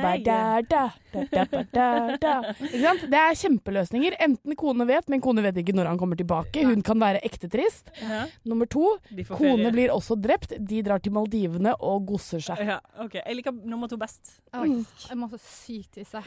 Da, 1.13 1.23
da, 1.31 1.43
da, 1.51 1.63
da, 1.71 1.85
da, 2.17 2.17
da. 2.21 2.53
Ikke 2.67 2.81
sant? 2.81 3.05
Det 3.11 3.19
er 3.19 3.37
kjempeløsninger. 3.41 4.17
Enten 4.25 4.57
kone 4.59 4.87
vet, 4.89 5.07
men 5.11 5.23
kone 5.23 5.43
vet 5.45 5.59
ikke 5.61 5.75
når 5.77 5.91
han 5.91 5.99
kommer 6.01 6.19
tilbake. 6.19 6.65
Hun 6.67 6.83
kan 6.85 6.99
være 7.01 7.21
ekte 7.27 7.49
trist. 7.51 7.91
Ja. 8.01 8.25
Nummer 8.47 8.69
to, 8.69 8.95
kone 9.31 9.55
ferie. 9.55 9.73
blir 9.75 9.93
også 9.95 10.17
drept. 10.19 10.55
De 10.57 10.81
drar 10.85 11.03
til 11.03 11.15
Maldivene 11.15 11.73
og 11.77 12.07
gosser 12.11 12.43
seg. 12.43 12.61
Ja, 12.67 12.79
okay. 13.03 13.21
Jeg 13.23 13.39
liker 13.39 13.55
nummer 13.67 13.91
to 13.91 13.99
best. 14.01 14.37
Oi, 14.57 14.81
jeg 15.07 15.19
må 15.19 15.29
så 15.31 15.39
sykt 15.41 15.99
tisse. 15.99 16.23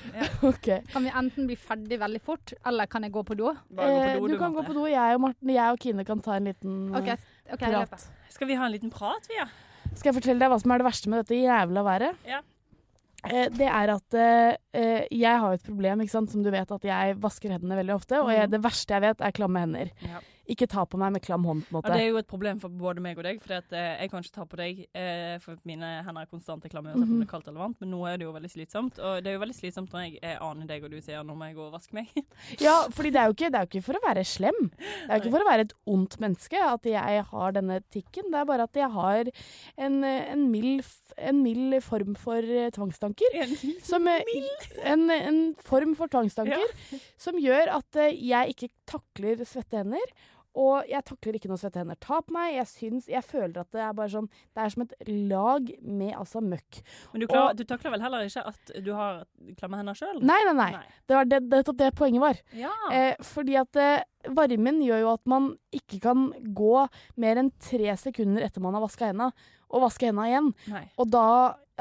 Ok. 0.46 0.70
Kan 0.92 1.04
vi 1.06 1.12
enten 1.22 1.48
bli 1.48 1.56
ferdig 1.60 2.00
veldig 2.00 2.20
fort, 2.24 2.54
eller 2.66 2.88
kan 2.90 3.04
jeg 3.06 3.12
gå 3.14 3.24
på 3.26 3.36
do? 3.38 3.52
Eh, 3.76 4.16
du 4.20 4.36
kan 4.40 4.54
gå 4.56 4.64
på 4.66 4.76
do. 4.76 4.86
Jeg 4.90 5.16
og, 5.16 5.24
Martin, 5.26 5.52
jeg 5.54 5.74
og 5.74 5.82
Kine 5.82 6.06
kan 6.08 6.22
ta 6.24 6.38
en 6.38 6.48
liten 6.50 6.78
okay. 6.96 7.18
prat. 7.50 8.08
Skal 8.30 8.48
vi 8.48 8.56
ha 8.58 8.68
en 8.68 8.74
liten 8.74 8.92
prat, 8.92 9.26
vi, 9.28 9.36
ja? 9.38 9.48
Skal 9.90 10.10
jeg 10.10 10.20
fortelle 10.20 10.40
deg 10.42 10.52
hva 10.52 10.58
som 10.62 10.72
er 10.72 10.80
det 10.80 10.86
verste 10.86 11.10
med 11.10 11.24
dette 11.24 11.38
jævla 11.40 11.84
været? 11.86 12.26
Ja. 12.28 12.40
Eh, 13.28 13.48
Det 13.50 13.66
er 13.68 13.90
at 13.94 14.14
eh, 14.14 15.06
jeg 15.10 15.38
har 15.40 15.52
et 15.52 15.62
problem, 15.62 16.00
som 16.08 16.42
du 16.42 16.50
vet, 16.50 16.70
at 16.70 16.82
jeg 16.82 17.16
vasker 17.20 17.50
hendene 17.50 17.76
veldig 17.76 17.94
ofte. 17.94 18.20
Og 18.22 18.30
jeg, 18.30 18.46
Mhm. 18.48 18.50
det 18.50 18.62
verste 18.62 18.88
jeg 18.94 19.02
vet, 19.02 19.20
er 19.20 19.30
klamme 19.32 19.60
hender. 19.60 19.90
Ja. 20.02 20.20
Ikke 20.50 20.66
ta 20.70 20.82
på 20.84 20.98
meg 20.98 21.12
med 21.14 21.22
klam 21.22 21.44
hånd, 21.46 21.62
på 21.68 21.70
en 21.70 21.76
måte. 21.78 21.88
Ja, 21.92 21.94
det 22.00 22.04
er 22.04 22.10
jo 22.10 22.18
et 22.20 22.26
problem 22.30 22.58
for 22.62 22.68
både 22.74 23.00
meg 23.04 23.18
og 23.20 23.24
deg, 23.24 23.38
for 23.42 23.54
jeg 23.54 24.10
kan 24.10 24.24
ikke 24.24 24.34
ta 24.34 24.44
på 24.50 24.58
deg, 24.58 24.80
eh, 24.98 25.36
for 25.44 25.56
mine 25.68 25.90
hender 26.06 26.24
er 26.24 26.30
konstant 26.30 26.64
klamme 26.70 26.90
uansett 26.90 27.06
om 27.06 27.14
Mhm. 27.14 27.20
det 27.22 27.28
er 27.28 27.30
kaldt 27.30 27.48
eller 27.48 27.60
varmt, 27.62 27.76
men 27.80 27.90
nå 27.92 28.00
er 28.10 28.16
det 28.18 28.26
jo 28.26 28.32
veldig 28.34 28.50
slitsomt. 28.50 28.98
Og 28.98 29.22
det 29.22 29.30
er 29.30 29.36
jo 29.38 29.44
veldig 29.44 29.58
slitsomt 29.60 29.90
når 29.94 30.00
jeg 30.08 30.18
eh, 30.22 30.38
aner 30.40 30.66
deg 30.66 30.84
og 30.84 30.90
du 30.90 31.00
sier 31.00 31.22
nå 31.24 31.36
må 31.36 31.46
jeg 31.48 31.56
gå 31.56 31.66
og 31.68 31.72
vaske 31.78 31.94
meg. 31.94 32.08
Ja, 32.60 32.88
fordi 32.90 33.10
det 33.14 33.20
er, 33.22 33.30
ikke, 33.30 33.50
det 33.50 33.58
er 33.60 33.66
jo 33.66 33.70
ikke 33.70 33.84
for 33.86 33.94
å 34.00 34.02
være 34.04 34.24
slem. 34.26 34.58
Det 34.76 35.08
er 35.08 35.14
jo 35.16 35.22
ikke 35.22 35.34
for 35.36 35.44
å 35.46 35.50
være 35.50 35.66
et 35.68 35.74
ondt 35.86 36.18
menneske 36.20 36.58
at 36.66 36.82
jeg 36.90 37.22
har 37.30 37.52
denne 37.52 37.80
tikken. 37.94 38.30
Det 38.30 38.40
er 38.40 38.44
bare 38.50 38.66
at 38.66 38.74
jeg 38.74 38.90
har 38.90 39.30
en, 39.78 40.04
eh, 40.04 40.32
en, 40.32 40.50
mild, 40.50 40.84
en 41.16 41.42
mild 41.44 41.78
form 41.86 42.16
for 42.18 42.38
eh, 42.42 42.70
tvangstanker. 42.74 43.38
Som, 43.86 44.08
eh, 44.08 44.22
en, 44.82 45.06
en 45.10 45.40
form 45.62 45.94
for 45.98 46.08
tvangstanker 46.10 46.74
som 47.20 47.38
gjør 47.40 47.70
at 47.78 47.96
eh, 47.96 48.14
jeg 48.18 48.54
ikke 48.56 48.70
takler 48.90 49.44
svette 49.46 49.78
hender. 49.80 50.12
Og 50.58 50.88
jeg 50.90 51.04
takler 51.06 51.36
ikke 51.38 51.46
noe 51.50 51.60
svette 51.60 51.78
hender 51.78 51.94
Ta 52.02 52.20
på 52.26 52.34
meg. 52.34 52.56
Jeg 52.56 52.66
syns, 52.66 53.06
jeg 53.06 53.22
føler 53.22 53.60
at 53.62 53.70
det 53.70 53.82
er 53.84 53.92
bare 53.94 54.10
sånn 54.10 54.26
Det 54.50 54.64
er 54.64 54.72
som 54.74 54.82
et 54.82 54.94
lag 55.30 55.68
med 55.80 56.14
altså 56.18 56.42
møkk. 56.42 56.80
Men 57.12 57.20
du, 57.22 57.26
klar, 57.30 57.50
Og- 57.50 57.56
du 57.56 57.62
takler 57.64 57.92
vel 57.94 58.02
heller 58.02 58.26
ikke 58.26 58.46
at 58.50 58.72
du 58.82 58.92
har 58.94 59.24
klamme 59.60 59.78
hender 59.78 59.94
sjøl? 59.94 60.18
Nei, 60.20 60.40
nei, 60.50 60.56
nei. 60.58 60.82
Det 61.06 61.16
var 61.16 61.24
det, 61.30 61.40
det, 61.50 61.62
det 61.78 61.94
poenget 61.94 62.20
var. 62.20 62.40
Ja. 62.58 62.72
Eh, 62.90 63.14
fordi 63.22 63.56
at 63.60 63.76
eh, 63.76 64.02
varmen 64.34 64.82
gjør 64.82 65.00
jo 65.04 65.12
at 65.14 65.24
man 65.30 65.56
ikke 65.72 66.00
kan 66.02 66.32
gå 66.54 66.88
mer 67.16 67.36
enn 67.44 67.52
tre 67.62 67.94
sekunder 67.96 68.42
etter 68.42 68.60
man 68.60 68.74
har 68.74 68.82
vaska 68.82 69.06
henda, 69.12 69.30
og 69.70 69.82
vaske 69.86 70.10
henda 70.10 70.26
igjen. 70.26 70.50
Nei. 70.66 70.88
Og 70.98 71.10
da 71.14 71.26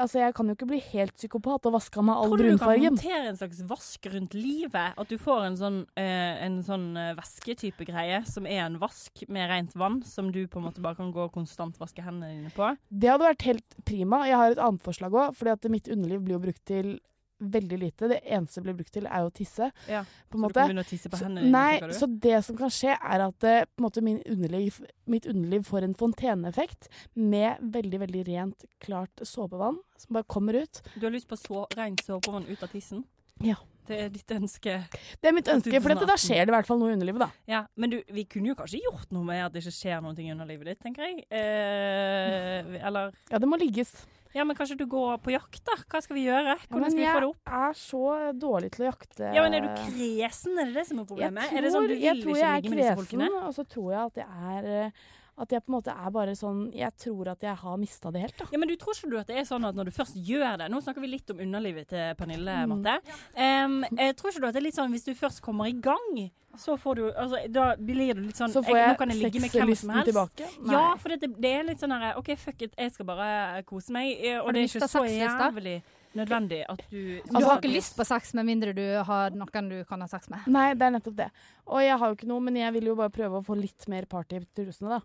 Altså, 0.00 0.18
jeg 0.22 0.32
kan 0.34 0.48
jo 0.48 0.54
ikke 0.56 0.68
bli 0.70 0.78
helt 0.94 1.12
psykopat 1.18 1.66
og 1.68 1.74
vaske 1.76 2.00
av 2.00 2.06
meg 2.08 2.16
all 2.16 2.30
Tror 2.32 2.40
du 2.40 2.42
du 2.42 2.48
kan 2.48 2.58
brunfargen. 2.58 2.96
håndtere 2.96 3.28
en 3.30 3.36
slags 3.40 3.60
vask 3.68 4.06
rundt 4.14 4.34
livet? 4.38 4.94
At 4.96 5.08
du 5.12 5.18
får 5.20 5.44
en 5.50 5.58
sånn, 5.60 5.78
eh, 6.00 6.40
en 6.46 6.56
sånn 6.64 6.86
eh, 6.96 7.12
væsketype 7.18 7.84
greie 7.90 8.22
som 8.26 8.46
er 8.48 8.64
en 8.64 8.78
vask 8.80 9.24
med 9.28 9.50
rent 9.52 9.76
vann, 9.76 10.00
som 10.08 10.32
du 10.32 10.46
på 10.48 10.58
en 10.62 10.66
måte 10.70 10.80
bare 10.80 10.96
kan 10.96 11.12
gå 11.12 11.26
og 11.28 11.32
konstant 11.36 11.76
vaske 11.78 12.00
hendene 12.06 12.32
dine 12.38 12.50
på? 12.56 12.72
Det 12.90 13.12
hadde 13.12 13.28
vært 13.28 13.46
helt 13.50 13.76
prima. 13.84 14.24
Jeg 14.26 14.40
har 14.40 14.56
et 14.56 14.64
annet 14.64 14.82
forslag 14.82 15.12
òg, 15.12 15.36
fordi 15.36 15.52
at 15.52 15.70
mitt 15.70 15.88
underliv 15.92 16.24
blir 16.24 16.38
jo 16.38 16.44
brukt 16.48 16.64
til 16.64 16.98
veldig 17.40 17.78
lite. 17.80 18.08
Det 18.08 18.20
eneste 18.24 18.60
det 18.60 18.66
blir 18.68 18.76
brukt 18.80 18.92
til, 18.92 19.06
er 19.06 19.24
jo 19.24 19.30
å 19.30 19.34
tisse. 19.34 19.70
Ja, 19.88 20.02
så 20.04 20.36
du 20.36 20.48
kan 20.52 20.68
begynne 20.68 20.84
å 20.84 20.88
tisse 20.88 21.08
på 21.10 21.18
Så- 21.18 21.24
hendene 21.26 21.50
Nei, 21.50 21.80
så 21.96 22.06
det 22.20 22.44
som 22.44 22.56
kan 22.56 22.68
skje, 22.70 22.96
er 23.00 23.20
at 23.26 23.44
eh, 23.44 23.64
på 23.64 23.84
måte 23.86 24.02
min 24.02 24.20
underliv, 24.26 24.80
mitt 25.06 25.26
underliv 25.26 25.64
får 25.64 25.82
en 25.84 25.94
fonteneeffekt 25.94 26.88
med 27.16 27.58
veldig, 27.60 28.00
veldig 28.00 28.26
rent, 28.28 28.64
klart 28.80 29.14
såpevann 29.22 29.78
som 29.96 30.14
bare 30.14 30.24
kommer 30.24 30.54
ut. 30.62 30.82
Du 30.96 31.06
har 31.06 31.10
lyst 31.10 31.28
på 31.28 31.36
så, 31.36 31.66
rent 31.76 32.00
såpevann 32.04 32.46
ut 32.48 32.62
av 32.62 32.68
tissen? 32.68 33.04
Ja. 33.42 33.56
Det 33.88 33.98
er 34.04 34.12
ditt 34.12 34.32
ønske? 34.36 34.76
Det 35.20 35.30
er 35.30 35.34
mitt 35.34 35.48
ønske, 35.50 35.80
for 35.82 36.06
da 36.06 36.16
skjer 36.20 36.44
det 36.44 36.52
i 36.52 36.56
hvert 36.58 36.68
fall 36.68 36.80
noe 36.82 36.92
i 36.92 36.96
underlivet, 36.98 37.24
da. 37.24 37.30
Ja, 37.50 37.64
men 37.80 37.94
du, 37.94 37.98
vi 38.12 38.26
kunne 38.30 38.52
jo 38.52 38.58
kanskje 38.58 38.82
gjort 38.84 39.10
noe 39.14 39.26
med 39.26 39.42
at 39.46 39.54
det 39.56 39.64
ikke 39.64 39.76
skjer 39.78 40.00
noe 40.04 40.14
i 40.14 40.30
underlivet 40.34 40.72
ditt, 40.72 40.80
tenker 40.84 41.08
jeg. 41.08 41.26
Eh, 41.30 42.80
eller 42.86 43.14
Ja, 43.32 43.40
det 43.42 43.50
må 43.50 43.58
ligges. 43.60 43.94
Ja, 44.30 44.44
men 44.46 44.54
kanskje 44.54 44.76
du 44.78 44.84
går 44.86 45.16
på 45.24 45.32
jakt, 45.34 45.58
da? 45.66 45.74
Hva 45.90 46.00
skal 46.04 46.14
vi 46.14 46.28
gjøre? 46.28 46.54
Hvordan 46.70 46.86
ja, 46.86 46.90
skal 46.92 47.00
vi 47.00 47.06
få 47.08 47.22
det 47.22 47.30
opp? 47.32 47.40
jeg 47.50 47.70
er 47.70 47.78
så 47.80 48.02
dårlig 48.38 48.68
til 48.76 48.84
å 48.84 48.90
jakte 48.92 49.30
Ja, 49.34 49.42
men 49.42 49.56
Er 49.58 49.64
du 49.64 49.70
kresen? 49.88 50.54
Er 50.54 50.70
det 50.70 50.76
det 50.78 50.84
som 50.86 51.00
er 51.02 51.08
problemet? 51.08 51.50
er 51.50 51.66
det 51.66 51.72
sånn 51.74 51.88
du 51.88 51.94
vil 51.96 52.04
jeg 52.04 52.22
tror 52.22 52.38
jeg 52.38 52.50
er 52.50 52.68
kresen, 52.68 53.24
og 53.40 53.56
så 53.56 53.64
tror 53.66 53.88
jeg 53.90 54.04
at 54.04 54.20
jeg 54.22 54.52
er 54.54 54.70
eh, 54.76 55.08
At 55.40 55.52
jeg 55.54 55.62
på 55.64 55.72
en 55.72 55.76
måte 55.78 55.92
er 55.94 56.10
bare 56.12 56.34
sånn 56.36 56.66
Jeg 56.76 56.92
tror 57.00 57.30
at 57.32 57.40
jeg 57.46 57.54
har 57.62 57.76
mista 57.80 58.10
det 58.12 58.20
helt, 58.26 58.36
da. 58.42 58.46
Ja, 58.52 58.58
men 58.60 58.68
du 58.68 58.74
Tror 58.80 58.92
ikke 58.96 59.10
du 59.10 59.16
at 59.20 59.30
det 59.30 59.38
er 59.40 59.46
sånn 59.48 59.64
at 59.64 59.74
når 59.78 59.88
du 59.88 59.94
først 59.96 60.18
gjør 60.20 60.58
det 60.60 60.66
Nå 60.72 60.80
snakker 60.84 61.00
vi 61.00 61.08
litt 61.14 61.30
om 61.32 61.40
underlivet 61.40 61.88
til 61.94 62.14
Pernille, 62.18 62.58
Mm. 62.66 62.74
Marte. 62.74 63.16
Em, 63.36 63.78
jeg 63.96 64.16
tror 64.20 64.30
ikke 64.34 64.40
du 64.44 64.46
at 64.50 64.54
det 64.54 64.60
er 64.60 64.66
litt 64.68 64.76
sånn 64.76 64.92
hvis 64.92 65.06
du 65.08 65.14
først 65.16 65.40
kommer 65.42 65.70
i 65.70 65.72
gang, 65.80 66.30
så 66.58 66.74
får 66.76 66.94
du 66.98 67.02
altså, 67.12 67.40
Da 67.52 67.76
blir 67.76 68.12
du 68.14 68.20
litt 68.26 68.36
sånn 68.36 68.50
Så 68.52 68.62
får 68.66 68.76
jeg, 68.76 68.98
jeg 68.98 68.98
jeg 68.98 69.32
som 69.32 69.48
sexlysten 69.48 70.04
tilbake? 70.10 70.50
Nei. 70.66 70.74
Ja, 70.74 70.84
for 71.00 71.08
det, 71.14 71.30
det 71.40 71.54
er 71.60 71.64
litt 71.64 71.80
sånn 71.80 71.94
her 71.96 72.18
OK, 72.20 72.34
fuck 72.36 72.60
it, 72.66 72.74
jeg 72.76 72.92
skal 72.92 73.06
bare 73.06 73.62
kose 73.64 73.94
meg. 73.96 74.12
eh, 74.20 74.38
Og 74.42 74.52
det 74.52 74.66
er 74.66 74.68
ikke 74.68 74.88
så 74.90 75.04
jævlig 75.06 75.78
nødvendig 76.14 76.64
at 76.68 76.80
du 76.90 77.20
Du 77.22 77.38
har 77.46 77.60
ikke 77.60 77.70
lyst 77.70 77.94
på 77.96 78.04
sex 78.04 78.34
med 78.34 78.44
mindre 78.48 78.72
du 78.74 78.82
har 79.06 79.30
noen 79.30 79.68
du 79.70 79.84
kan 79.86 80.00
ha 80.02 80.08
sex 80.10 80.28
med. 80.28 80.40
Nei, 80.50 80.74
det 80.74 80.82
er 80.82 80.90
nettopp 80.98 81.16
det. 81.16 81.28
Og 81.70 81.80
jeg 81.84 81.96
har 81.98 82.08
jo 82.10 82.16
ikke 82.18 82.26
noe, 82.26 82.40
men 82.40 82.56
jeg 82.56 82.72
vil 82.72 82.90
jo 82.90 82.96
bare 82.98 83.10
prøve 83.14 83.38
å 83.38 83.44
få 83.46 83.54
litt 83.54 83.86
mer 83.88 84.06
party 84.10 84.40
i 84.40 84.46
trusene, 84.58 84.98
da. 84.98 85.00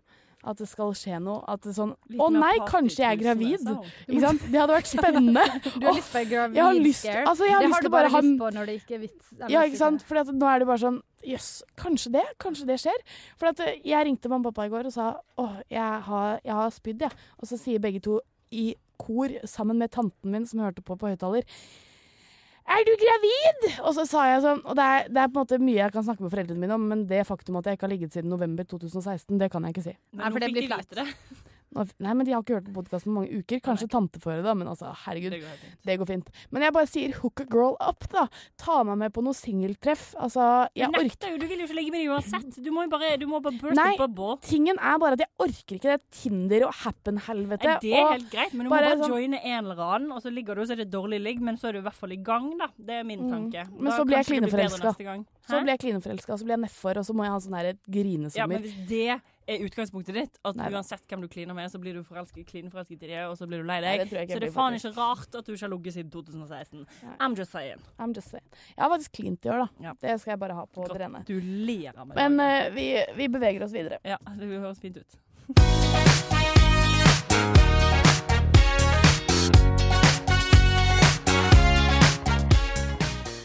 At 0.46 0.60
det 0.62 0.68
skal 0.70 0.92
skje 0.94 1.18
noe. 1.22 1.40
At 1.50 1.64
det 1.66 1.74
sånn 1.76 1.92
Å 2.22 2.28
nei, 2.30 2.52
kanskje 2.68 3.02
jeg 3.02 3.16
er 3.16 3.20
gravid! 3.22 3.64
Ikke 4.06 4.22
sant? 4.22 4.44
Det 4.46 4.60
hadde 4.60 4.76
vært 4.76 4.90
spennende. 4.92 5.42
Du 5.80 5.86
har 5.88 5.96
lyst 5.96 6.12
på 6.14 6.22
gravid 6.30 6.56
Jeg 6.60 6.64
har 6.64 6.78
lyst- 6.78 7.08
altså, 7.10 7.48
jeg 7.48 7.56
har 7.56 7.64
det 7.64 7.70
lyst 7.70 7.76
har 7.80 7.86
du 7.88 7.92
bare 7.96 8.12
ha 8.14 8.22
lyst 8.22 8.38
på 8.44 8.50
når 8.56 8.70
det 8.70 8.76
ikke 8.80 8.94
er 8.98 9.02
vits. 9.02 9.32
Ja, 9.50 9.64
ikke 9.66 9.80
sant? 9.80 10.06
For 10.06 10.32
nå 10.32 10.50
er 10.52 10.62
det 10.62 10.70
bare 10.70 10.82
sånn 10.86 11.02
Jøss, 11.26 11.50
kanskje 11.74 12.12
det? 12.14 12.24
Kanskje 12.38 12.66
det 12.68 12.76
skjer? 12.78 13.00
For 13.40 13.50
at 13.50 13.58
jeg 13.82 14.06
ringte 14.06 14.30
mamma 14.30 14.52
og 14.52 14.54
pappa 14.54 14.68
i 14.68 14.70
går 14.70 14.86
og 14.92 14.94
sa 14.94 15.08
Å, 15.42 15.46
jeg 15.72 16.02
har, 16.06 16.36
jeg 16.46 16.58
har 16.60 16.70
spydd, 16.76 17.02
jeg. 17.08 17.24
Og 17.42 17.50
så 17.50 17.58
sier 17.58 17.82
begge 17.82 18.02
to 18.04 18.20
i 18.54 18.68
kor, 18.96 19.34
sammen 19.50 19.76
med 19.82 19.90
tanten 19.92 20.30
min 20.32 20.46
som 20.46 20.62
hørte 20.62 20.84
på 20.86 20.94
på 20.96 21.10
høyttaler 21.10 21.42
er 22.74 22.86
du 22.86 22.92
gravid?! 23.00 23.66
Og 23.86 23.96
så 23.96 24.06
sa 24.08 24.26
jeg 24.30 24.42
sånn 24.44 24.62
Og 24.66 24.76
det 24.78 24.84
er, 24.84 25.10
det 25.12 25.22
er 25.22 25.30
på 25.30 25.38
en 25.38 25.44
måte 25.44 25.60
mye 25.62 25.78
jeg 25.78 25.94
kan 25.94 26.06
snakke 26.06 26.26
med 26.26 26.32
foreldrene 26.34 26.62
mine 26.62 26.78
om, 26.78 26.86
men 26.92 27.04
det 27.10 27.22
faktum 27.28 27.58
at 27.60 27.68
jeg 27.68 27.78
ikke 27.78 27.86
har 27.88 27.94
ligget 27.94 28.16
siden 28.16 28.32
november 28.32 28.66
2016, 28.68 29.36
det 29.40 29.50
kan 29.52 29.66
jeg 29.66 29.76
ikke 29.76 29.86
si. 29.86 29.94
Men 30.12 30.24
Nei, 30.24 30.32
for 30.34 30.46
det 30.46 30.52
blir 30.54 30.72
det. 31.00 31.06
Nei, 32.00 32.12
men 32.14 32.24
De 32.26 32.32
har 32.32 32.42
ikke 32.42 32.56
hørt 32.58 32.68
på 32.70 32.74
podkasten 32.80 33.10
på 33.12 33.16
mange 33.20 33.40
uker. 33.42 33.60
Kanskje 33.60 33.88
tante 33.92 34.20
får 34.22 34.38
det, 34.38 34.44
det, 34.46 34.54
men 34.56 34.68
altså, 34.72 34.92
herregud. 35.04 35.30
Det 35.36 35.40
går. 35.42 35.58
Det 35.90 35.96
går 36.00 36.06
fint. 36.10 36.30
Men 36.50 36.62
jeg 36.66 36.72
bare 36.72 36.86
sier 36.90 37.12
hook 37.20 37.40
a 37.40 37.46
girl 37.52 37.76
up, 37.80 38.06
da. 38.12 38.26
Ta 38.56 38.82
meg 38.88 38.98
med 38.98 39.12
på 39.12 39.22
noe 39.26 39.36
singeltreff. 39.36 40.14
Altså, 40.18 40.68
jeg 40.74 40.88
orker 40.88 41.04
nekter 41.10 41.30
jo, 41.34 41.38
du 41.42 41.46
vil 41.46 41.58
jo 41.60 41.66
ikke 41.68 41.76
ligge 41.80 41.92
med 41.94 42.00
deg 42.04 42.12
uansett. 42.14 42.58
Du 42.64 42.70
må 42.72 42.86
jo 42.86 42.92
bare, 42.96 43.16
du 43.20 43.26
må 43.30 43.40
bare 43.44 43.58
burst 43.60 43.76
Nei, 43.76 43.92
the 43.96 44.06
bubble. 44.06 44.38
tingen 44.46 44.78
er 44.80 44.98
bare 44.98 45.12
at 45.18 45.24
jeg 45.26 45.30
orker 45.46 45.76
ikke 45.80 45.92
det 45.96 46.00
Tinder 46.22 46.66
og 46.68 46.74
Happen-helvete. 46.84 47.76
Det 47.84 47.92
er 47.92 48.10
helt 48.16 48.30
greit, 48.32 48.54
men 48.54 48.66
du 48.66 48.70
bare 48.70 48.90
må 48.96 48.96
bare 48.96 49.02
sånn- 49.04 49.14
joine 49.16 49.40
en 49.44 49.64
eller 49.64 49.82
annen, 49.86 50.12
og 50.12 50.22
så 50.22 50.32
ligger 50.32 50.54
du, 50.54 50.60
og 50.62 50.66
så 50.68 50.72
er 50.72 50.82
det 50.84 50.90
dårlig 50.90 51.20
ligg, 51.22 51.40
men 51.40 51.56
så 51.56 51.68
er 51.68 51.72
du 51.72 51.78
i 51.78 51.82
hvert 51.86 51.94
fall 52.00 52.12
i 52.12 52.16
gang, 52.16 52.50
da. 52.58 52.68
Det 52.78 53.00
er 53.00 53.04
min 53.04 53.28
tanke. 53.30 53.66
Mm. 53.68 53.76
Men 53.80 53.90
Da 53.90 53.96
så 53.98 54.04
blir 54.06 54.16
jeg 54.22 54.26
klineforelska. 54.32 54.94
Så 55.46 55.60
blir 55.62 55.72
jeg 55.76 55.80
klineforelska, 55.84 56.32
og 56.32 56.38
så 56.40 56.44
blir 56.44 56.56
jeg 56.56 56.64
nedfor, 56.66 56.96
og 56.98 57.04
så 57.06 57.14
må 57.14 57.24
jeg 57.26 57.32
ha 57.32 57.38
sånn 57.38 57.56
her 57.56 57.66
Ja, 57.66 57.72
grinesommer. 57.88 58.48
men 58.48 58.62
hvis 58.62 58.88
det 58.88 59.20
er 59.46 59.62
utgangspunktet 59.66 60.16
ditt, 60.16 60.38
at 60.46 60.58
Nei 60.58 60.70
uansett 60.74 61.04
hvem 61.08 61.22
du 61.24 61.28
kliner 61.30 61.56
med, 61.56 61.70
så 61.70 61.78
blir 61.82 61.94
du 61.96 62.02
forelsket, 62.06 62.46
klineforelsket 62.48 63.04
i 63.06 63.10
det, 63.12 63.20
og 63.26 63.36
så 63.38 63.48
blir 63.48 63.62
du 63.62 63.68
lei 63.68 63.78
Nei, 63.84 63.96
deg, 64.00 64.10
det 64.10 64.18
jeg 64.18 64.28
ikke 64.28 64.38
så 64.38 64.42
det 64.42 64.50
er 64.50 64.56
faen 64.56 64.78
ikke 64.78 64.92
rart 64.96 65.38
at 65.40 65.46
du 65.46 65.52
ikke 65.54 65.64
har 65.64 65.72
ligget 65.74 65.98
siden 65.98 66.10
2016. 66.14 66.86
I'm 67.16 67.36
just 67.38 67.54
saying. 67.54 67.84
I'm 67.98 68.14
just 68.16 68.30
saying. 68.34 68.48
Jeg 68.74 68.82
har 68.84 68.90
faktisk 68.96 69.12
klint 69.20 69.46
i 69.46 69.54
år, 69.54 69.64
da. 69.64 69.88
Ja. 69.88 69.94
Det 70.02 70.18
skal 70.22 70.34
jeg 70.36 70.42
bare 70.42 70.58
ha 70.58 70.66
på 70.66 70.88
det 70.90 71.00
rene. 71.04 71.22
Gratulerer 71.22 72.02
meg. 72.04 72.16
Men 72.18 72.40
eh, 72.42 72.72
vi, 72.74 72.88
vi 73.16 73.30
beveger 73.38 73.66
oss 73.68 73.76
videre. 73.76 74.02
Ja, 74.06 74.18
det 74.34 74.50
høres 74.50 74.82
fint 74.82 74.98
ut. 74.98 75.20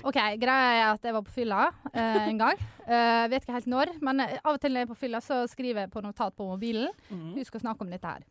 OK, 0.07 0.19
greia 0.41 0.69
er 0.75 0.83
at 0.89 1.05
jeg 1.05 1.15
var 1.15 1.23
på 1.25 1.33
fylla 1.35 1.65
eh, 1.93 2.21
en 2.27 2.45
gang. 2.45 2.61
Eh, 2.91 3.25
vet 3.31 3.45
ikke 3.45 3.53
helt 3.55 3.67
når, 3.71 3.89
men 4.03 4.19
eh, 4.19 4.39
av 4.41 4.57
og 4.57 4.59
til 4.59 4.73
når 4.73 4.81
jeg 4.81 4.87
er 4.87 4.89
på 4.89 4.97
fylla, 4.99 5.19
så 5.23 5.35
skriver 5.47 5.85
jeg 5.85 5.91
på 5.93 6.01
notat 6.03 6.33
på 6.35 6.43
mobilen. 6.43 6.89
Mm. 7.07 7.37
Husk 7.37 7.55
å 7.55 7.61
snakke 7.61 7.85
om 7.85 7.93
dette 7.93 8.09
her. 8.09 8.25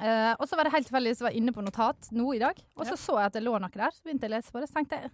Eh, 0.00 0.32
og 0.36 0.44
så 0.46 0.56
var 0.56 0.68
det 0.68 0.74
helt 0.76 0.86
tilfeldig 0.86 1.14
så 1.18 1.26
var 1.26 1.34
jeg 1.34 1.42
inne 1.42 1.54
på 1.56 1.64
notat 1.64 2.12
nå 2.14 2.28
i 2.36 2.40
dag, 2.40 2.60
og 2.76 2.86
så 2.86 2.94
så 3.00 3.16
jeg 3.18 3.32
at 3.32 3.38
det 3.38 3.42
lå 3.42 3.56
noe 3.58 3.72
der. 3.74 3.96
Så 3.96 4.06
begynte 4.06 4.28
jeg 4.28 4.32
å 4.32 4.36
lese 4.36 4.54
på 4.54 4.62
det, 4.62 4.68
så 4.70 4.78
tenkte 4.78 5.00
jeg 5.00 5.10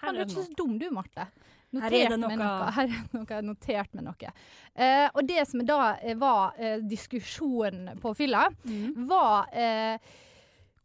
Her 0.00 0.14
du 0.14 0.22
er 0.22 0.22
det 0.22 0.32
ikke 0.32 0.46
så 0.46 0.56
dum 0.62 0.78
du, 0.80 0.88
Marte. 0.94 1.28
Her 1.76 1.92
er 1.92 2.14
det 2.14 2.18
med 2.20 2.22
noe. 2.24 2.36
noe. 2.40 2.70
Her 2.76 2.86
er 2.86 2.94
det 2.94 3.18
noe. 3.20 3.40
Notert 3.50 3.96
med 3.96 4.06
noe. 4.06 4.32
Eh, 4.74 5.06
og 5.12 5.28
det 5.28 5.46
som 5.50 5.64
da 5.66 5.80
eh, 6.00 6.16
var 6.18 6.56
eh, 6.58 6.78
diskusjonen 6.84 7.96
på 8.00 8.14
fylla, 8.16 8.46
mm. 8.64 9.06
var 9.10 9.50
eh, 9.52 10.14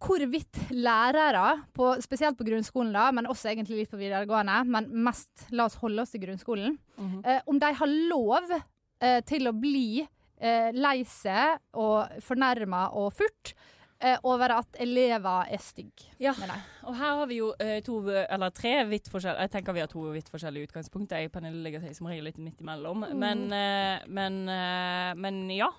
hvorvidt 0.01 0.57
lærere, 0.73 1.61
på, 1.77 1.91
spesielt 2.01 2.37
på 2.39 2.45
grunnskolen, 2.47 2.91
da, 2.95 3.09
men 3.13 3.27
også 3.29 3.51
egentlig 3.51 3.83
litt 3.83 3.91
på 3.91 3.99
videregående, 4.01 4.59
men 4.65 4.87
mest 5.05 5.47
la 5.53 5.67
oss 5.69 5.75
holde 5.81 6.01
oss 6.01 6.11
til 6.15 6.23
grunnskolen, 6.25 6.77
Mhm. 6.97 7.21
eh, 7.25 7.41
om 7.47 7.59
de 7.59 7.73
har 7.73 7.87
lov 8.09 8.51
eh, 9.01 9.21
til 9.21 9.47
å 9.47 9.53
bli 9.53 10.01
eh, 10.41 10.71
lei 10.73 11.03
seg 11.05 11.59
og 11.77 12.09
fornærma 12.21 12.87
og 12.97 13.11
furt 13.13 13.53
eh, 14.01 14.17
over 14.23 14.49
at 14.55 14.77
elever 14.81 15.45
er 15.53 15.61
stygge 15.61 16.09
Ja. 16.19 16.33
Og 16.83 16.95
her 16.95 17.15
har 17.19 17.27
vi 17.29 17.35
jo 17.37 17.51
eh, 17.59 17.79
to, 17.85 17.99
eller 18.09 18.49
tre 18.49 18.83
vidt 18.89 19.05
forskjellige 19.09 19.41
Jeg 19.45 19.51
tenker 19.51 19.73
vi 19.73 19.79
har 19.83 19.87
to 19.87 20.01
vidt 20.11 20.29
forskjellige 20.29 20.67
utgangspunkt. 20.71 21.11
Jeg 21.13 21.31
Pernille 21.31 21.61
ligger 21.61 21.93
som 21.93 22.07
regel 22.07 22.23
litt 22.25 22.37
midt 22.41 22.59
imellom. 22.61 23.05
Mm. 23.05 23.19
Men, 23.19 23.53
eh, 23.53 23.99
men, 24.07 24.45
men 25.21 25.49
ja. 25.53 25.69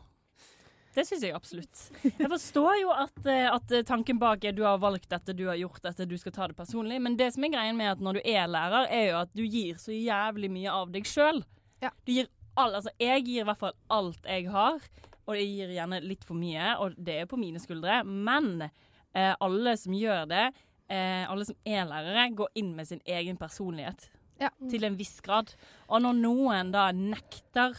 Det 0.92 1.06
syns 1.08 1.22
jeg 1.24 1.32
absolutt. 1.36 1.78
Jeg 2.04 2.28
forstår 2.28 2.74
jo 2.82 2.90
at, 2.92 3.20
eh, 3.24 3.46
at 3.48 3.72
tanken 3.88 4.18
bak 4.20 4.44
er 4.44 4.52
du 4.52 4.62
har 4.66 4.80
valgt 4.82 5.08
dette, 5.12 5.32
du 5.36 5.46
har 5.48 5.56
gjort 5.56 5.80
dette, 5.86 6.06
du 6.08 6.18
skal 6.20 6.34
ta 6.36 6.48
det 6.50 6.56
personlig. 6.58 7.00
Men 7.00 7.16
det 7.16 7.30
som 7.32 7.46
er 7.46 7.54
greien 7.54 7.78
med 7.78 7.94
at 7.94 8.02
når 8.04 8.18
du 8.18 8.22
er 8.28 8.50
lærer, 8.50 8.90
er 8.92 9.06
jo 9.08 9.20
at 9.22 9.32
du 9.32 9.42
gir 9.46 9.80
så 9.80 9.94
jævlig 9.96 10.52
mye 10.52 10.74
av 10.82 10.92
deg 10.92 11.08
sjøl. 11.08 11.40
Ja. 11.82 11.90
Du 12.04 12.12
gir 12.12 12.28
all, 12.60 12.76
altså 12.76 12.92
jeg 13.00 13.24
gir 13.24 13.42
i 13.42 13.48
hvert 13.48 13.62
fall 13.62 13.76
alt 13.92 14.28
jeg 14.28 14.50
har, 14.52 14.84
og 15.22 15.38
jeg 15.38 15.48
gir 15.48 15.76
gjerne 15.78 16.02
litt 16.04 16.26
for 16.26 16.38
mye, 16.38 16.74
og 16.82 16.98
det 17.00 17.22
er 17.22 17.30
på 17.30 17.40
mine 17.40 17.62
skuldre. 17.62 18.02
Men 18.04 18.66
eh, 18.66 19.32
alle 19.32 19.76
som 19.80 19.94
gjør 19.96 20.26
det, 20.30 20.48
eh, 20.92 21.22
alle 21.30 21.46
som 21.48 21.56
er 21.64 21.86
lærere, 21.88 22.26
går 22.36 22.52
inn 22.60 22.74
med 22.76 22.90
sin 22.90 23.00
egen 23.06 23.40
personlighet. 23.40 24.10
Ja. 24.42 24.50
Til 24.68 24.84
en 24.84 24.98
viss 24.98 25.20
grad. 25.24 25.54
Og 25.88 26.02
når 26.02 26.18
noen 26.18 26.72
da 26.74 26.88
nekter 26.96 27.78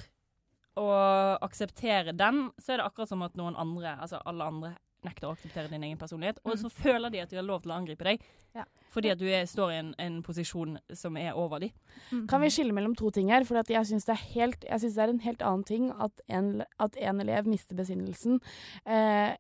å 0.80 0.88
akseptere 1.46 2.14
den, 2.18 2.48
så 2.62 2.74
er 2.74 2.82
det 2.82 2.88
akkurat 2.88 3.10
som 3.12 3.22
at 3.26 3.36
noen 3.40 3.56
andre, 3.60 3.96
altså 4.02 4.22
alle 4.26 4.48
andre, 4.50 4.74
nekter 5.04 5.28
å 5.28 5.34
akseptere 5.36 5.68
din 5.68 5.84
egen 5.84 5.98
personlighet. 6.00 6.38
Og 6.48 6.56
så 6.62 6.70
føler 6.72 7.12
de 7.12 7.20
at 7.20 7.28
de 7.30 7.36
har 7.36 7.44
lov 7.44 7.66
til 7.66 7.74
å 7.74 7.76
angripe 7.76 8.06
deg. 8.08 8.22
Ja. 8.56 8.64
Fordi 8.94 9.10
at 9.12 9.20
du 9.20 9.26
er, 9.28 9.44
står 9.52 9.74
i 9.74 9.80
en, 9.82 9.90
en 10.00 10.22
posisjon 10.24 10.78
som 10.96 11.18
er 11.20 11.36
over 11.36 11.60
de. 11.60 11.68
Kan 12.32 12.40
vi 12.40 12.48
skille 12.54 12.72
mellom 12.72 12.94
to 12.96 13.12
ting 13.12 13.28
her? 13.34 13.44
For 13.44 13.60
at 13.60 13.68
jeg 13.74 13.90
syns 13.90 14.08
det, 14.08 14.16
er 14.16 14.30
helt- 14.38 14.64
jeg 14.70 14.80
synes 14.80 14.96
det 14.96 15.04
er 15.04 15.12
en 15.12 15.20
helt 15.26 15.44
annen 15.44 15.66
ting 15.68 15.90
at 15.92 16.24
en, 16.32 16.48
at 16.80 16.96
en 16.96 17.20
elev 17.20 17.50
mister 17.52 17.76
besinnelsen 17.76 18.40
eh, 18.88 19.36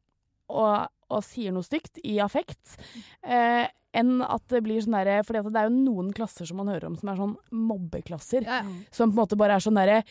og, 0.52 0.92
og 1.08 1.24
sier 1.24 1.56
noe 1.56 1.64
stygt 1.64 2.02
i 2.04 2.18
affekt, 2.20 2.76
eh, 3.24 3.64
enn 3.94 4.22
at 4.26 4.46
det 4.52 4.64
blir 4.66 4.82
sånn 4.84 4.96
derre 4.98 5.20
For 5.26 5.38
det 5.38 5.60
er 5.60 5.70
jo 5.70 5.76
noen 5.76 6.14
klasser 6.16 6.48
som 6.50 6.58
man 6.62 6.72
hører 6.72 6.90
om 6.90 6.96
som 7.00 7.12
er 7.12 7.20
sånn 7.20 7.36
mobbeklasser. 7.54 8.48
Ja. 8.48 8.62
Som 8.92 9.14
på 9.14 9.18
en 9.18 9.22
måte 9.22 9.40
bare 9.40 9.58
er 9.58 9.64
sånn 9.64 9.78
derre 9.78 10.02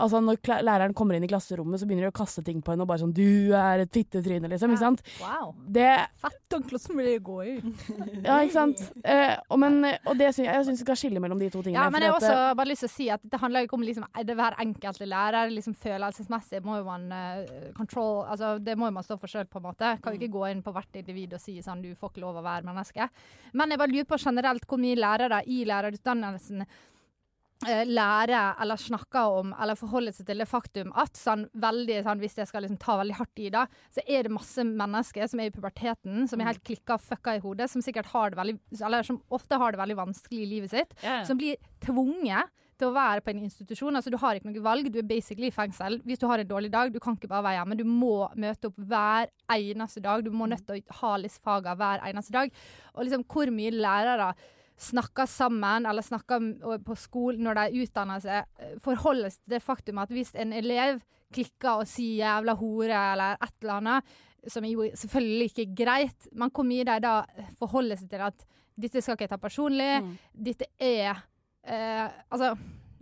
Altså 0.00 0.20
Når 0.24 0.40
læreren 0.64 0.94
kommer 0.96 1.16
inn 1.16 1.24
i 1.26 1.30
klasserommet, 1.30 1.80
så 1.80 1.88
begynner 1.88 2.08
de 2.08 2.12
å 2.12 2.16
kaste 2.16 2.42
ting 2.44 2.62
på 2.64 2.72
henne 2.72 2.84
og 2.84 2.90
bare 2.90 3.02
sånn 3.02 3.12
'Du 3.14 3.52
er 3.56 3.84
et 3.84 3.92
fittetryne', 3.92 4.48
liksom. 4.48 4.72
Ikke 4.72 4.80
sant? 4.80 5.02
Wow. 5.20 5.54
Det 5.68 5.90
Fett, 6.20 6.38
den 6.52 6.64
klassen 6.68 6.96
vil 6.96 7.06
jeg 7.06 7.22
gå 7.24 7.38
i. 7.44 7.54
Ja, 8.26 8.40
ikke 8.40 8.54
sant. 8.54 8.80
Eh, 9.04 9.36
og, 9.48 9.58
men, 9.60 9.84
og 10.06 10.16
det 10.18 10.30
syns 10.34 10.46
jeg, 10.46 10.54
jeg 10.54 10.66
syns 10.66 10.80
vi 10.80 10.86
skal 10.86 10.98
skille 10.98 11.20
mellom 11.22 11.38
de 11.40 11.50
to 11.50 11.62
tingene. 11.62 11.82
Ja, 11.82 11.90
men 11.92 12.02
jeg 12.02 12.12
har 12.12 12.20
også 12.20 12.56
bare 12.56 12.70
lyst 12.70 12.84
til 12.84 12.90
å 12.90 12.94
si 12.94 13.08
at 13.12 13.22
det 13.22 13.40
handler 13.40 13.66
ikke 13.66 13.76
om 13.78 13.84
liksom, 13.84 14.06
det 14.26 14.36
hver 14.38 14.56
enkelte 14.62 15.08
lærer. 15.08 15.52
liksom 15.52 15.76
Følelsesmessig 15.80 16.62
må 16.64 16.80
jo 16.80 16.84
man 16.88 17.06
uh, 17.12 17.70
control 17.76 18.24
altså 18.28 18.58
Det 18.58 18.76
må 18.78 18.88
jo 18.90 18.96
man 18.96 19.06
stå 19.06 19.18
for 19.20 19.30
sjøl, 19.30 19.48
på 19.50 19.60
en 19.60 19.68
måte. 19.68 19.92
Kan 20.00 20.14
jo 20.14 20.20
ikke 20.20 20.32
gå 20.38 20.46
inn 20.50 20.64
på 20.64 20.72
hvert 20.72 21.00
individ 21.00 21.36
og 21.36 21.42
si 21.42 21.58
sånn 21.64 21.82
du 21.84 21.92
får 21.94 22.14
ikke 22.14 22.24
lov 22.24 22.40
å 22.40 22.46
være 22.46 22.68
menneske. 22.68 23.08
Men 23.56 23.72
jeg 23.72 23.80
bare 23.80 23.92
lurer 23.94 24.08
på 24.08 24.20
generelt 24.20 24.68
hvor 24.68 24.80
mye 24.80 24.98
lærere 24.98 25.42
i 25.50 25.64
lærerutdannelsen 25.68 26.62
eh, 26.64 27.82
lærer 27.88 28.60
eller 28.62 28.80
snakker 28.80 29.40
om 29.40 29.52
eller 29.56 29.78
forholder 29.78 30.14
seg 30.16 30.28
til 30.30 30.42
det 30.42 30.48
faktum 30.50 30.94
at 30.98 31.18
sånn 31.18 31.46
veldig 31.60 32.00
sånn, 32.06 32.22
hvis 32.22 32.38
jeg 32.40 32.50
skal 32.50 32.64
liksom 32.64 32.80
ta 32.82 32.96
veldig 33.00 33.18
hardt 33.18 33.42
i 33.42 33.50
det, 33.52 33.66
så 33.96 34.06
er 34.06 34.26
det 34.26 34.34
masse 34.36 34.64
mennesker 34.66 35.30
som 35.32 35.42
er 35.42 35.50
i 35.50 35.54
puberteten, 35.54 36.24
som 36.30 36.40
er 36.40 36.52
helt 36.52 36.64
klikka 36.66 36.96
og 36.96 37.04
fucka 37.04 37.36
i 37.36 37.44
hodet, 37.44 37.70
som 37.72 37.84
sikkert 37.84 38.12
har 38.14 38.32
det 38.32 38.40
veldig 38.40 38.58
Eller 38.80 39.06
som 39.06 39.20
ofte 39.30 39.60
har 39.60 39.74
det 39.74 39.82
veldig 39.82 40.00
vanskelig 40.04 40.42
i 40.44 40.50
livet 40.56 40.74
sitt, 40.74 40.96
yeah. 41.04 41.24
som 41.28 41.40
blir 41.40 41.58
tvunget 41.84 42.50
til 42.80 42.90
å 42.90 42.94
være 42.96 43.24
på 43.24 43.32
en 43.32 43.42
institusjon. 43.44 43.96
Altså, 43.98 44.12
du 44.12 44.18
har 44.20 44.36
ikke 44.38 44.50
noe 44.50 44.64
valg, 44.64 44.88
du 44.92 45.00
er 45.02 45.08
basically 45.08 45.50
i 45.50 45.54
fengsel. 45.54 45.98
Hvis 46.06 46.20
du 46.22 46.26
har 46.30 46.42
en 46.42 46.48
dårlig 46.48 46.70
dag, 46.72 46.92
du 46.92 47.00
kan 47.02 47.18
ikke 47.18 47.30
bare 47.30 47.46
være 47.46 47.60
hjemme. 47.60 47.78
Du 47.80 47.84
må 47.88 48.14
møte 48.40 48.70
opp 48.70 48.80
hver 48.90 49.30
eneste 49.54 50.02
dag. 50.04 50.24
Du 50.24 50.32
må 50.34 50.48
nødt 50.50 50.64
til 50.68 50.80
å 50.80 50.96
ha 51.02 51.12
litt 51.20 51.36
faga 51.44 51.76
hver 51.78 52.02
eneste 52.08 52.34
dag. 52.36 52.50
Og 52.96 53.04
liksom 53.06 53.26
hvor 53.30 53.52
mye 53.54 53.74
lærere 53.74 54.32
snakker 54.80 55.28
sammen, 55.28 55.86
eller 55.86 56.04
snakker 56.04 56.80
på 56.86 56.96
skolen 56.96 57.44
når 57.44 57.58
de 57.58 57.84
utdanner 57.84 58.22
seg, 58.24 58.68
forholdes 58.80 59.36
til 59.36 59.56
det 59.56 59.62
faktum 59.62 60.00
at 60.00 60.12
hvis 60.14 60.32
en 60.40 60.54
elev 60.56 61.02
klikker 61.34 61.82
og 61.82 61.88
sier 61.88 62.24
'jævla 62.24 62.56
hore' 62.58 63.02
eller 63.12 63.36
et 63.36 63.56
eller 63.62 63.74
annet, 63.76 64.14
som 64.48 64.64
jo 64.64 64.88
selvfølgelig 64.96 65.50
ikke 65.50 65.66
er 65.66 65.76
greit, 65.84 66.28
men 66.32 66.50
hvor 66.50 66.64
mye 66.64 66.84
de 66.88 66.96
da 67.04 67.14
forholder 67.58 68.00
seg 68.00 68.08
til 68.10 68.24
at 68.24 68.46
'dette 68.80 69.02
skal 69.02 69.14
ikke 69.14 69.28
jeg 69.28 69.30
ta 69.30 69.36
personlig', 69.36 70.16
dette 70.32 70.64
er 70.80 71.20
eh, 71.64 72.08
Altså, 72.30 72.56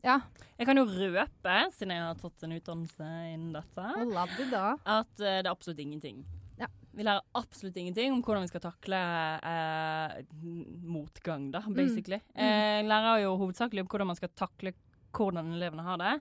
ja. 0.04 0.20
Jeg 0.58 0.66
kan 0.66 0.76
jo 0.76 0.84
røpe, 0.86 1.54
siden 1.76 1.90
jeg 1.94 2.02
har 2.02 2.14
tatt 2.18 2.42
en 2.42 2.52
utdannelse 2.56 3.08
innen 3.32 3.52
dette, 3.54 3.84
at 4.86 5.20
eh, 5.20 5.38
det 5.42 5.46
er 5.46 5.52
absolutt 5.52 5.78
ingenting. 5.78 6.24
Ja. 6.58 6.66
Vi 6.94 7.04
lærer 7.06 7.22
absolutt 7.38 7.76
ingenting 7.78 8.12
om 8.12 8.22
hvordan 8.22 8.42
vi 8.42 8.48
skal 8.50 8.60
takle 8.64 8.98
eh, 9.46 10.24
motgang, 10.82 11.50
da, 11.54 11.60
basically. 11.70 12.18
Mm. 12.34 12.42
Eh, 12.42 12.82
lærer 12.88 13.22
jo 13.22 13.36
hovedsakelig 13.38 13.84
om 13.84 13.88
hvordan 13.92 14.10
man 14.10 14.16
skal 14.18 14.32
takle 14.34 14.74
hvordan 15.14 15.54
elevene 15.54 15.82
har 15.86 15.98
det. 16.02 16.12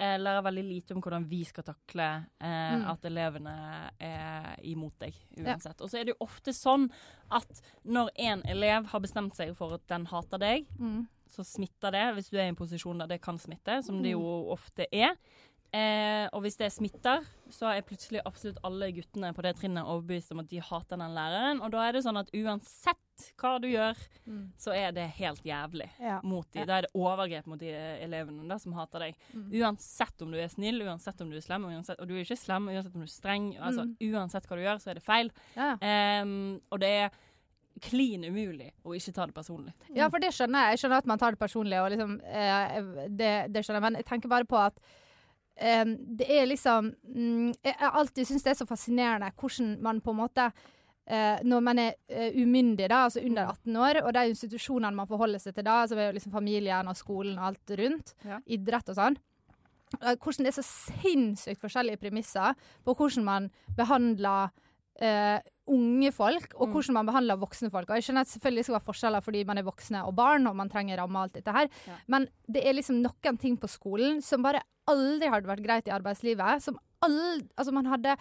Eh, 0.00 0.14
lærer 0.22 0.44
veldig 0.46 0.62
lite 0.64 0.94
om 0.94 1.02
hvordan 1.02 1.26
vi 1.28 1.42
skal 1.44 1.64
takle 1.66 2.06
eh, 2.40 2.76
Mm. 2.78 2.84
at 2.92 3.04
elevene 3.04 3.54
er 4.00 4.54
imot 4.62 4.94
deg, 5.02 5.14
Ja. 5.36 5.52
uansett. 5.54 5.80
Og 5.82 5.90
så 5.90 5.98
er 5.98 6.04
det 6.04 6.14
jo 6.14 6.24
ofte 6.26 6.52
sånn 6.54 6.88
at 7.30 7.60
når 7.84 8.10
en 8.16 8.42
elev 8.46 8.86
har 8.86 9.00
bestemt 9.00 9.34
seg 9.34 9.56
for 9.56 9.74
at 9.74 9.86
den 9.88 10.06
hater 10.06 10.38
deg, 10.38 10.66
Mm. 10.78 11.08
Så 11.30 11.44
smitter 11.46 11.90
det, 11.94 12.14
hvis 12.16 12.30
du 12.30 12.36
er 12.38 12.46
i 12.48 12.48
en 12.52 12.56
posisjon 12.58 12.98
der 12.98 13.06
det 13.14 13.20
kan 13.22 13.38
smitte, 13.38 13.82
som 13.84 13.96
Mm. 13.98 14.02
det 14.02 14.12
jo 14.12 14.50
ofte 14.52 14.86
er. 14.92 15.14
Eh, 15.72 16.26
og 16.34 16.42
hvis 16.42 16.56
det 16.58 16.72
smitter, 16.74 17.22
så 17.48 17.68
er 17.70 17.84
plutselig 17.86 18.20
absolutt 18.26 18.58
alle 18.66 18.88
guttene 18.90 19.28
på 19.32 19.42
det 19.42 19.52
trinnet 19.56 19.86
overbevist 19.86 20.32
om 20.32 20.40
at 20.40 20.48
de 20.50 20.58
hater 20.58 20.98
den 20.98 21.14
læreren. 21.14 21.60
Og 21.62 21.70
da 21.70 21.84
er 21.86 21.92
det 21.92 22.02
sånn 22.02 22.18
at 22.18 22.28
uansett 22.34 22.96
hva 23.38 23.60
du 23.60 23.68
gjør, 23.68 23.94
Mm. 24.26 24.50
så 24.58 24.74
er 24.74 24.90
det 24.90 25.08
helt 25.10 25.44
jævlig 25.44 25.88
Ja. 26.00 26.20
mot 26.24 26.50
de. 26.50 26.64
Da 26.66 26.78
er 26.78 26.82
det 26.82 26.90
overgrep 26.92 27.46
mot 27.46 27.58
de 27.60 27.70
elevene 27.70 28.48
da, 28.48 28.58
som 28.58 28.72
hater 28.72 28.98
deg. 28.98 29.14
Mm. 29.32 29.50
Uansett 29.62 30.22
om 30.22 30.32
du 30.32 30.38
er 30.38 30.48
snill, 30.48 30.80
uansett 30.82 31.20
om 31.20 31.30
du 31.30 31.36
er 31.36 31.40
slem, 31.40 31.62
uansett, 31.64 32.00
og 32.00 32.08
du 32.08 32.14
er 32.16 32.24
ikke 32.24 32.36
slem, 32.38 32.66
uansett 32.66 32.94
om 32.94 33.00
du 33.00 33.06
er 33.06 33.06
streng. 33.06 33.56
Altså, 33.60 33.84
Mm. 33.86 33.96
Uansett 34.12 34.46
hva 34.48 34.56
du 34.56 34.62
gjør, 34.64 34.80
så 34.82 34.90
er 34.90 34.94
det 34.94 35.04
feil. 35.04 35.30
Ja. 35.54 35.76
Eh, 35.80 36.58
og 36.72 36.80
det 36.80 36.88
er 36.88 37.10
klin 37.80 38.24
umulig 38.28 38.72
å 38.84 38.94
ikke 38.96 39.12
ta 39.16 39.26
det 39.26 39.34
personlig. 39.36 39.72
Ja, 39.96 40.08
for 40.12 40.18
det 40.20 40.32
skjønner 40.36 40.66
jeg. 40.66 40.74
Jeg 40.76 40.82
skjønner 40.82 40.98
at 41.04 41.06
man 41.06 41.18
tar 41.22 41.32
det 41.36 41.40
personlig, 41.40 41.78
og 41.80 41.90
liksom, 41.94 42.16
eh, 42.24 43.06
det, 43.08 43.30
det 43.54 43.62
skjønner 43.64 43.78
jeg. 43.80 43.86
Men 43.86 44.00
jeg 44.02 44.08
tenker 44.10 44.28
bare 44.32 44.44
på 44.50 44.58
at 44.60 44.82
eh, 45.56 45.84
det 46.18 46.28
er 46.28 46.46
liksom 46.50 46.90
mm, 47.04 47.54
Jeg 47.64 47.74
har 47.80 47.96
alltid 48.02 48.26
syntes 48.28 48.44
det 48.44 48.52
er 48.54 48.60
så 48.60 48.68
fascinerende 48.68 49.30
hvordan 49.40 49.76
man 49.86 50.00
på 50.04 50.10
en 50.14 50.20
måte 50.20 50.50
eh, 51.06 51.40
Når 51.44 51.60
man 51.64 51.78
er 51.78 51.94
eh, 52.08 52.36
umyndig, 52.42 52.88
da, 52.90 53.04
altså 53.06 53.20
under 53.24 53.48
18 53.54 53.76
år, 53.86 54.02
og 54.04 54.12
de 54.18 54.26
institusjonene 54.34 54.96
man 54.96 55.08
forholder 55.10 55.38
seg 55.42 55.54
til 55.56 55.64
da, 55.66 55.80
altså 55.86 56.10
liksom 56.12 56.32
familien 56.34 56.88
og 56.90 56.96
skolen 56.98 57.38
og 57.38 57.52
alt 57.52 57.76
rundt, 57.80 58.14
Ja. 58.26 58.40
idrett 58.46 58.88
og 58.92 58.98
sånn 59.00 59.16
eh, 60.02 60.16
Hvordan 60.16 60.44
det 60.46 60.52
er 60.52 60.58
så 60.62 60.66
sinnssykt 61.02 61.60
forskjellige 61.64 62.00
premisser 62.04 62.52
på 62.84 62.94
hvordan 62.94 63.24
man 63.26 63.48
behandler 63.76 64.50
eh, 65.00 65.38
unge 65.70 66.10
folk, 66.12 66.54
og 66.58 66.68
Mm. 66.68 66.72
hvordan 66.74 66.92
man 66.94 67.06
behandler 67.06 67.36
voksne 67.38 67.70
folk. 67.70 67.88
Og 67.90 67.96
jeg 67.96 68.02
skjønner 68.08 68.20
at 68.26 68.28
selvfølgelig 68.28 68.64
skal 68.64 68.74
være 68.80 68.88
forskjeller 68.88 69.22
fordi 69.22 69.44
man 69.46 69.58
er 69.58 69.62
voksne 69.62 70.04
og 70.06 70.14
barn, 70.16 70.46
og 70.46 70.56
man 70.56 70.68
trenger 70.68 70.98
ramme 70.98 71.16
og 71.16 71.22
alt 71.22 71.32
dette 71.34 71.52
her, 71.52 71.68
Ja. 71.86 71.94
men 72.08 72.28
det 72.50 72.64
er 72.66 72.72
liksom 72.74 73.00
noen 73.02 73.38
ting 73.38 73.56
på 73.56 73.68
skolen 73.68 74.20
som 74.22 74.42
bare 74.42 74.62
aldri 74.88 75.28
hadde 75.30 75.46
vært 75.46 75.62
greit 75.64 75.86
i 75.86 75.90
arbeidslivet. 75.92 76.60
Som 76.62 76.78
aldri 77.02 77.48
Altså, 77.56 77.72
man 77.72 77.86
hadde 77.86 78.16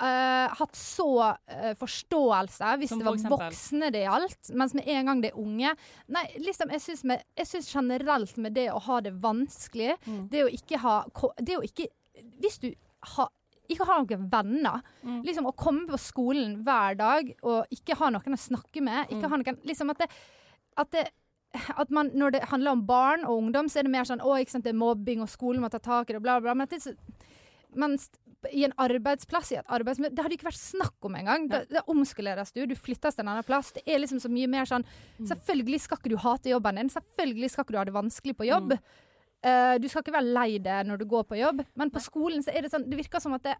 Uh, 0.00 0.48
hatt 0.56 0.72
så 0.72 1.36
uh, 1.36 1.74
forståelse 1.76 2.70
hvis 2.80 2.88
Som 2.88 3.00
det 3.00 3.04
var 3.04 3.16
eksempel? 3.18 3.50
voksne 3.50 3.90
det 3.92 4.06
gjaldt, 4.06 4.50
mens 4.56 4.72
med 4.72 4.88
en 4.88 5.04
gang 5.10 5.20
det 5.20 5.32
er 5.34 5.36
unge 5.36 5.74
Nei, 6.08 6.22
liksom, 6.38 6.70
jeg 6.70 6.80
syns, 6.80 7.04
med, 7.04 7.22
jeg 7.36 7.46
syns 7.46 7.68
generelt 7.70 8.32
med 8.38 8.54
det 8.54 8.70
å 8.72 8.80
ha 8.80 9.00
det 9.02 9.12
vanskelig, 9.20 9.98
Mm. 10.06 10.30
det 10.30 10.44
å 10.46 10.48
ikke 10.48 10.78
ha 10.78 11.04
Det 11.36 11.58
å 11.58 11.60
ikke 11.62 11.88
Hvis 12.40 12.58
du 12.60 12.72
ha, 13.02 13.28
ikke 13.70 13.86
har 13.86 14.02
noen 14.04 14.28
venner, 14.30 14.82
Mm. 15.04 15.22
liksom 15.24 15.46
å 15.46 15.54
komme 15.56 15.86
på 15.88 15.98
skolen 15.98 16.62
hver 16.64 16.96
dag 16.98 17.32
og 17.42 17.66
ikke 17.72 17.96
ha 17.96 18.10
noen 18.10 18.36
å 18.36 18.40
snakke 18.48 18.82
med, 18.82 19.08
ikke 19.08 19.22
Mm. 19.24 19.30
ha 19.30 19.36
noen 19.36 19.58
Liksom 19.64 19.90
at 19.90 19.98
det, 19.98 20.08
at 20.76 20.90
det 20.90 21.08
at 21.76 21.90
man, 21.90 22.10
når 22.14 22.30
det 22.32 22.42
handler 22.44 22.70
om 22.76 22.86
barn 22.86 23.24
og 23.24 23.42
ungdom, 23.42 23.66
så 23.68 23.80
er 23.80 23.82
det 23.82 23.90
mer 23.90 24.04
sånn 24.04 24.20
å, 24.22 24.38
ikke 24.38 24.50
sant, 24.50 24.62
det 24.64 24.70
er 24.70 24.78
mobbing, 24.78 25.20
og 25.20 25.26
skolen 25.28 25.60
må 25.60 25.68
ta 25.68 25.78
tak 25.78 26.08
i 26.10 26.12
det, 26.12 26.22
bla, 26.22 26.38
bla. 26.40 26.54
Men 26.54 26.68
det, 26.68 26.80
så- 26.80 26.94
mens 27.74 28.08
i 28.52 28.62
en 28.64 28.72
arbeidsplass, 28.78 29.50
i 29.52 29.56
et 29.58 29.66
arbeidsmiljø 29.66 30.14
Det 30.14 30.22
hadde 30.24 30.36
ikke 30.38 30.48
vært 30.48 30.60
snakk 30.78 30.94
om 31.02 31.14
engang. 31.14 31.48
Da, 31.50 31.64
da 31.68 31.82
omskaleres 31.88 32.52
du, 32.54 32.64
du 32.66 32.74
flyttes 32.74 33.14
til 33.16 33.22
en 33.24 33.28
annen 33.34 33.44
plass. 33.44 33.72
Det 33.72 33.82
er 33.86 33.98
liksom 33.98 34.20
så 34.22 34.30
mye 34.30 34.48
mer 34.48 34.64
sånn 34.64 34.84
Selvfølgelig 35.20 35.80
skal 35.80 35.98
ikke 35.98 36.08
du 36.10 36.16
hate 36.16 36.48
jobben 36.50 36.76
din. 36.76 36.88
Selvfølgelig 36.88 37.50
skal 37.50 37.64
ikke 37.64 37.72
du 37.72 37.78
ha 37.78 37.84
det 37.84 37.94
vanskelig 37.94 38.36
på 38.36 38.46
jobb. 38.48 38.78
Eh, 39.40 39.74
du 39.80 39.86
skal 39.88 40.04
ikke 40.04 40.12
være 40.12 40.32
lei 40.36 40.58
deg 40.60 40.88
når 40.88 41.00
du 41.00 41.06
går 41.08 41.24
på 41.30 41.38
jobb, 41.38 41.62
men 41.80 41.92
på 41.92 42.02
skolen 42.04 42.42
så 42.44 42.52
er 42.52 42.66
det 42.66 42.72
sånn 42.74 42.84
Det 42.90 42.98
virker 42.98 43.22
som 43.24 43.32
at 43.38 43.46
det 43.46 43.54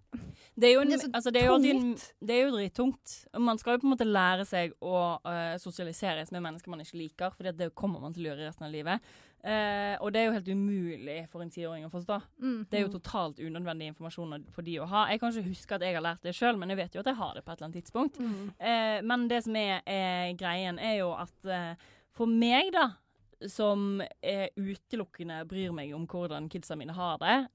Det 0.53 0.69
er 0.69 0.75
jo, 0.75 0.83
en, 0.85 0.93
Det 0.93 0.99
er 0.99 1.05
så 1.07 1.09
altså, 1.17 1.33
det 1.33 1.41
er 1.41 1.47
jo, 1.49 1.55
alltid 1.57 1.79
tungt. 1.79 2.05
det 2.21 2.35
er 2.35 2.43
jo 2.43 2.53
drittungt. 2.53 3.15
Man 3.49 3.61
skal 3.63 3.75
jo 3.75 3.81
på 3.81 3.89
en 3.89 3.95
måte 3.95 4.09
lære 4.09 4.45
seg 4.49 4.75
å 4.85 5.01
uh, 5.25 5.57
sosialiseres 5.63 6.35
med 6.35 6.45
mennesker 6.45 6.73
man 6.73 6.85
ikke 6.85 7.01
liker, 7.01 7.33
for 7.33 7.49
det 7.49 7.71
kommer 7.73 8.03
man 8.05 8.13
til 8.13 8.27
å 8.27 8.33
gjøre 8.33 8.51
resten 8.51 8.69
av 8.69 8.75
livet. 8.75 9.11
Uh, 9.41 9.97
og 10.05 10.13
det 10.13 10.21
er 10.21 10.27
jo 10.27 10.35
helt 10.35 10.49
umulig 10.53 11.19
for 11.33 11.41
en 11.41 11.53
tiåring 11.53 11.87
å 11.87 11.93
forstå. 11.93 12.19
Mm. 12.45 12.59
Det 12.69 12.77
er 12.77 12.85
jo 12.85 12.93
totalt 12.99 13.41
unødvendig 13.41 13.89
informasjon 13.95 14.45
for 14.53 14.67
de 14.67 14.77
å 14.85 14.89
ha. 14.91 15.07
Jeg 15.09 15.23
kan 15.23 15.33
ikke 15.33 15.49
huske 15.49 15.79
at 15.79 15.87
jeg 15.87 15.97
har 15.97 16.05
lært 16.05 16.27
det 16.27 16.37
sjøl, 16.37 16.61
men 16.61 16.75
jeg 16.75 16.83
vet 16.83 16.99
jo 16.99 17.01
at 17.01 17.09
jeg 17.09 17.21
har 17.23 17.33
det 17.39 17.45
på 17.47 17.55
et 17.55 17.57
eller 17.57 17.71
annet 17.71 17.81
tidspunkt. 17.81 18.21
Mm. 18.21 18.51
Eh, 18.59 18.99
men 19.09 19.25
det 19.33 19.41
som 19.49 19.57
er, 19.57 19.81
er 19.89 20.35
greien, 20.37 20.77
er 20.77 20.99
jo 21.01 21.15
at 21.17 21.49
eh, 21.49 21.89
for 22.13 22.29
meg, 22.29 22.69
da, 22.77 22.91
som 23.49 24.01
er 24.23 24.49
utelukkende 24.57 25.47
bryr 25.49 25.73
meg 25.73 25.95
om 25.95 26.07
hvordan 26.07 26.49
kidsa 26.51 26.77
mine 26.77 26.93
har 26.93 27.19
det, 27.19 27.49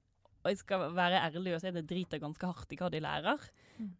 og 0.44 0.50
jeg 0.52 0.58
skal 0.58 0.92
være 0.94 1.22
ærlig 1.22 1.56
og 1.56 1.62
si 1.62 1.68
at 1.68 1.76
jeg 1.76 1.88
driter 1.88 2.20
ganske 2.20 2.46
hardt 2.46 2.72
i 2.72 2.76
hva 2.78 2.90
de 2.92 3.00
lærer, 3.02 3.40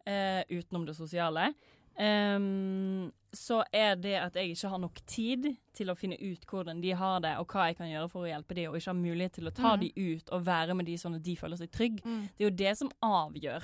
eh, 0.06 0.42
utenom 0.50 0.86
det 0.86 0.96
sosiale, 0.96 1.54
Um, 1.98 3.10
så 3.32 3.62
er 3.72 3.94
det 3.96 4.14
at 4.20 4.34
jeg 4.36 4.50
ikke 4.52 4.68
har 4.68 4.80
nok 4.82 4.98
tid 5.08 5.46
til 5.76 5.88
å 5.88 5.94
finne 5.96 6.18
ut 6.20 6.44
hvordan 6.48 6.80
de 6.82 6.90
har 6.96 7.22
det, 7.24 7.34
og 7.40 7.48
hva 7.52 7.70
jeg 7.70 7.78
kan 7.78 7.88
gjøre 7.90 8.10
for 8.12 8.26
å 8.26 8.30
hjelpe 8.30 8.56
dem, 8.56 8.70
og 8.70 8.76
ikke 8.76 8.92
har 8.92 8.98
mulighet 9.00 9.32
til 9.38 9.48
å 9.48 9.54
ta 9.56 9.76
Mm. 9.76 9.80
de 9.80 9.92
ut 10.16 10.28
og 10.32 10.44
være 10.44 10.74
med 10.76 10.86
de 10.86 10.94
sånn 11.00 11.16
at 11.16 11.22
de 11.22 11.34
føler 11.36 11.56
seg 11.56 11.70
trygge. 11.70 12.02
Mm. 12.04 12.28
Det 12.36 12.44
er 12.44 12.50
jo 12.50 12.56
det 12.56 12.76
som 12.78 12.90
avgjør 13.02 13.62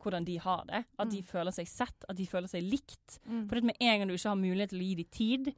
hvordan 0.00 0.24
de 0.24 0.36
har 0.38 0.64
det. 0.66 0.84
At 0.98 1.10
de 1.10 1.20
Mm. 1.22 1.26
føler 1.26 1.52
seg 1.52 1.66
sett, 1.68 2.04
at 2.08 2.16
de 2.16 2.26
føler 2.26 2.48
seg 2.48 2.62
likt. 2.62 3.20
Mm. 3.28 3.48
For 3.48 3.60
med 3.60 3.76
en 3.80 3.98
gang 4.00 4.08
du 4.08 4.14
ikke 4.14 4.28
har 4.28 4.36
mulighet 4.36 4.70
til 4.70 4.80
å 4.80 4.88
gi 4.88 4.94
dem 4.94 5.10
tid 5.10 5.54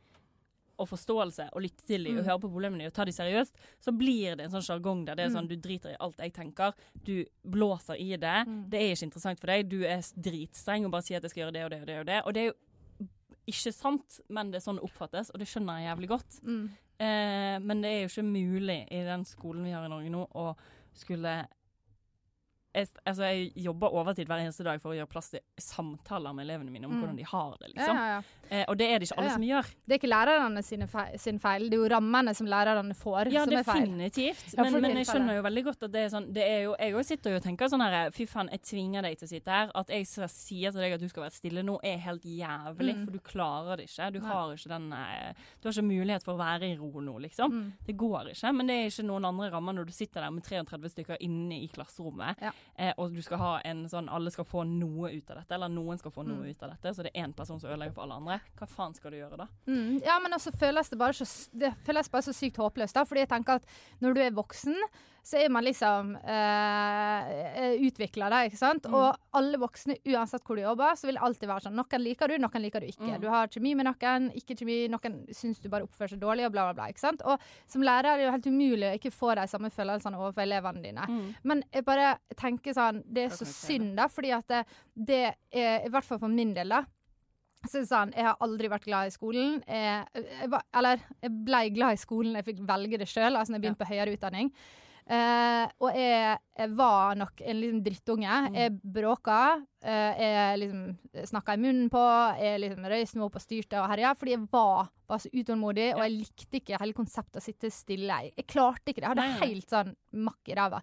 og 0.79 0.89
forståelse 0.89 1.49
og 1.53 1.63
lytte 1.63 1.85
til 1.87 2.05
dem 2.05 2.19
og 2.19 2.25
Mm. 2.25 2.29
høre 2.29 2.41
på 2.41 2.51
problemene 2.53 2.87
og 2.87 2.93
ta 2.93 3.05
dem 3.05 3.13
seriøst, 3.15 3.53
så 3.81 3.93
blir 3.97 4.37
det 4.37 4.45
en 4.47 4.51
sånn 4.51 4.63
sjargong 4.67 5.05
der 5.07 5.15
det 5.17 5.25
er 5.27 5.29
Mm. 5.31 5.37
sånn 5.37 5.49
du 5.49 5.57
driter 5.57 5.91
i 5.93 5.97
alt 6.01 6.17
jeg 6.19 6.33
tenker, 6.35 6.73
du 7.03 7.25
blåser 7.45 7.97
i 7.99 8.17
det, 8.17 8.47
Mm. 8.47 8.69
det 8.71 8.81
er 8.81 8.93
ikke 8.95 9.05
interessant 9.11 9.41
for 9.41 9.47
deg, 9.47 9.69
du 9.69 9.83
er 9.85 9.99
dritstreng 10.21 10.85
og 10.85 10.91
bare 10.93 11.03
sier 11.03 11.17
at 11.17 11.23
jeg 11.23 11.31
skal 11.31 11.43
gjøre 11.45 11.53
det 11.53 11.65
og 11.65 11.71
det 11.71 11.81
og 11.81 11.87
det 11.87 11.99
og 12.01 12.07
det. 12.07 12.23
Og 12.27 12.35
det 12.35 12.41
er 12.43 12.47
jo 12.53 13.07
ikke 13.49 13.73
sant, 13.73 14.21
men 14.29 14.51
det 14.51 14.57
er 14.57 14.71
sånn 14.73 14.77
det 14.81 14.85
oppfattes, 14.91 15.31
og 15.31 15.39
det 15.39 15.47
skjønner 15.49 15.79
jeg 15.79 15.97
jævlig 15.97 16.09
godt. 16.09 16.41
Mm. 16.45 16.71
Eh, 16.99 17.59
men 17.61 17.81
det 17.83 17.89
er 17.91 18.01
jo 18.03 18.09
ikke 18.09 18.33
mulig 18.33 18.87
i 18.91 19.05
den 19.05 19.25
skolen 19.25 19.63
vi 19.65 19.71
har 19.71 19.85
i 19.85 19.89
Norge 19.89 20.11
nå, 20.11 20.27
å 20.35 20.57
skulle 20.95 21.47
jeg, 22.75 22.89
altså 23.07 23.23
jeg 23.25 23.53
jobber 23.65 23.89
overtid 23.97 24.27
hver 24.29 24.43
eneste 24.45 24.65
dag 24.65 24.81
for 24.83 24.93
å 24.93 24.97
gjøre 24.99 25.09
plass 25.09 25.31
til 25.33 25.41
samtaler 25.59 26.35
med 26.37 26.45
elevene 26.47 26.71
mine 26.71 26.85
om 26.85 26.93
Mm. 26.93 27.01
hvordan 27.01 27.17
de 27.17 27.23
har 27.23 27.57
det. 27.61 27.69
liksom. 27.75 27.97
Ja, 27.97 28.07
ja, 28.07 28.21
ja. 28.21 28.23
Eh, 28.51 28.65
og 28.69 28.77
det 28.79 28.87
er 28.91 28.99
det 28.99 29.09
ikke 29.11 29.19
alle 29.19 29.29
Ja, 29.29 29.35
som 29.35 29.43
gjør. 29.43 29.71
Det 29.87 29.95
er 29.95 29.99
ikke 30.01 30.11
lærerne 30.13 30.63
feil, 30.89 31.19
sin 31.19 31.39
feil, 31.39 31.69
det 31.71 31.75
er 31.79 31.83
jo 31.83 31.89
rammene 31.95 32.35
som 32.35 32.47
lærerne 32.47 32.95
får, 32.95 33.33
Ja, 33.33 33.45
som 33.45 33.53
er 33.53 33.63
feil. 33.65 33.81
definitivt. 33.87 34.57
Men, 34.57 34.81
men 34.81 34.97
jeg 34.97 35.07
skjønner 35.07 35.37
jo 35.37 35.43
veldig 35.43 35.65
godt 35.65 35.83
at 35.83 35.93
det 35.93 36.01
er 36.05 36.09
sånn 36.13 36.33
det 36.33 36.43
er 36.47 36.63
jo, 36.65 36.75
Jeg 36.79 37.05
sitter 37.05 37.31
jo 37.31 37.37
og 37.37 37.43
tenker 37.43 37.69
sånn 37.69 37.83
her 37.83 38.11
Fy 38.11 38.27
faen, 38.27 38.49
jeg 38.53 38.63
tvinger 38.63 39.03
deg 39.03 39.19
til 39.19 39.27
å 39.27 39.29
sitte 39.31 39.51
her. 39.51 39.71
At 39.75 39.89
jeg 39.89 40.07
sier 40.07 40.71
til 40.73 40.81
deg 40.81 40.93
at 40.93 41.01
du 41.01 41.09
skal 41.09 41.25
være 41.27 41.33
stille 41.37 41.63
nå, 41.63 41.79
er 41.83 41.99
helt 41.99 42.23
jævlig. 42.23 42.95
Mm. 42.97 43.05
For 43.07 43.13
du 43.13 43.19
klarer 43.21 43.77
det 43.77 43.89
ikke. 43.91 44.13
Du 44.13 44.21
Nei. 44.21 44.29
har 44.31 44.53
ikke 44.55 44.69
den 44.69 44.93
eh, 44.93 45.33
Du 45.63 45.69
har 45.69 45.73
ikke 45.73 45.87
mulighet 45.91 46.23
for 46.23 46.35
å 46.35 46.39
være 46.39 46.71
i 46.71 46.77
ro 46.77 46.91
nå, 47.01 47.19
liksom. 47.27 47.51
Mm. 47.53 47.73
Det 47.87 47.97
går 47.97 48.31
ikke. 48.33 48.53
Men 48.55 48.67
det 48.67 48.75
er 48.77 48.87
ikke 48.91 49.07
noen 49.09 49.25
andre 49.25 49.51
rammer 49.51 49.73
når 49.77 49.87
du 49.87 49.93
sitter 49.93 50.21
der 50.23 50.31
med 50.31 50.45
33 50.45 50.89
stykker 50.95 51.17
inne 51.21 51.59
i 51.63 51.69
klasserommet, 51.69 52.37
Ja. 52.43 52.53
eh, 52.79 52.93
og 52.99 53.13
du 53.15 53.23
skal 53.23 53.39
ha 53.39 53.61
en 53.65 53.85
sånn 53.89 54.09
Alle 54.09 54.31
skal 54.31 54.45
få 54.45 54.65
noe 54.67 55.11
ut 55.13 55.31
av 55.31 55.37
dette, 55.43 55.53
eller 55.55 55.69
noen 55.69 55.99
skal 55.99 56.11
få 56.11 56.25
noe 56.27 56.37
Mm. 56.37 56.51
ut 56.51 56.63
av 56.63 56.71
dette, 56.71 56.95
så 56.95 57.03
det 57.03 57.11
er 57.15 57.23
én 57.27 57.33
person 57.35 57.59
som 57.61 57.71
ødelegger 57.71 57.95
for 57.95 58.03
alle 58.03 58.15
andre. 58.15 58.36
Hva 58.59 58.69
faen 58.71 58.95
skal 58.97 59.13
du 59.13 59.19
gjøre 59.21 59.41
da? 59.41 59.49
Mm, 59.69 59.99
ja, 60.05 60.19
men 60.23 60.37
altså 60.37 60.53
føles 60.57 60.93
det 60.93 61.01
bare 61.01 61.17
så, 61.17 61.27
det 61.53 61.75
føles 61.87 62.11
bare 62.13 62.29
så 62.29 62.37
sykt 62.37 62.61
håpløst. 62.63 62.97
da, 62.97 63.05
fordi 63.09 63.25
jeg 63.25 63.33
tenker 63.35 63.61
at 63.61 63.77
når 64.05 64.17
du 64.17 64.25
er 64.25 64.37
voksen, 64.37 64.77
så 65.27 65.41
er 65.43 65.51
man 65.51 65.65
liksom 65.67 66.13
eh, 66.23 67.73
utvikla, 67.83 68.29
da, 68.31 68.45
ikke 68.47 68.61
sant. 68.61 68.85
Mm. 68.87 68.95
Og 68.95 69.39
alle 69.41 69.59
voksne, 69.59 69.97
uansett 70.13 70.45
hvor 70.47 70.55
du 70.55 70.63
jobber, 70.63 70.95
så 70.95 71.09
vil 71.09 71.19
det 71.19 71.25
alltid 71.27 71.51
være 71.51 71.65
sånn 71.65 71.75
Noen 71.81 72.05
liker 72.05 72.31
du, 72.31 72.37
noen 72.39 72.63
liker 72.63 72.85
du 72.85 72.93
ikke. 72.93 73.09
Mm. 73.09 73.19
Du 73.25 73.27
har 73.33 73.51
kjemi 73.51 73.73
med 73.75 73.89
noen, 73.89 74.29
ikke 74.39 74.55
kjemi, 74.61 74.79
noen 74.93 75.19
syns 75.35 75.59
du 75.65 75.67
bare 75.73 75.89
oppfører 75.89 76.15
seg 76.15 76.23
dårlig, 76.23 76.47
og 76.47 76.55
bla, 76.55 76.69
bla, 76.69 76.77
bla. 76.79 76.87
ikke 76.95 77.03
sant. 77.03 77.27
Og 77.27 77.43
som 77.67 77.83
lærer 77.83 78.13
er 78.13 78.23
det 78.23 78.29
jo 78.29 78.37
helt 78.37 78.51
umulig 78.53 78.87
å 78.93 78.95
ikke 79.01 79.15
få 79.17 79.35
de 79.41 79.49
samme 79.51 79.73
følelsene 79.75 80.21
overfor 80.21 80.47
elevene 80.47 80.85
dine. 80.85 81.09
Mm. 81.11 81.27
Men 81.51 81.67
jeg 81.75 81.89
bare 81.91 82.13
tenker 82.39 82.77
sånn 82.77 83.03
Det 83.03 83.27
er 83.27 83.35
så 83.35 83.51
synd, 83.51 83.97
da, 83.99 84.07
fordi 84.13 84.31
at 84.37 84.47
det, 84.53 84.63
det 84.95 85.25
er 85.51 85.89
I 85.89 85.91
hvert 85.91 86.07
fall 86.07 86.23
for 86.23 86.31
min 86.31 86.55
del, 86.55 86.71
da. 86.71 86.85
Så 87.69 87.85
han 87.93 88.13
Jeg 88.17 88.27
har 88.29 88.41
aldri 88.41 88.71
vært 88.73 88.87
glad 88.89 89.11
i 89.11 89.15
skolen. 89.15 89.61
Jeg, 89.67 90.07
jeg 90.15 90.51
eller 90.75 91.05
jeg 91.23 91.37
ble 91.47 91.63
glad 91.77 91.97
i 91.97 92.01
skolen 92.01 92.39
jeg 92.39 92.49
fikk 92.51 92.65
velge 92.69 93.01
det 93.01 93.09
sjøl, 93.11 93.35
altså 93.35 93.53
når 93.53 93.59
jeg 93.59 93.65
begynte 93.67 93.85
på 93.85 93.93
høyere 93.93 94.17
utdanning. 94.17 94.53
Eh, 95.07 95.69
og 95.79 95.95
jeg, 95.95 96.39
jeg 96.59 96.71
var 96.75 97.15
nok 97.15 97.41
en 97.47 97.61
liksom 97.61 97.83
drittunge. 97.87 98.37
Mm. 98.49 98.55
Jeg 98.59 98.73
bråka. 98.97 99.37
eh, 99.87 100.19
jeg 100.19 100.59
liksom 100.65 101.27
snakka 101.31 101.55
i 101.55 101.61
munnen 101.63 101.89
på. 101.93 102.03
Jeg 102.43 102.61
liksom 102.65 102.89
røyste 102.91 103.17
meg 103.21 103.27
opp 103.29 103.37
og 103.39 103.45
styrte 103.45 103.79
og 103.83 103.91
herja. 103.93 104.15
Fordi 104.19 104.35
jeg 104.35 104.47
var 104.51 104.89
var 105.07 105.21
så 105.23 105.31
utålmodig, 105.31 105.93
og 105.95 106.01
jeg 106.03 106.15
likte 106.17 106.59
ikke 106.59 106.79
hele 106.83 106.93
konseptet 106.97 107.39
å 107.39 107.45
sitte 107.45 107.69
stille. 107.71 108.11
Jeg, 108.25 108.33
jeg 108.41 108.47
klarte 108.51 108.91
ikke 108.91 109.05
det. 109.05 109.07
Jeg 109.07 109.13
hadde 109.13 109.27
nei. 109.29 109.51
helt 109.53 109.71
sånn 109.71 109.93
makk 110.27 110.51
i 110.51 110.57
ræva. 110.59 110.81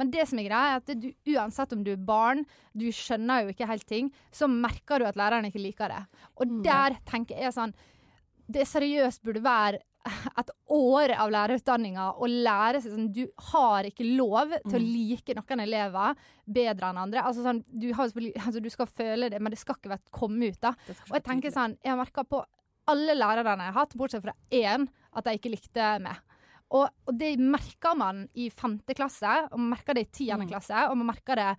Men 0.00 0.10
det 0.14 0.24
som 0.30 0.38
er 0.40 0.46
greia, 0.48 0.70
er 0.70 0.80
at 0.80 0.94
du, 1.02 1.10
uansett 1.34 1.74
om 1.76 1.82
du 1.84 1.90
er 1.92 2.00
barn, 2.08 2.40
du 2.72 2.86
skjønner 2.92 3.44
jo 3.44 3.52
ikke 3.52 3.68
helt 3.68 3.84
ting, 3.88 4.08
så 4.32 4.48
merker 4.48 5.00
du 5.00 5.04
at 5.10 5.16
læreren 5.20 5.44
ikke 5.50 5.60
liker 5.60 5.92
det. 5.92 6.00
Og 6.40 6.46
Mm. 6.48 6.62
der 6.64 6.96
tenker 7.04 7.36
jeg 7.44 7.52
sånn 7.52 7.74
Det 8.48 8.62
seriøst 8.64 9.24
burde 9.26 9.42
være 9.42 9.80
et 10.38 10.50
år 10.70 11.12
av 11.16 11.30
lærerutdanninga 11.34 12.06
å 12.20 12.26
lære 12.30 12.80
seg 12.82 12.92
sånn 12.94 13.12
Du 13.12 13.24
har 13.52 13.84
ikke 13.88 14.06
lov 14.16 14.52
til 14.64 14.78
å 14.78 14.82
Mm. 14.82 14.92
like 14.92 15.34
noen 15.34 15.60
elever 15.64 16.16
bedre 16.46 16.90
enn 16.92 16.98
andre. 17.02 17.22
Altså 17.22 17.42
sånn, 17.46 17.64
du, 17.66 17.92
har, 17.92 18.06
altså, 18.08 18.62
du 18.62 18.70
skal 18.70 18.86
føle 18.86 19.30
det, 19.30 19.40
men 19.40 19.50
det 19.50 19.58
skal 19.58 19.76
ikke 19.76 19.90
være 19.96 20.10
komme 20.12 20.48
ut. 20.52 20.60
da. 20.60 20.74
Og 21.10 21.16
jeg 21.18 21.24
tenker 21.24 21.50
sånn, 21.54 21.76
jeg 21.82 21.90
har 21.94 21.98
merka 22.04 22.24
på 22.24 22.44
alle 22.88 23.14
lærerne 23.18 23.64
jeg 23.66 23.72
har 23.74 23.80
hatt, 23.80 23.96
bortsett 23.98 24.22
fra 24.22 24.34
én, 24.50 24.86
at 25.16 25.24
jeg 25.26 25.40
ikke 25.40 25.50
likte 25.56 26.00
meg. 26.00 26.16
Og, 26.70 26.88
og 27.06 27.18
det 27.18 27.36
merker 27.38 27.96
man 27.96 28.28
i 28.34 28.48
femte 28.50 28.94
klasse, 28.94 29.48
og 29.52 29.58
man 29.58 29.70
merker 29.78 29.94
det 29.94 30.06
i 30.08 30.10
tiende 30.24 30.46
Mm. 30.46 30.50
klasse, 30.50 30.88
og 30.90 30.96
man 30.98 31.06
merker 31.14 31.36
det 31.36 31.56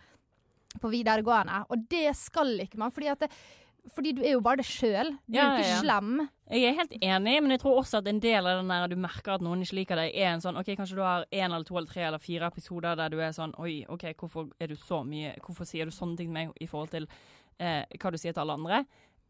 på 0.81 0.89
videregående. 0.91 1.65
Og 1.71 1.87
det 1.89 2.15
skal 2.15 2.57
ikke 2.59 2.77
man, 2.77 2.91
fordi, 2.91 3.07
at 3.11 3.19
det, 3.19 3.29
fordi 3.95 4.11
du 4.17 4.21
er 4.23 4.33
jo 4.35 4.41
bare 4.45 4.59
det 4.61 4.65
sjøl. 4.67 5.13
Du 5.27 5.35
Ja, 5.37 5.43
er 5.43 5.51
jo 5.51 5.57
ikke 5.57 5.67
ja, 5.67 5.75
ja. 5.75 5.79
slem. 5.81 6.29
Jeg 6.49 6.63
er 6.63 6.77
helt 6.77 6.93
enig, 7.01 7.35
men 7.43 7.51
jeg 7.51 7.59
tror 7.59 7.79
også 7.81 7.97
at 7.99 8.07
en 8.07 8.19
del 8.23 8.47
av 8.47 8.61
den 8.61 8.69
der 8.71 8.87
du 8.87 8.95
merker 8.95 9.33
at 9.35 9.41
noen 9.43 9.61
ikke 9.65 9.75
liker 9.81 9.99
deg, 9.99 10.11
er 10.15 10.29
en 10.33 10.43
sånn 10.43 10.57
OK, 10.59 10.69
kanskje 10.79 10.95
du 10.95 11.01
har 11.03 11.25
én 11.31 11.47
eller 11.51 11.65
to 11.67 11.75
eller 11.77 11.89
tre 11.91 12.05
eller 12.07 12.23
fire 12.23 12.47
episoder 12.47 12.95
der 12.95 13.09
du 13.11 13.17
er 13.19 13.33
sånn 13.35 13.53
Oi, 13.59 13.81
OK, 13.89 14.05
hvorfor 14.19 14.47
er 14.59 14.67
du 14.71 14.75
så 14.79 15.01
mye 15.03 15.33
Hvorfor 15.43 15.67
sier 15.67 15.85
du 15.85 15.91
sånne 15.91 16.15
ting 16.17 16.29
til 16.31 16.37
meg 16.37 16.53
i 16.63 16.67
forhold 16.71 16.93
til 16.93 17.07
eh, 17.59 17.83
hva 17.99 18.11
du 18.13 18.17
sier 18.17 18.31
til 18.33 18.43
alle 18.45 18.55
andre? 18.55 18.85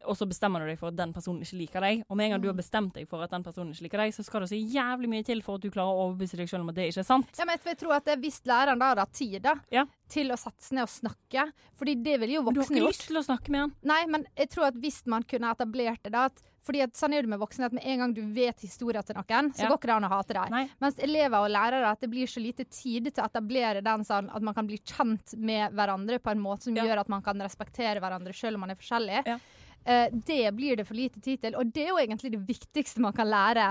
Og 0.06 0.14
så 0.16 0.28
bestemmer 0.30 0.60
du 0.62 0.66
deg 0.70 0.78
for 0.78 0.88
at 0.92 0.96
den 0.96 1.12
personen 1.12 1.42
ikke 1.42 1.58
liker 1.58 1.80
deg. 1.80 2.02
Og 2.08 2.16
med 2.16 2.26
en 2.26 2.30
gang 2.36 2.40
du 2.42 2.46
har 2.48 2.54
bestemt 2.56 2.94
deg 2.94 3.08
for 3.08 3.20
at 3.24 3.30
den 3.30 3.42
personen 3.42 3.72
ikke 3.74 3.82
liker 3.88 3.98
deg, 3.98 4.12
så 4.14 4.24
skal 4.24 4.40
det 4.44 4.48
så 4.52 4.58
jævlig 4.60 5.08
mye 5.10 5.24
til 5.26 5.42
for 5.42 5.56
at 5.58 5.60
du 5.66 5.70
klarer 5.74 5.90
å 5.90 6.04
overbevise 6.06 6.36
deg 6.38 6.48
selv 6.48 6.62
om 6.62 6.68
at 6.70 6.76
det 6.78 6.86
ikke 6.92 7.02
er 7.02 7.08
sant. 7.08 7.32
Ja, 7.36 7.44
men 7.44 7.58
jeg 7.64 7.78
tror 7.78 7.96
at 7.96 8.04
Hvis 8.22 8.40
læreren 8.46 8.78
da 8.78 8.94
hatt 8.94 9.12
tid 9.12 9.42
da, 9.42 9.54
Ja. 9.70 9.84
til 10.08 10.30
å 10.30 10.38
sette 10.38 10.62
seg 10.62 10.76
ned 10.78 10.82
og 10.82 10.88
snakke 10.88 11.52
Fordi 11.76 11.94
det 12.02 12.20
ville 12.20 12.34
jo 12.38 12.42
voksne 12.42 12.54
Men 12.54 12.54
du 12.54 12.60
har 12.60 12.70
ikke 12.70 12.80
gjort. 12.86 12.94
lyst 12.94 13.06
til 13.08 13.16
å 13.18 13.24
snakke 13.26 13.50
med 13.50 13.60
han. 13.60 13.74
Nei, 13.82 14.06
men 14.06 14.26
jeg 14.36 14.48
tror 14.50 14.66
at 14.68 14.74
hvis 14.74 15.02
man 15.06 15.22
kunne 15.24 15.50
etablert 15.52 16.02
det 16.02 16.12
da 16.12 16.24
at, 16.30 16.40
Fordi 16.62 16.82
at 16.82 16.92
sånn 16.94 17.14
er 17.14 17.22
det 17.22 17.28
med 17.30 17.40
voksne, 17.40 17.64
at 17.64 17.72
med 17.72 17.82
en 17.84 17.98
gang 17.98 18.12
du 18.14 18.22
vet 18.34 18.60
historien 18.60 19.02
til 19.04 19.16
noen, 19.16 19.52
så 19.54 19.62
Ja. 19.62 19.68
går 19.68 19.78
ikke 19.78 19.88
det 19.88 19.96
an 19.96 20.04
å 20.04 20.08
hate 20.08 20.34
deg. 20.34 20.70
Mens 20.80 20.98
elever 20.98 21.38
og 21.44 21.50
lærere, 21.50 21.90
at 21.90 22.00
det 22.00 22.10
blir 22.10 22.26
så 22.26 22.42
lite 22.42 22.64
tid 22.68 23.04
til 23.14 23.24
å 23.24 23.26
etablere 23.28 23.82
den 23.82 24.04
sånn 24.04 24.28
at 24.34 24.42
man 24.42 24.52
kan 24.54 24.66
bli 24.66 24.76
kjent 24.78 25.34
med 25.38 25.72
hverandre 25.72 26.18
på 26.20 26.30
en 26.30 26.40
måte 26.40 26.62
som 26.64 26.76
Ja. 26.76 26.84
gjør 26.84 27.00
at 27.00 27.08
man 27.08 27.22
kan 27.22 27.38
respektere 27.40 28.00
hverandre 28.00 28.34
selv 28.34 28.54
om 28.54 28.60
man 28.60 28.70
er 28.70 28.74
forskjellig. 28.76 29.40
Eh, 29.86 30.08
det 30.12 30.54
blir 30.56 30.76
det 30.76 30.86
for 30.86 30.94
lite 30.94 31.20
tid 31.20 31.40
til, 31.40 31.54
og 31.56 31.72
det 31.72 31.84
er 31.86 31.88
jo 31.94 31.98
egentlig 32.02 32.32
det 32.34 32.42
viktigste 32.48 33.00
man 33.00 33.12
kan 33.16 33.26
lære 33.30 33.70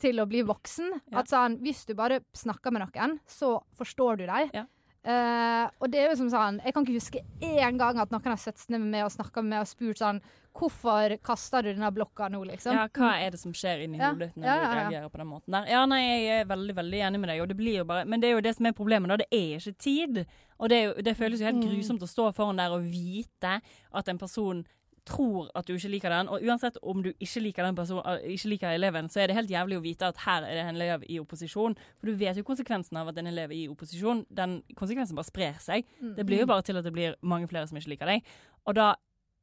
til 0.00 0.20
å 0.20 0.26
bli 0.28 0.42
voksen. 0.42 0.90
Mm. 0.94 1.00
Ja. 1.12 1.18
At 1.20 1.28
sånn, 1.32 1.58
hvis 1.64 1.84
du 1.88 1.94
bare 1.94 2.20
snakker 2.36 2.72
med 2.72 2.86
noen, 2.86 3.18
så 3.28 3.58
forstår 3.76 4.18
du 4.22 4.26
dem. 4.26 4.50
Ja. 4.54 4.64
Eh, 5.04 5.66
og 5.84 5.90
det 5.92 5.98
er 6.00 6.06
jo 6.08 6.16
som 6.16 6.30
sånn 6.32 6.62
Jeg 6.64 6.72
kan 6.72 6.86
ikke 6.86 6.94
huske 6.96 7.20
én 7.44 7.76
gang 7.76 7.98
at 8.00 8.08
noen 8.08 8.24
har 8.24 8.38
sett 8.40 8.56
seg 8.56 8.70
ned 8.72 8.80
med 8.86 8.88
meg 8.94 9.02
og 9.04 9.10
snakka 9.12 9.42
med 9.42 9.50
meg 9.52 9.60
og 9.60 9.68
spurt 9.68 9.98
sånn 10.00 10.22
Hvorfor 10.56 11.18
kaster 11.20 11.60
du 11.60 11.74
denne 11.74 11.90
blokka 11.92 12.30
nå, 12.32 12.40
liksom? 12.48 12.72
Ja, 12.72 12.86
hva 12.88 13.10
er 13.20 13.34
det 13.34 13.40
som 13.42 13.52
skjer 13.52 13.82
inni 13.84 13.98
Ja, 14.00 14.14
hodet 14.14 14.30
ditt 14.30 14.38
når 14.40 14.48
ja, 14.48 14.54
ja, 14.54 14.70
du 14.70 14.78
reagerer 14.78 15.10
på 15.12 15.20
den 15.20 15.28
måten 15.28 15.52
der? 15.58 15.68
Ja, 15.68 15.82
nei, 15.84 15.98
jeg 16.06 16.38
er 16.38 16.48
veldig, 16.48 16.76
veldig 16.78 17.02
enig 17.10 17.20
med 17.20 17.28
deg, 17.34 17.42
og 17.44 17.50
det 17.52 17.56
blir 17.58 17.76
jo 17.82 17.84
bare 17.90 18.06
Men 18.08 18.22
det 18.22 18.30
er 18.30 18.32
jo 18.38 18.44
det 18.48 18.54
som 18.56 18.70
er 18.70 18.76
problemet, 18.78 19.12
da. 19.12 19.18
Det 19.20 19.28
er 19.28 19.58
ikke 19.60 19.76
tid. 19.84 20.22
Og 20.56 20.70
det, 20.72 20.78
jo, 20.86 20.94
det 21.04 21.16
føles 21.20 21.42
jo 21.42 21.50
helt 21.50 21.60
Mm. 21.60 21.68
grusomt 21.74 22.06
å 22.06 22.08
stå 22.08 22.30
foran 22.32 22.56
der 22.62 22.72
og 22.72 22.88
vite 22.88 23.58
at 23.92 24.08
en 24.08 24.18
person 24.24 24.64
tror 25.06 25.50
at 25.54 25.66
du 25.68 25.74
ikke 25.74 25.90
liker 25.92 26.12
den, 26.12 26.28
og 26.32 26.42
uansett 26.44 26.78
om 26.82 27.02
du 27.04 27.10
ikke 27.12 27.42
liker 27.44 27.66
den 27.66 27.76
personen, 27.76 28.04
eh, 28.08 28.34
ikke 28.34 28.52
liker 28.54 28.74
eleven, 28.74 29.08
så 29.08 29.20
er 29.20 29.30
det 29.30 29.36
helt 29.36 29.50
jævlig 29.50 29.78
å 29.78 29.84
vite 29.84 30.08
at 30.08 30.20
her 30.24 30.42
er 30.42 30.54
det 30.54 30.64
en 30.64 30.74
elev 30.74 31.04
i 31.08 31.18
opposisjon. 31.20 31.76
For 31.98 32.10
du 32.10 32.18
vet 32.20 32.36
jo 32.36 32.46
konsekvensen 32.46 32.96
av 33.00 33.08
at 33.12 33.18
en 33.18 33.30
elev 33.30 33.52
er 33.52 33.58
i 33.62 33.68
opposisjon. 33.68 34.24
Den 34.34 34.62
konsekvensen 34.76 35.16
bare 35.16 35.28
sprer 35.28 35.58
seg. 35.60 35.84
Mm. 36.00 36.14
Det 36.16 36.26
blir 36.26 36.44
jo 36.44 36.50
bare 36.50 36.62
til 36.62 36.80
at 36.80 36.84
det 36.84 36.92
blir 36.92 37.18
mange 37.22 37.48
flere 37.48 37.68
som 37.68 37.76
ikke 37.76 37.94
liker 37.94 38.14
deg. 38.14 38.24
Og 38.66 38.76
da 38.78 38.94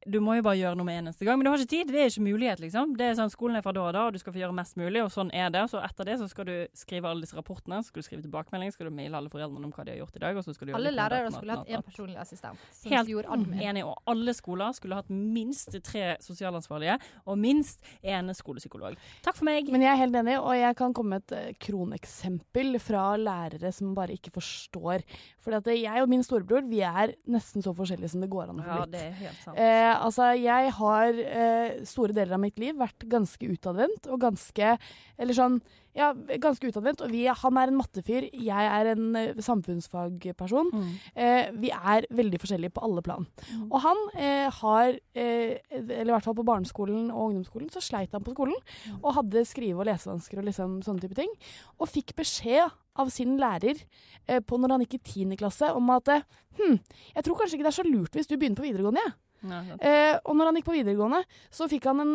du 0.06 0.18
må 0.24 0.34
jo 0.38 0.44
bare 0.44 0.58
gjøre 0.58 0.78
noe 0.78 0.86
med 0.86 0.98
eneste 1.02 1.26
gang. 1.26 1.38
Men 1.38 1.46
du 1.46 1.50
har 1.52 1.62
ikke 1.62 1.72
tid. 1.72 1.90
Det 1.92 2.00
er 2.02 2.10
ikke 2.10 2.24
mulighet, 2.24 2.62
liksom. 2.62 2.94
Det 2.98 3.06
er 3.06 3.16
sånn, 3.18 3.30
Skolen 3.32 3.58
er 3.58 3.64
fra 3.64 3.74
da 3.76 3.84
og 3.86 3.92
da, 3.96 4.04
og 4.08 4.16
du 4.16 4.20
skal 4.22 4.34
få 4.34 4.40
gjøre 4.42 4.56
mest 4.56 4.78
mulig, 4.80 5.02
og 5.04 5.10
sånn 5.14 5.30
er 5.36 5.52
det. 5.54 5.62
Så 5.70 5.80
etter 5.82 6.08
det 6.08 6.18
så 6.20 6.28
skal 6.30 6.48
du 6.48 6.54
skrive 6.76 7.10
alle 7.10 7.24
disse 7.24 7.36
rapportene, 7.38 7.80
så 7.82 7.92
skal 7.92 8.02
du 8.02 8.08
skrive 8.08 8.24
tilbakemelding, 8.26 8.72
skal 8.74 8.90
du 8.90 8.96
maile 8.96 9.18
alle 9.18 9.32
foreldrene 9.32 9.68
om 9.68 9.74
hva 9.74 9.86
de 9.86 9.94
har 9.94 10.00
gjort 10.02 10.18
i 10.18 10.22
dag, 10.24 10.40
og 10.40 10.46
så 10.46 10.54
skal 10.56 10.68
du 10.68 10.72
gjøre 10.72 10.80
Alle 10.80 10.94
lærere 10.96 11.32
skulle 11.34 11.58
hatt 11.58 11.70
en 11.70 11.78
én 11.78 11.86
personlig 11.86 12.18
assistent. 12.22 12.66
Som 12.80 12.94
Helt 12.96 13.12
gjorde 13.12 13.38
enig. 13.68 13.84
Og 13.86 14.12
alle 14.12 14.34
skoler 14.36 14.76
skulle 14.76 14.98
hatt 14.98 15.12
minst 15.12 15.78
tre 15.86 16.04
sosialansvarlige, 16.24 16.98
og 17.26 17.38
minst 17.40 17.86
én 18.02 18.32
skolepsykolog. 18.36 18.98
Takk 19.22 19.38
for 19.38 19.48
meg. 19.48 19.70
Men 19.72 19.86
jeg 19.86 19.92
er 19.94 20.02
helt 20.02 20.18
enig, 20.22 20.38
og 20.40 20.56
jeg 20.58 20.78
kan 20.78 20.96
komme 20.96 21.16
med 21.18 21.26
et 21.28 21.36
eh, 21.38 21.54
kroneksempel 21.62 22.78
fra 22.82 23.04
lærere 23.20 23.72
som 23.74 23.94
bare 23.96 24.16
ikke 24.16 24.34
forstår. 24.34 25.06
For 25.42 25.72
jeg 25.72 26.02
og 26.02 26.10
min 26.10 26.24
storebror 26.26 26.66
vi 26.70 26.82
er 26.86 27.14
nesten 27.30 27.64
så 27.64 27.74
forskjellige 27.76 28.14
som 28.14 28.22
det 28.24 28.30
går 28.32 28.50
an 28.50 28.60
å 28.62 28.66
få 28.66 28.78
Ja, 28.82 28.90
det 28.90 29.02
er 29.08 29.16
helt 29.22 29.42
sant. 29.44 29.58
Eh, 29.58 29.91
altså, 30.00 30.32
jeg 30.38 30.72
har 30.78 31.20
eh, 31.22 31.84
store 31.88 32.16
deler 32.16 32.36
av 32.36 32.42
mitt 32.42 32.58
liv 32.62 32.76
vært 32.78 33.06
ganske 33.10 33.52
utadvendt 33.52 34.08
og 34.08 34.20
ganske 34.22 34.76
Eller 35.18 35.36
sånn 35.36 35.60
ja, 35.92 36.10
ganske 36.40 36.70
utadvendt. 36.70 37.02
Og 37.04 37.12
vi, 37.12 37.26
han 37.28 37.58
er 37.60 37.68
en 37.68 37.76
mattefyr, 37.76 38.28
jeg 38.32 38.68
er 38.78 38.92
en 38.94 39.16
eh, 39.18 39.40
samfunnsfagperson. 39.44 40.70
Mm. 40.72 40.92
Eh, 41.12 41.50
vi 41.60 41.72
er 41.72 42.06
veldig 42.08 42.40
forskjellige 42.40 42.72
på 42.76 42.84
alle 42.86 43.04
plan. 43.04 43.26
Og 43.68 43.76
han 43.84 44.00
eh, 44.16 44.48
har, 44.62 44.96
eh, 45.12 45.58
eller 45.68 46.08
i 46.08 46.14
hvert 46.14 46.28
fall 46.28 46.38
på 46.38 46.46
barneskolen 46.48 47.10
og 47.10 47.26
ungdomsskolen, 47.26 47.68
så 47.74 47.84
sleit 47.84 48.16
han 48.16 48.24
på 48.24 48.32
skolen. 48.32 48.56
Og 49.02 49.12
hadde 49.18 49.44
skrive- 49.48 49.84
og 49.84 49.90
lesevansker 49.90 50.40
og 50.40 50.48
liksom 50.48 50.80
sånne 50.86 51.04
type 51.04 51.18
ting. 51.18 51.36
Og 51.78 51.92
fikk 51.92 52.16
beskjed 52.16 52.72
av 53.00 53.10
sin 53.12 53.36
lærer 53.40 53.76
eh, 54.28 54.40
på 54.40 54.58
når 54.60 54.76
han 54.76 54.86
gikk 54.86 54.98
i 55.00 55.26
10. 55.26 55.36
klasse 55.40 55.72
om 55.76 55.92
at 55.94 56.08
eh, 56.12 56.24
hm, 56.60 56.78
jeg 57.16 57.26
tror 57.26 57.38
kanskje 57.40 57.58
ikke 57.58 57.68
det 57.68 57.72
er 57.72 57.80
så 57.80 57.88
lurt 57.88 58.16
hvis 58.16 58.28
du 58.28 58.36
begynner 58.36 58.60
på 58.60 58.66
videregående, 58.66 59.04
jeg. 59.04 59.14
Ja, 59.16 59.31
Eh, 59.42 60.18
og 60.22 60.36
når 60.36 60.50
han 60.50 60.58
gikk 60.58 60.68
på 60.68 60.76
videregående, 60.76 61.22
så 61.52 61.68
fikk 61.70 61.88
han 61.90 62.04
en 62.04 62.14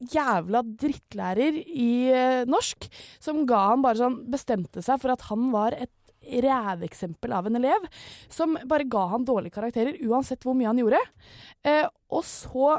jævla 0.00 0.62
drittlærer 0.80 1.58
i 1.60 1.92
eh, 2.08 2.42
norsk 2.48 2.86
som 3.20 3.42
ga 3.48 3.66
han 3.72 3.82
bare 3.84 4.00
sånn 4.00 4.20
Bestemte 4.32 4.84
seg 4.84 5.00
for 5.02 5.12
at 5.12 5.26
han 5.28 5.50
var 5.52 5.76
et 5.76 5.92
ræveksempel 6.20 7.32
av 7.32 7.48
en 7.48 7.56
elev 7.56 7.86
som 8.32 8.58
bare 8.68 8.88
ga 8.88 9.06
han 9.14 9.24
dårlige 9.28 9.56
karakterer 9.56 10.00
uansett 10.04 10.44
hvor 10.44 10.56
mye 10.56 10.68
han 10.68 10.80
gjorde. 10.80 11.00
Eh, 11.64 11.86
og 12.12 12.24
så 12.28 12.76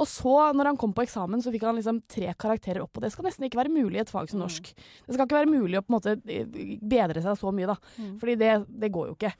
og 0.00 0.08
så, 0.08 0.34
når 0.56 0.70
han 0.70 0.78
kom 0.80 0.94
på 0.96 1.04
eksamen, 1.04 1.42
så 1.44 1.52
fikk 1.52 1.66
han 1.68 1.76
liksom 1.76 1.98
tre 2.08 2.30
karakterer 2.40 2.80
opp. 2.80 2.96
Og 2.96 3.04
det 3.04 3.10
skal 3.12 3.26
nesten 3.26 3.44
ikke 3.44 3.60
være 3.60 3.72
mulig 3.72 3.98
i 3.98 4.02
et 4.02 4.12
fag 4.12 4.30
som 4.30 4.40
norsk. 4.40 4.70
Det 4.72 5.12
skal 5.12 5.26
ikke 5.26 5.36
være 5.36 5.50
mulig 5.50 5.76
å 5.76 5.82
på 5.84 5.92
en 5.92 5.96
måte 5.98 6.14
eh, 6.24 6.46
bedre 6.80 7.20
seg 7.24 7.36
så 7.36 7.52
mye, 7.52 7.68
da. 7.68 7.76
Mm. 8.00 8.14
Fordi 8.22 8.36
det, 8.40 8.54
det 8.80 8.92
går 8.94 9.10
jo 9.10 9.16
ikke. 9.18 9.32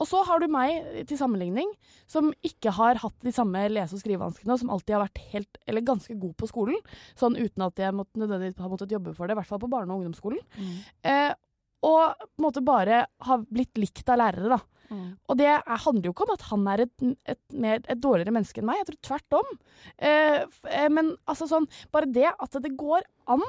Og 0.00 0.08
så 0.08 0.22
har 0.28 0.40
du 0.40 0.48
meg 0.52 1.04
til 1.08 1.20
sammenligning, 1.20 1.68
som 2.08 2.30
ikke 2.44 2.72
har 2.78 3.02
hatt 3.02 3.16
de 3.24 3.32
samme 3.36 3.66
lese- 3.72 3.96
og 3.98 4.04
skrivevanskene, 4.04 4.56
og 4.56 4.62
som 4.62 4.72
alltid 4.72 4.96
har 4.96 5.04
vært 5.04 5.22
helt, 5.34 5.60
eller 5.68 5.84
ganske 5.92 6.16
god 6.20 6.36
på 6.40 6.48
skolen. 6.48 6.80
Sånn 7.18 7.36
uten 7.36 7.66
at 7.68 7.84
jeg 7.84 7.96
måtte, 7.96 8.20
nødvendigvis 8.20 8.62
har 8.64 8.72
måttet 8.72 8.96
jobbe 8.96 9.12
for 9.16 9.28
det, 9.28 9.36
i 9.36 9.40
hvert 9.42 9.52
fall 9.52 9.60
på 9.60 9.72
barne- 9.72 9.92
og 9.92 10.00
ungdomsskolen. 10.00 10.40
Mm. 10.56 10.78
Eh, 11.12 11.32
og 11.86 12.16
på 12.16 12.40
en 12.40 12.46
måte 12.48 12.64
bare 12.64 13.04
har 13.28 13.44
blitt 13.52 13.76
likt 13.76 14.08
av 14.08 14.22
lærere, 14.22 14.56
da. 14.56 14.60
Mm. 14.90 15.12
Og 15.28 15.38
det 15.40 15.48
er, 15.52 15.62
handler 15.84 16.08
jo 16.08 16.14
ikke 16.14 16.26
om 16.26 16.34
at 16.34 16.46
han 16.50 16.66
er 16.72 16.84
et, 16.86 17.04
et, 17.34 17.42
mer, 17.52 17.82
et 17.84 18.02
dårligere 18.02 18.34
menneske 18.34 18.62
enn 18.62 18.68
meg, 18.70 18.82
jeg 18.82 18.90
tror 18.90 19.02
tvert 19.10 19.38
om. 19.40 19.54
Eh, 19.98 20.40
eh, 20.72 20.88
men 20.92 21.14
altså 21.28 21.48
sånn, 21.50 21.68
bare 21.94 22.10
det 22.10 22.28
at 22.32 22.60
det 22.62 22.74
går 22.78 23.06
an 23.32 23.44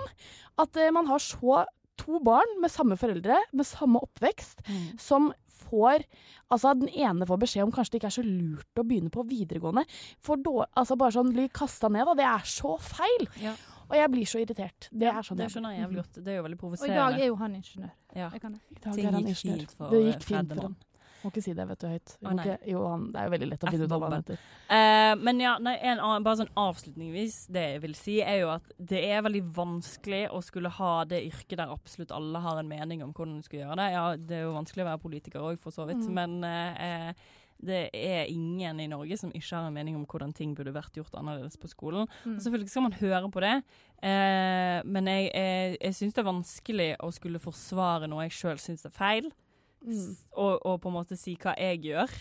at 0.62 0.80
eh, 0.80 0.94
man 0.94 1.10
har 1.12 1.24
så 1.24 1.64
to 1.98 2.22
barn 2.22 2.60
med 2.62 2.70
samme 2.70 2.98
foreldre, 3.00 3.40
med 3.58 3.66
samme 3.66 4.02
oppvekst, 4.06 4.62
som 5.02 5.32
får 5.68 6.06
Altså 6.48 6.72
Den 6.80 6.88
ene 6.96 7.26
får 7.28 7.40
beskjed 7.42 7.66
om 7.66 7.72
kanskje 7.76 7.96
det 7.96 8.00
ikke 8.00 8.08
er 8.08 8.16
så 8.16 8.24
lurt 8.24 8.80
å 8.80 8.86
begynne 8.88 9.12
på 9.12 9.26
videregående. 9.28 9.84
For 10.24 10.40
da, 10.40 10.68
altså 10.80 10.96
Bare 10.96 11.16
sånn 11.18 11.34
bli 11.36 11.50
kasta 11.52 11.90
ned, 11.92 12.08
da. 12.08 12.14
Det 12.16 12.28
er 12.30 12.46
så 12.48 12.78
feil! 12.80 13.28
Ja. 13.44 13.52
Og 13.88 13.96
jeg 13.96 14.12
blir 14.12 14.28
så 14.28 14.40
irritert. 14.42 14.90
Det 14.92 15.08
er 15.08 15.24
sånn 15.24 15.40
Det 15.40 15.48
skjønner 15.52 15.76
jeg 15.76 15.86
jævlig 15.86 16.02
godt. 16.02 16.20
Det 16.24 16.32
er 16.34 16.40
jo 16.40 16.46
veldig 16.48 16.60
Og 16.68 16.86
i 16.88 16.92
dag 16.92 17.20
er 17.20 17.30
jo 17.30 17.38
han 17.40 17.56
ingeniør. 17.56 17.94
Ja. 18.12 18.30
Jeg 18.34 18.44
kan 18.44 18.56
det. 18.58 18.82
Ting 18.84 19.20
gikk 19.28 19.40
fint 19.40 19.76
for, 19.78 19.94
det 19.94 20.00
eh, 20.02 20.08
gikk 20.12 20.28
fint 20.28 20.54
for 20.54 20.68
han. 20.68 20.76
Må 21.28 21.32
ikke 21.34 21.44
si 21.44 21.54
det 21.58 21.66
vet 21.68 21.82
du 21.84 21.88
høyt. 21.92 22.14
Å, 22.22 22.32
nei. 22.32 22.44
ikke, 22.46 22.58
jo, 22.72 22.84
han, 22.88 23.06
det 23.12 23.20
er 23.20 23.28
jo 23.28 23.34
veldig 23.34 23.50
lett 23.52 23.66
å 23.66 23.72
finne 23.74 23.88
ut 23.88 23.94
hva 23.94 24.00
han 24.06 24.16
heter. 24.18 24.44
Uh, 24.68 25.14
men 25.28 25.42
ja, 25.44 25.56
nei, 25.64 25.74
en 25.92 26.04
bare 26.24 26.40
sånn 26.40 26.54
avslutningsvis, 26.64 27.40
det 27.54 27.66
jeg 27.74 27.82
vil 27.84 27.98
si, 28.00 28.20
er 28.24 28.40
jo 28.46 28.54
at 28.56 28.70
det 28.94 29.02
er 29.10 29.26
veldig 29.28 29.44
vanskelig 29.58 30.22
å 30.32 30.40
skulle 30.46 30.72
ha 30.80 30.94
det 31.10 31.26
yrket 31.28 31.58
der 31.60 31.74
absolutt 31.74 32.16
alle 32.16 32.44
har 32.46 32.62
en 32.62 32.72
mening 32.72 33.04
om 33.06 33.12
hvordan 33.12 33.42
du 33.42 33.50
skal 33.50 33.66
gjøre 33.66 33.82
det. 33.82 33.90
Ja, 33.98 34.06
det 34.16 34.40
er 34.40 34.48
jo 34.48 34.56
vanskelig 34.56 34.86
å 34.86 34.90
være 34.94 35.04
politiker 35.04 35.52
òg, 35.52 35.60
for 35.62 35.76
så 35.76 35.90
vidt, 35.90 36.06
Mm. 36.08 36.14
men 36.14 36.40
uh, 36.48 37.28
det 37.58 37.90
er 37.94 38.30
ingen 38.30 38.80
i 38.80 38.88
Norge 38.90 39.18
som 39.18 39.32
ikke 39.34 39.56
har 39.56 39.68
en 39.68 39.74
mening 39.74 39.98
om 39.98 40.06
hvordan 40.06 40.34
ting 40.36 40.54
burde 40.58 40.76
vært 40.76 40.98
gjort 41.00 41.16
annerledes 41.18 41.58
på 41.58 41.70
skolen. 41.72 42.06
Mm. 42.24 42.36
Og 42.36 42.44
selvfølgelig 42.46 42.70
skal 42.70 42.86
man 42.86 42.98
høre 43.00 43.32
på 43.34 43.44
det, 43.44 43.56
eh, 44.06 44.78
men 44.86 45.10
jeg, 45.10 45.32
jeg, 45.34 45.78
jeg 45.82 45.98
syns 45.98 46.14
det 46.14 46.22
er 46.22 46.30
vanskelig 46.30 46.90
å 47.02 47.10
skulle 47.16 47.42
forsvare 47.42 48.10
noe 48.10 48.28
jeg 48.28 48.38
sjøl 48.38 48.62
syns 48.62 48.86
er 48.86 48.94
feil, 48.94 49.32
Mm. 49.86 50.16
og, 50.36 50.66
og 50.66 50.82
på 50.82 50.90
en 50.90 50.98
måte 50.98 51.18
si 51.20 51.36
hva 51.40 51.54
jeg 51.58 51.84
gjør 51.86 52.16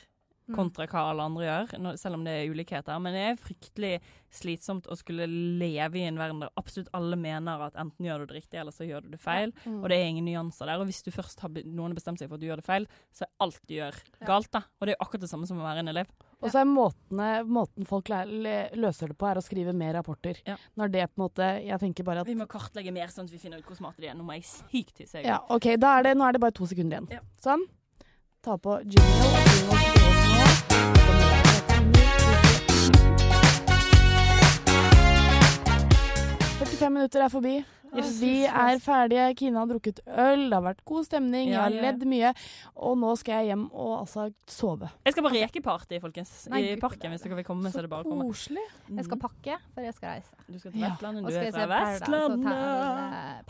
Mm. 0.46 0.54
kontra 0.54 0.84
hva 0.86 1.00
alle 1.10 1.24
andre 1.26 1.42
gjør, 1.42 1.96
selv 1.98 2.14
om 2.14 2.22
det 2.22 2.30
er 2.30 2.52
ulikheter. 2.54 3.00
Men 3.02 3.16
det 3.16 3.22
er 3.26 3.40
fryktelig 3.40 3.94
slitsomt 4.30 4.86
å 4.86 4.94
skulle 4.94 5.26
leve 5.26 5.98
i 5.98 6.04
en 6.06 6.20
verden 6.20 6.44
der 6.44 6.52
absolutt 6.60 6.92
alle 6.94 7.18
mener 7.18 7.64
at 7.66 7.74
enten 7.74 8.06
gjør 8.06 8.22
du 8.22 8.26
det 8.30 8.36
riktig, 8.36 8.60
eller 8.60 8.70
så 8.70 8.86
gjør 8.86 9.02
du 9.02 9.16
det 9.16 9.20
feil. 9.22 9.50
Mm. 9.64 9.80
Og 9.82 9.88
det 9.90 9.98
er 9.98 10.06
ingen 10.06 10.28
nyanser 10.28 10.70
der. 10.70 10.78
Og 10.78 10.86
hvis 10.86 11.02
du 11.02 11.10
først 11.10 11.42
har 11.42 11.50
noen 11.66 11.96
bestemt 11.98 12.22
seg 12.22 12.30
for 12.30 12.38
at 12.38 12.44
du 12.44 12.46
gjør 12.46 12.62
det 12.62 12.68
feil, 12.68 12.86
så 13.10 13.26
er 13.26 13.32
alt 13.42 13.58
du 13.66 13.74
gjør 13.74 13.98
galt, 14.28 14.52
da. 14.54 14.62
Og 14.78 14.86
det 14.86 14.94
er 14.94 15.02
akkurat 15.02 15.26
det 15.26 15.32
samme 15.32 15.50
som 15.50 15.58
å 15.58 15.66
være 15.66 15.82
en 15.82 15.94
elev. 15.96 16.14
Og 16.44 16.52
så 16.52 16.60
er 16.60 16.66
måtene, 16.68 17.28
måten 17.48 17.86
folk 17.88 18.10
løser 18.12 19.08
det 19.12 19.16
på, 19.16 19.28
er 19.28 19.40
å 19.40 19.44
skrive 19.44 19.72
mer 19.76 19.94
rapporter. 19.96 20.36
Ja. 20.44 20.58
Når 20.76 20.92
det 20.92 21.06
på 21.08 21.16
en 21.16 21.24
måte 21.24 21.46
Jeg 21.64 21.80
tenker 21.80 22.04
bare 22.04 22.20
at 22.20 22.28
Vi 22.28 22.36
må 22.36 22.44
kartlegge 22.50 22.92
mer, 22.92 23.08
sånn 23.08 23.24
at 23.24 23.32
vi 23.32 23.40
finner 23.40 23.62
ut 23.62 23.68
hvor 23.70 23.78
smarte 23.78 24.04
de 24.04 24.10
er. 24.10 24.16
Nå 24.18 24.26
må 24.26 24.36
jeg 24.36 24.44
sykt 24.44 24.98
tisse. 25.00 25.24
Ja, 25.24 25.40
OK, 25.48 25.70
er 25.72 26.04
det, 26.04 26.12
nå 26.18 26.28
er 26.28 26.36
det 26.36 26.42
bare 26.44 26.56
to 26.56 26.68
sekunder 26.68 27.00
igjen. 27.00 27.08
Ja. 27.16 27.24
Sånn. 27.40 27.64
Ta 28.44 28.58
på 28.60 28.76
jingle. 28.84 29.96
Fem 36.56 36.68
45 36.68 36.92
minutter 36.92 37.24
er 37.24 37.32
forbi. 37.32 37.56
Yes. 37.96 38.16
Vi 38.20 38.34
er 38.46 38.80
ferdige. 38.82 39.26
Kine 39.38 39.60
har 39.60 39.70
drukket 39.70 40.00
øl, 40.06 40.46
det 40.50 40.56
har 40.56 40.64
vært 40.64 40.82
god 40.88 41.06
stemning, 41.08 41.50
jeg 41.52 41.60
har 41.60 41.72
ja, 41.72 41.80
ja. 41.80 41.84
ledd 41.88 42.04
mye. 42.08 42.32
Og 42.86 42.96
nå 43.00 43.12
skal 43.20 43.40
jeg 43.40 43.52
hjem 43.52 43.66
og 43.72 43.92
altså 44.02 44.28
sove. 44.50 44.90
Jeg 45.06 45.16
skal 45.16 45.26
på 45.26 45.32
rekeparty, 45.36 46.00
folkens. 46.02 46.32
Nei, 46.52 46.62
I 46.74 46.76
parken, 46.80 47.12
hvis 47.14 47.24
dere 47.24 47.40
vil 47.40 47.48
komme. 47.48 47.72
Så 47.72 47.82
er 47.82 47.88
det 47.88 47.92
bare 47.92 48.06
å 48.06 48.10
komme. 48.10 48.28
Koselig. 48.28 48.64
Jeg 48.90 49.08
skal 49.08 49.20
pakke, 49.22 49.58
for 49.74 49.86
jeg 49.86 49.96
skal 49.96 50.16
reise. 50.16 50.34
Du 50.46 50.58
skal 50.58 50.72
til 50.72 50.80
Ja. 50.80 50.92
Vestlandet, 50.96 51.24
Og 51.24 51.30
du 51.30 51.38
er 51.40 51.52
fra 51.52 51.66
Vestlandet. 51.72 52.52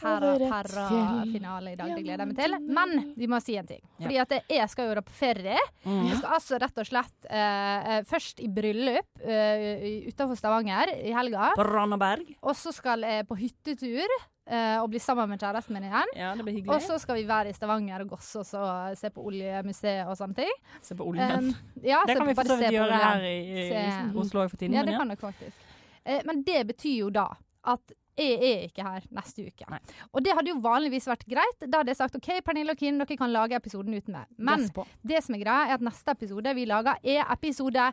Para-para-finale 0.01 1.73
i 1.73 1.77
dag. 1.79 1.95
Det 1.97 2.05
gleder 2.05 2.25
jeg 2.25 2.31
meg 2.33 2.39
til. 2.41 2.59
Men 2.67 3.15
vi 3.17 3.31
må 3.31 3.41
si 3.43 3.57
en 3.57 3.67
ting. 3.69 3.83
Fordi 4.01 4.21
at 4.23 4.37
jeg 4.49 4.69
skal 4.73 4.91
jo 4.91 4.97
da 4.99 5.05
på 5.07 5.17
ferie. 5.17 5.59
Mm. 5.85 6.07
Jeg 6.11 6.21
skal 6.21 6.39
altså 6.39 6.61
rett 6.63 6.81
og 6.83 6.89
slett 6.89 7.29
eh, 7.31 7.91
eh, 7.97 8.01
først 8.07 8.41
i 8.45 8.49
bryllup 8.53 9.23
uh, 9.23 9.85
utenfor 10.11 10.39
Stavanger 10.39 10.93
i 10.97 11.13
helga. 11.17 11.53
På 11.59 11.67
Randaberg. 11.67 12.37
Og 12.43 12.57
så 12.59 12.73
skal 12.75 13.05
jeg 13.07 13.27
på 13.29 13.39
hyttetur 13.39 14.17
eh, 14.47 14.77
og 14.81 14.89
bli 14.93 15.01
sammen 15.03 15.29
med 15.31 15.43
kjæresten 15.43 15.77
min 15.77 15.89
igjen. 15.89 16.15
Ja, 16.19 16.31
det 16.39 16.47
blir 16.47 16.59
hyggelig. 16.59 16.75
Og 16.77 16.85
så 16.87 16.99
skal 17.03 17.19
vi 17.21 17.27
være 17.29 17.53
i 17.53 17.57
Stavanger 17.57 18.07
og 18.07 18.15
gosse 18.17 18.41
oss 18.43 18.55
og 18.59 18.97
se 18.99 19.11
på 19.15 19.27
oljemuseet 19.31 20.07
og 20.07 20.17
sånne 20.19 20.39
ting. 20.43 20.55
Se 20.85 20.97
på 20.99 21.07
oljen. 21.07 21.53
Um, 21.53 21.83
ja, 21.83 22.03
det 22.07 22.19
kan 22.19 22.31
vi 22.31 22.39
for 22.39 22.55
så 22.55 22.59
vidt 22.61 22.77
gjøre 22.77 23.03
her 23.03 23.29
i, 23.29 23.37
i, 23.43 23.69
i 23.75 24.17
Oslo 24.17 24.45
òg 24.45 24.55
for 24.55 24.61
tiden. 24.61 24.79
Ja, 24.79 24.83
men 24.85 24.93
det 24.93 24.97
ja. 24.97 25.05
kan 25.05 25.15
dere 25.15 25.23
faktisk. 25.23 25.71
Eh, 26.05 26.25
men 26.29 26.43
det 26.47 26.65
betyr 26.73 26.99
jo 27.05 27.13
da 27.15 27.31
at 27.67 27.97
jeg 28.17 28.37
er 28.41 28.63
ikke 28.71 28.85
her 28.87 29.05
neste 29.13 29.45
uke. 29.45 29.67
Nei. 29.69 29.81
Og 30.17 30.25
det 30.25 30.33
hadde 30.37 30.49
jo 30.49 30.61
vanligvis 30.65 31.09
vært 31.11 31.27
greit. 31.29 31.67
Da 31.67 31.83
hadde 31.83 31.93
jeg 31.93 31.99
sagt 31.99 32.17
OK, 32.17 32.31
Pernille 32.47 32.73
og 32.73 32.81
Kinn, 32.81 33.01
dere 33.03 33.19
kan 33.19 33.33
lage 33.33 33.59
episoden 33.59 33.93
uten 33.93 34.17
meg. 34.17 34.31
Men 34.39 34.65
det 35.05 35.21
som 35.27 35.37
er 35.37 35.43
greia, 35.43 35.67
er 35.69 35.77
at 35.77 35.85
neste 35.85 36.15
episode 36.17 36.55
vi 36.57 36.65
lager, 36.71 36.97
er 37.05 37.27
episode 37.35 37.91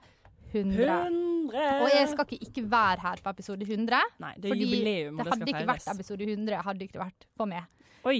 100. 0.53 0.87
100! 0.87 1.83
Og 1.83 1.89
jeg 1.91 2.09
skal 2.11 2.27
ikke, 2.29 2.47
ikke 2.47 2.65
være 2.71 3.01
her 3.03 3.23
på 3.23 3.33
episode 3.35 3.67
100. 3.67 4.01
Nei, 4.23 4.33
det 4.37 4.45
er 4.49 4.55
fordi 4.55 4.67
jubileum, 4.67 5.17
det 5.17 5.25
det 5.25 5.33
hadde 5.33 5.49
ikke 5.53 5.67
vært 5.73 5.87
episode 5.95 6.29
100 6.29 6.67
hadde 6.67 6.87
ikke 6.87 7.01
vært 7.03 7.27
for 7.37 7.49
meg. 7.49 7.65
Oi. 8.09 8.19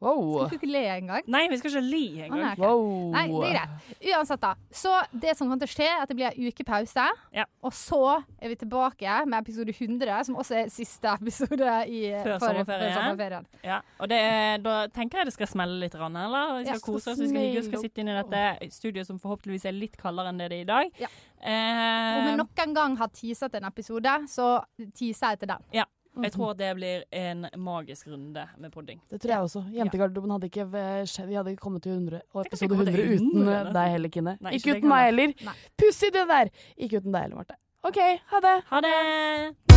Wow. 0.00 0.46
Skal 0.46 0.52
vi 0.52 0.56
ikke 0.60 0.70
le 0.70 0.82
engang? 0.94 1.24
Nei, 1.26 1.40
vi 1.50 1.56
skal 1.58 1.72
ikke 1.72 1.80
le 1.82 2.00
engang. 2.28 2.42
nei, 2.44 2.52
okay. 2.52 2.62
wow. 2.62 3.10
Nei, 3.10 3.22
det 3.28 3.48
er 3.48 3.54
greit. 3.56 4.12
Uansett, 4.14 4.40
da. 4.44 4.52
Så 4.70 4.92
det 5.10 5.32
som 5.36 5.48
kommer 5.48 5.58
til 5.58 5.66
å 5.66 5.72
skje, 5.74 5.88
er 5.90 6.02
at 6.04 6.08
det 6.12 6.16
blir 6.20 6.28
en 6.30 6.46
uke 6.52 6.64
pause. 6.68 7.06
Ja. 7.34 7.44
Og 7.66 7.72
så 7.74 7.98
er 8.38 8.52
vi 8.52 8.58
tilbake 8.60 9.16
med 9.26 9.40
episode 9.42 9.74
100, 9.74 10.20
som 10.28 10.38
også 10.38 10.54
er 10.60 10.70
siste 10.70 11.10
episode 11.18 11.72
i, 11.90 12.04
Før 12.22 12.38
for- 12.38 12.46
sommerferien. 12.46 12.94
før 12.94 13.00
sommerferien. 13.02 13.46
Ja, 13.66 13.80
og 13.98 14.08
det 14.14 14.20
er, 14.22 14.58
da 14.62 14.76
tenker 14.94 15.18
jeg 15.18 15.26
det 15.32 15.34
skal 15.34 15.50
smelle 15.50 15.80
litt, 15.82 15.94
rann, 15.98 16.14
eller? 16.16 16.54
Vi 16.60 16.68
skal 16.68 16.78
Ja, 16.78 16.84
kose 16.86 17.10
oss, 17.10 17.18
vi 17.18 17.28
skal 17.32 17.42
hygge 17.48 17.58
oss, 17.64 17.66
skal 17.72 17.82
sitte 17.88 18.04
inne 18.04 18.14
i 18.14 18.22
dette 18.22 18.70
studioet 18.78 19.06
som 19.10 19.18
forhåpentligvis 19.18 19.66
er 19.66 19.72
litt 19.74 19.96
kaldere 19.98 20.30
enn 20.30 20.38
det 20.38 20.50
det 20.54 20.60
er 20.60 20.62
i 20.62 20.70
dag. 20.70 20.90
Ja. 21.02 21.10
Eh, 21.42 22.18
Om 22.18 22.24
vi 22.30 22.36
noen 22.38 22.74
gang 22.74 22.96
har 22.98 23.08
teaset 23.14 23.54
en 23.58 23.64
episode, 23.68 24.14
så 24.30 24.62
teaser 24.94 25.34
jeg 25.34 25.38
til 25.42 25.48
den. 25.48 25.64
Ja. 25.74 25.84
Jeg 26.24 26.32
tror 26.34 26.56
det 26.58 26.70
blir 26.76 27.04
en 27.12 27.46
magisk 27.56 28.08
runde 28.10 28.46
med 28.58 28.72
podding. 28.72 29.00
Det 29.10 29.20
tror 29.20 29.34
jeg 29.34 29.46
også. 29.48 29.64
Jentegarderoben 29.76 30.30
hadde 30.34 30.50
ikke 30.50 30.66
Vi 31.28 31.34
hadde 31.34 31.54
ikke 31.54 31.62
kommet 31.62 31.82
til 31.82 31.92
100 31.92 32.20
og 32.34 32.44
Tenk 32.44 32.52
at 32.52 32.60
vi 32.60 32.66
episode 32.66 32.74
100 32.74 33.04
uten 33.14 33.30
100, 33.30 33.38
eh, 33.38 33.62
nesten. 33.62 33.72
deg 33.78 33.90
heller, 33.96 34.08
Kine. 34.08 34.36
Nei, 34.40 34.52
ikke 34.58 34.68
ikke 34.68 34.78
uten 34.78 34.88
meg 34.88 35.04
heller. 35.08 35.56
Pussig 35.78 36.12
det 36.12 36.28
der! 36.34 36.52
Ikke 36.76 37.00
uten 37.02 37.12
deg 37.12 37.22
heller, 37.22 37.36
Marte. 37.36 37.58
OK, 37.88 37.98
ha 38.34 38.44
det. 38.48 38.58
Ha 38.72 38.80
det! 38.80 39.67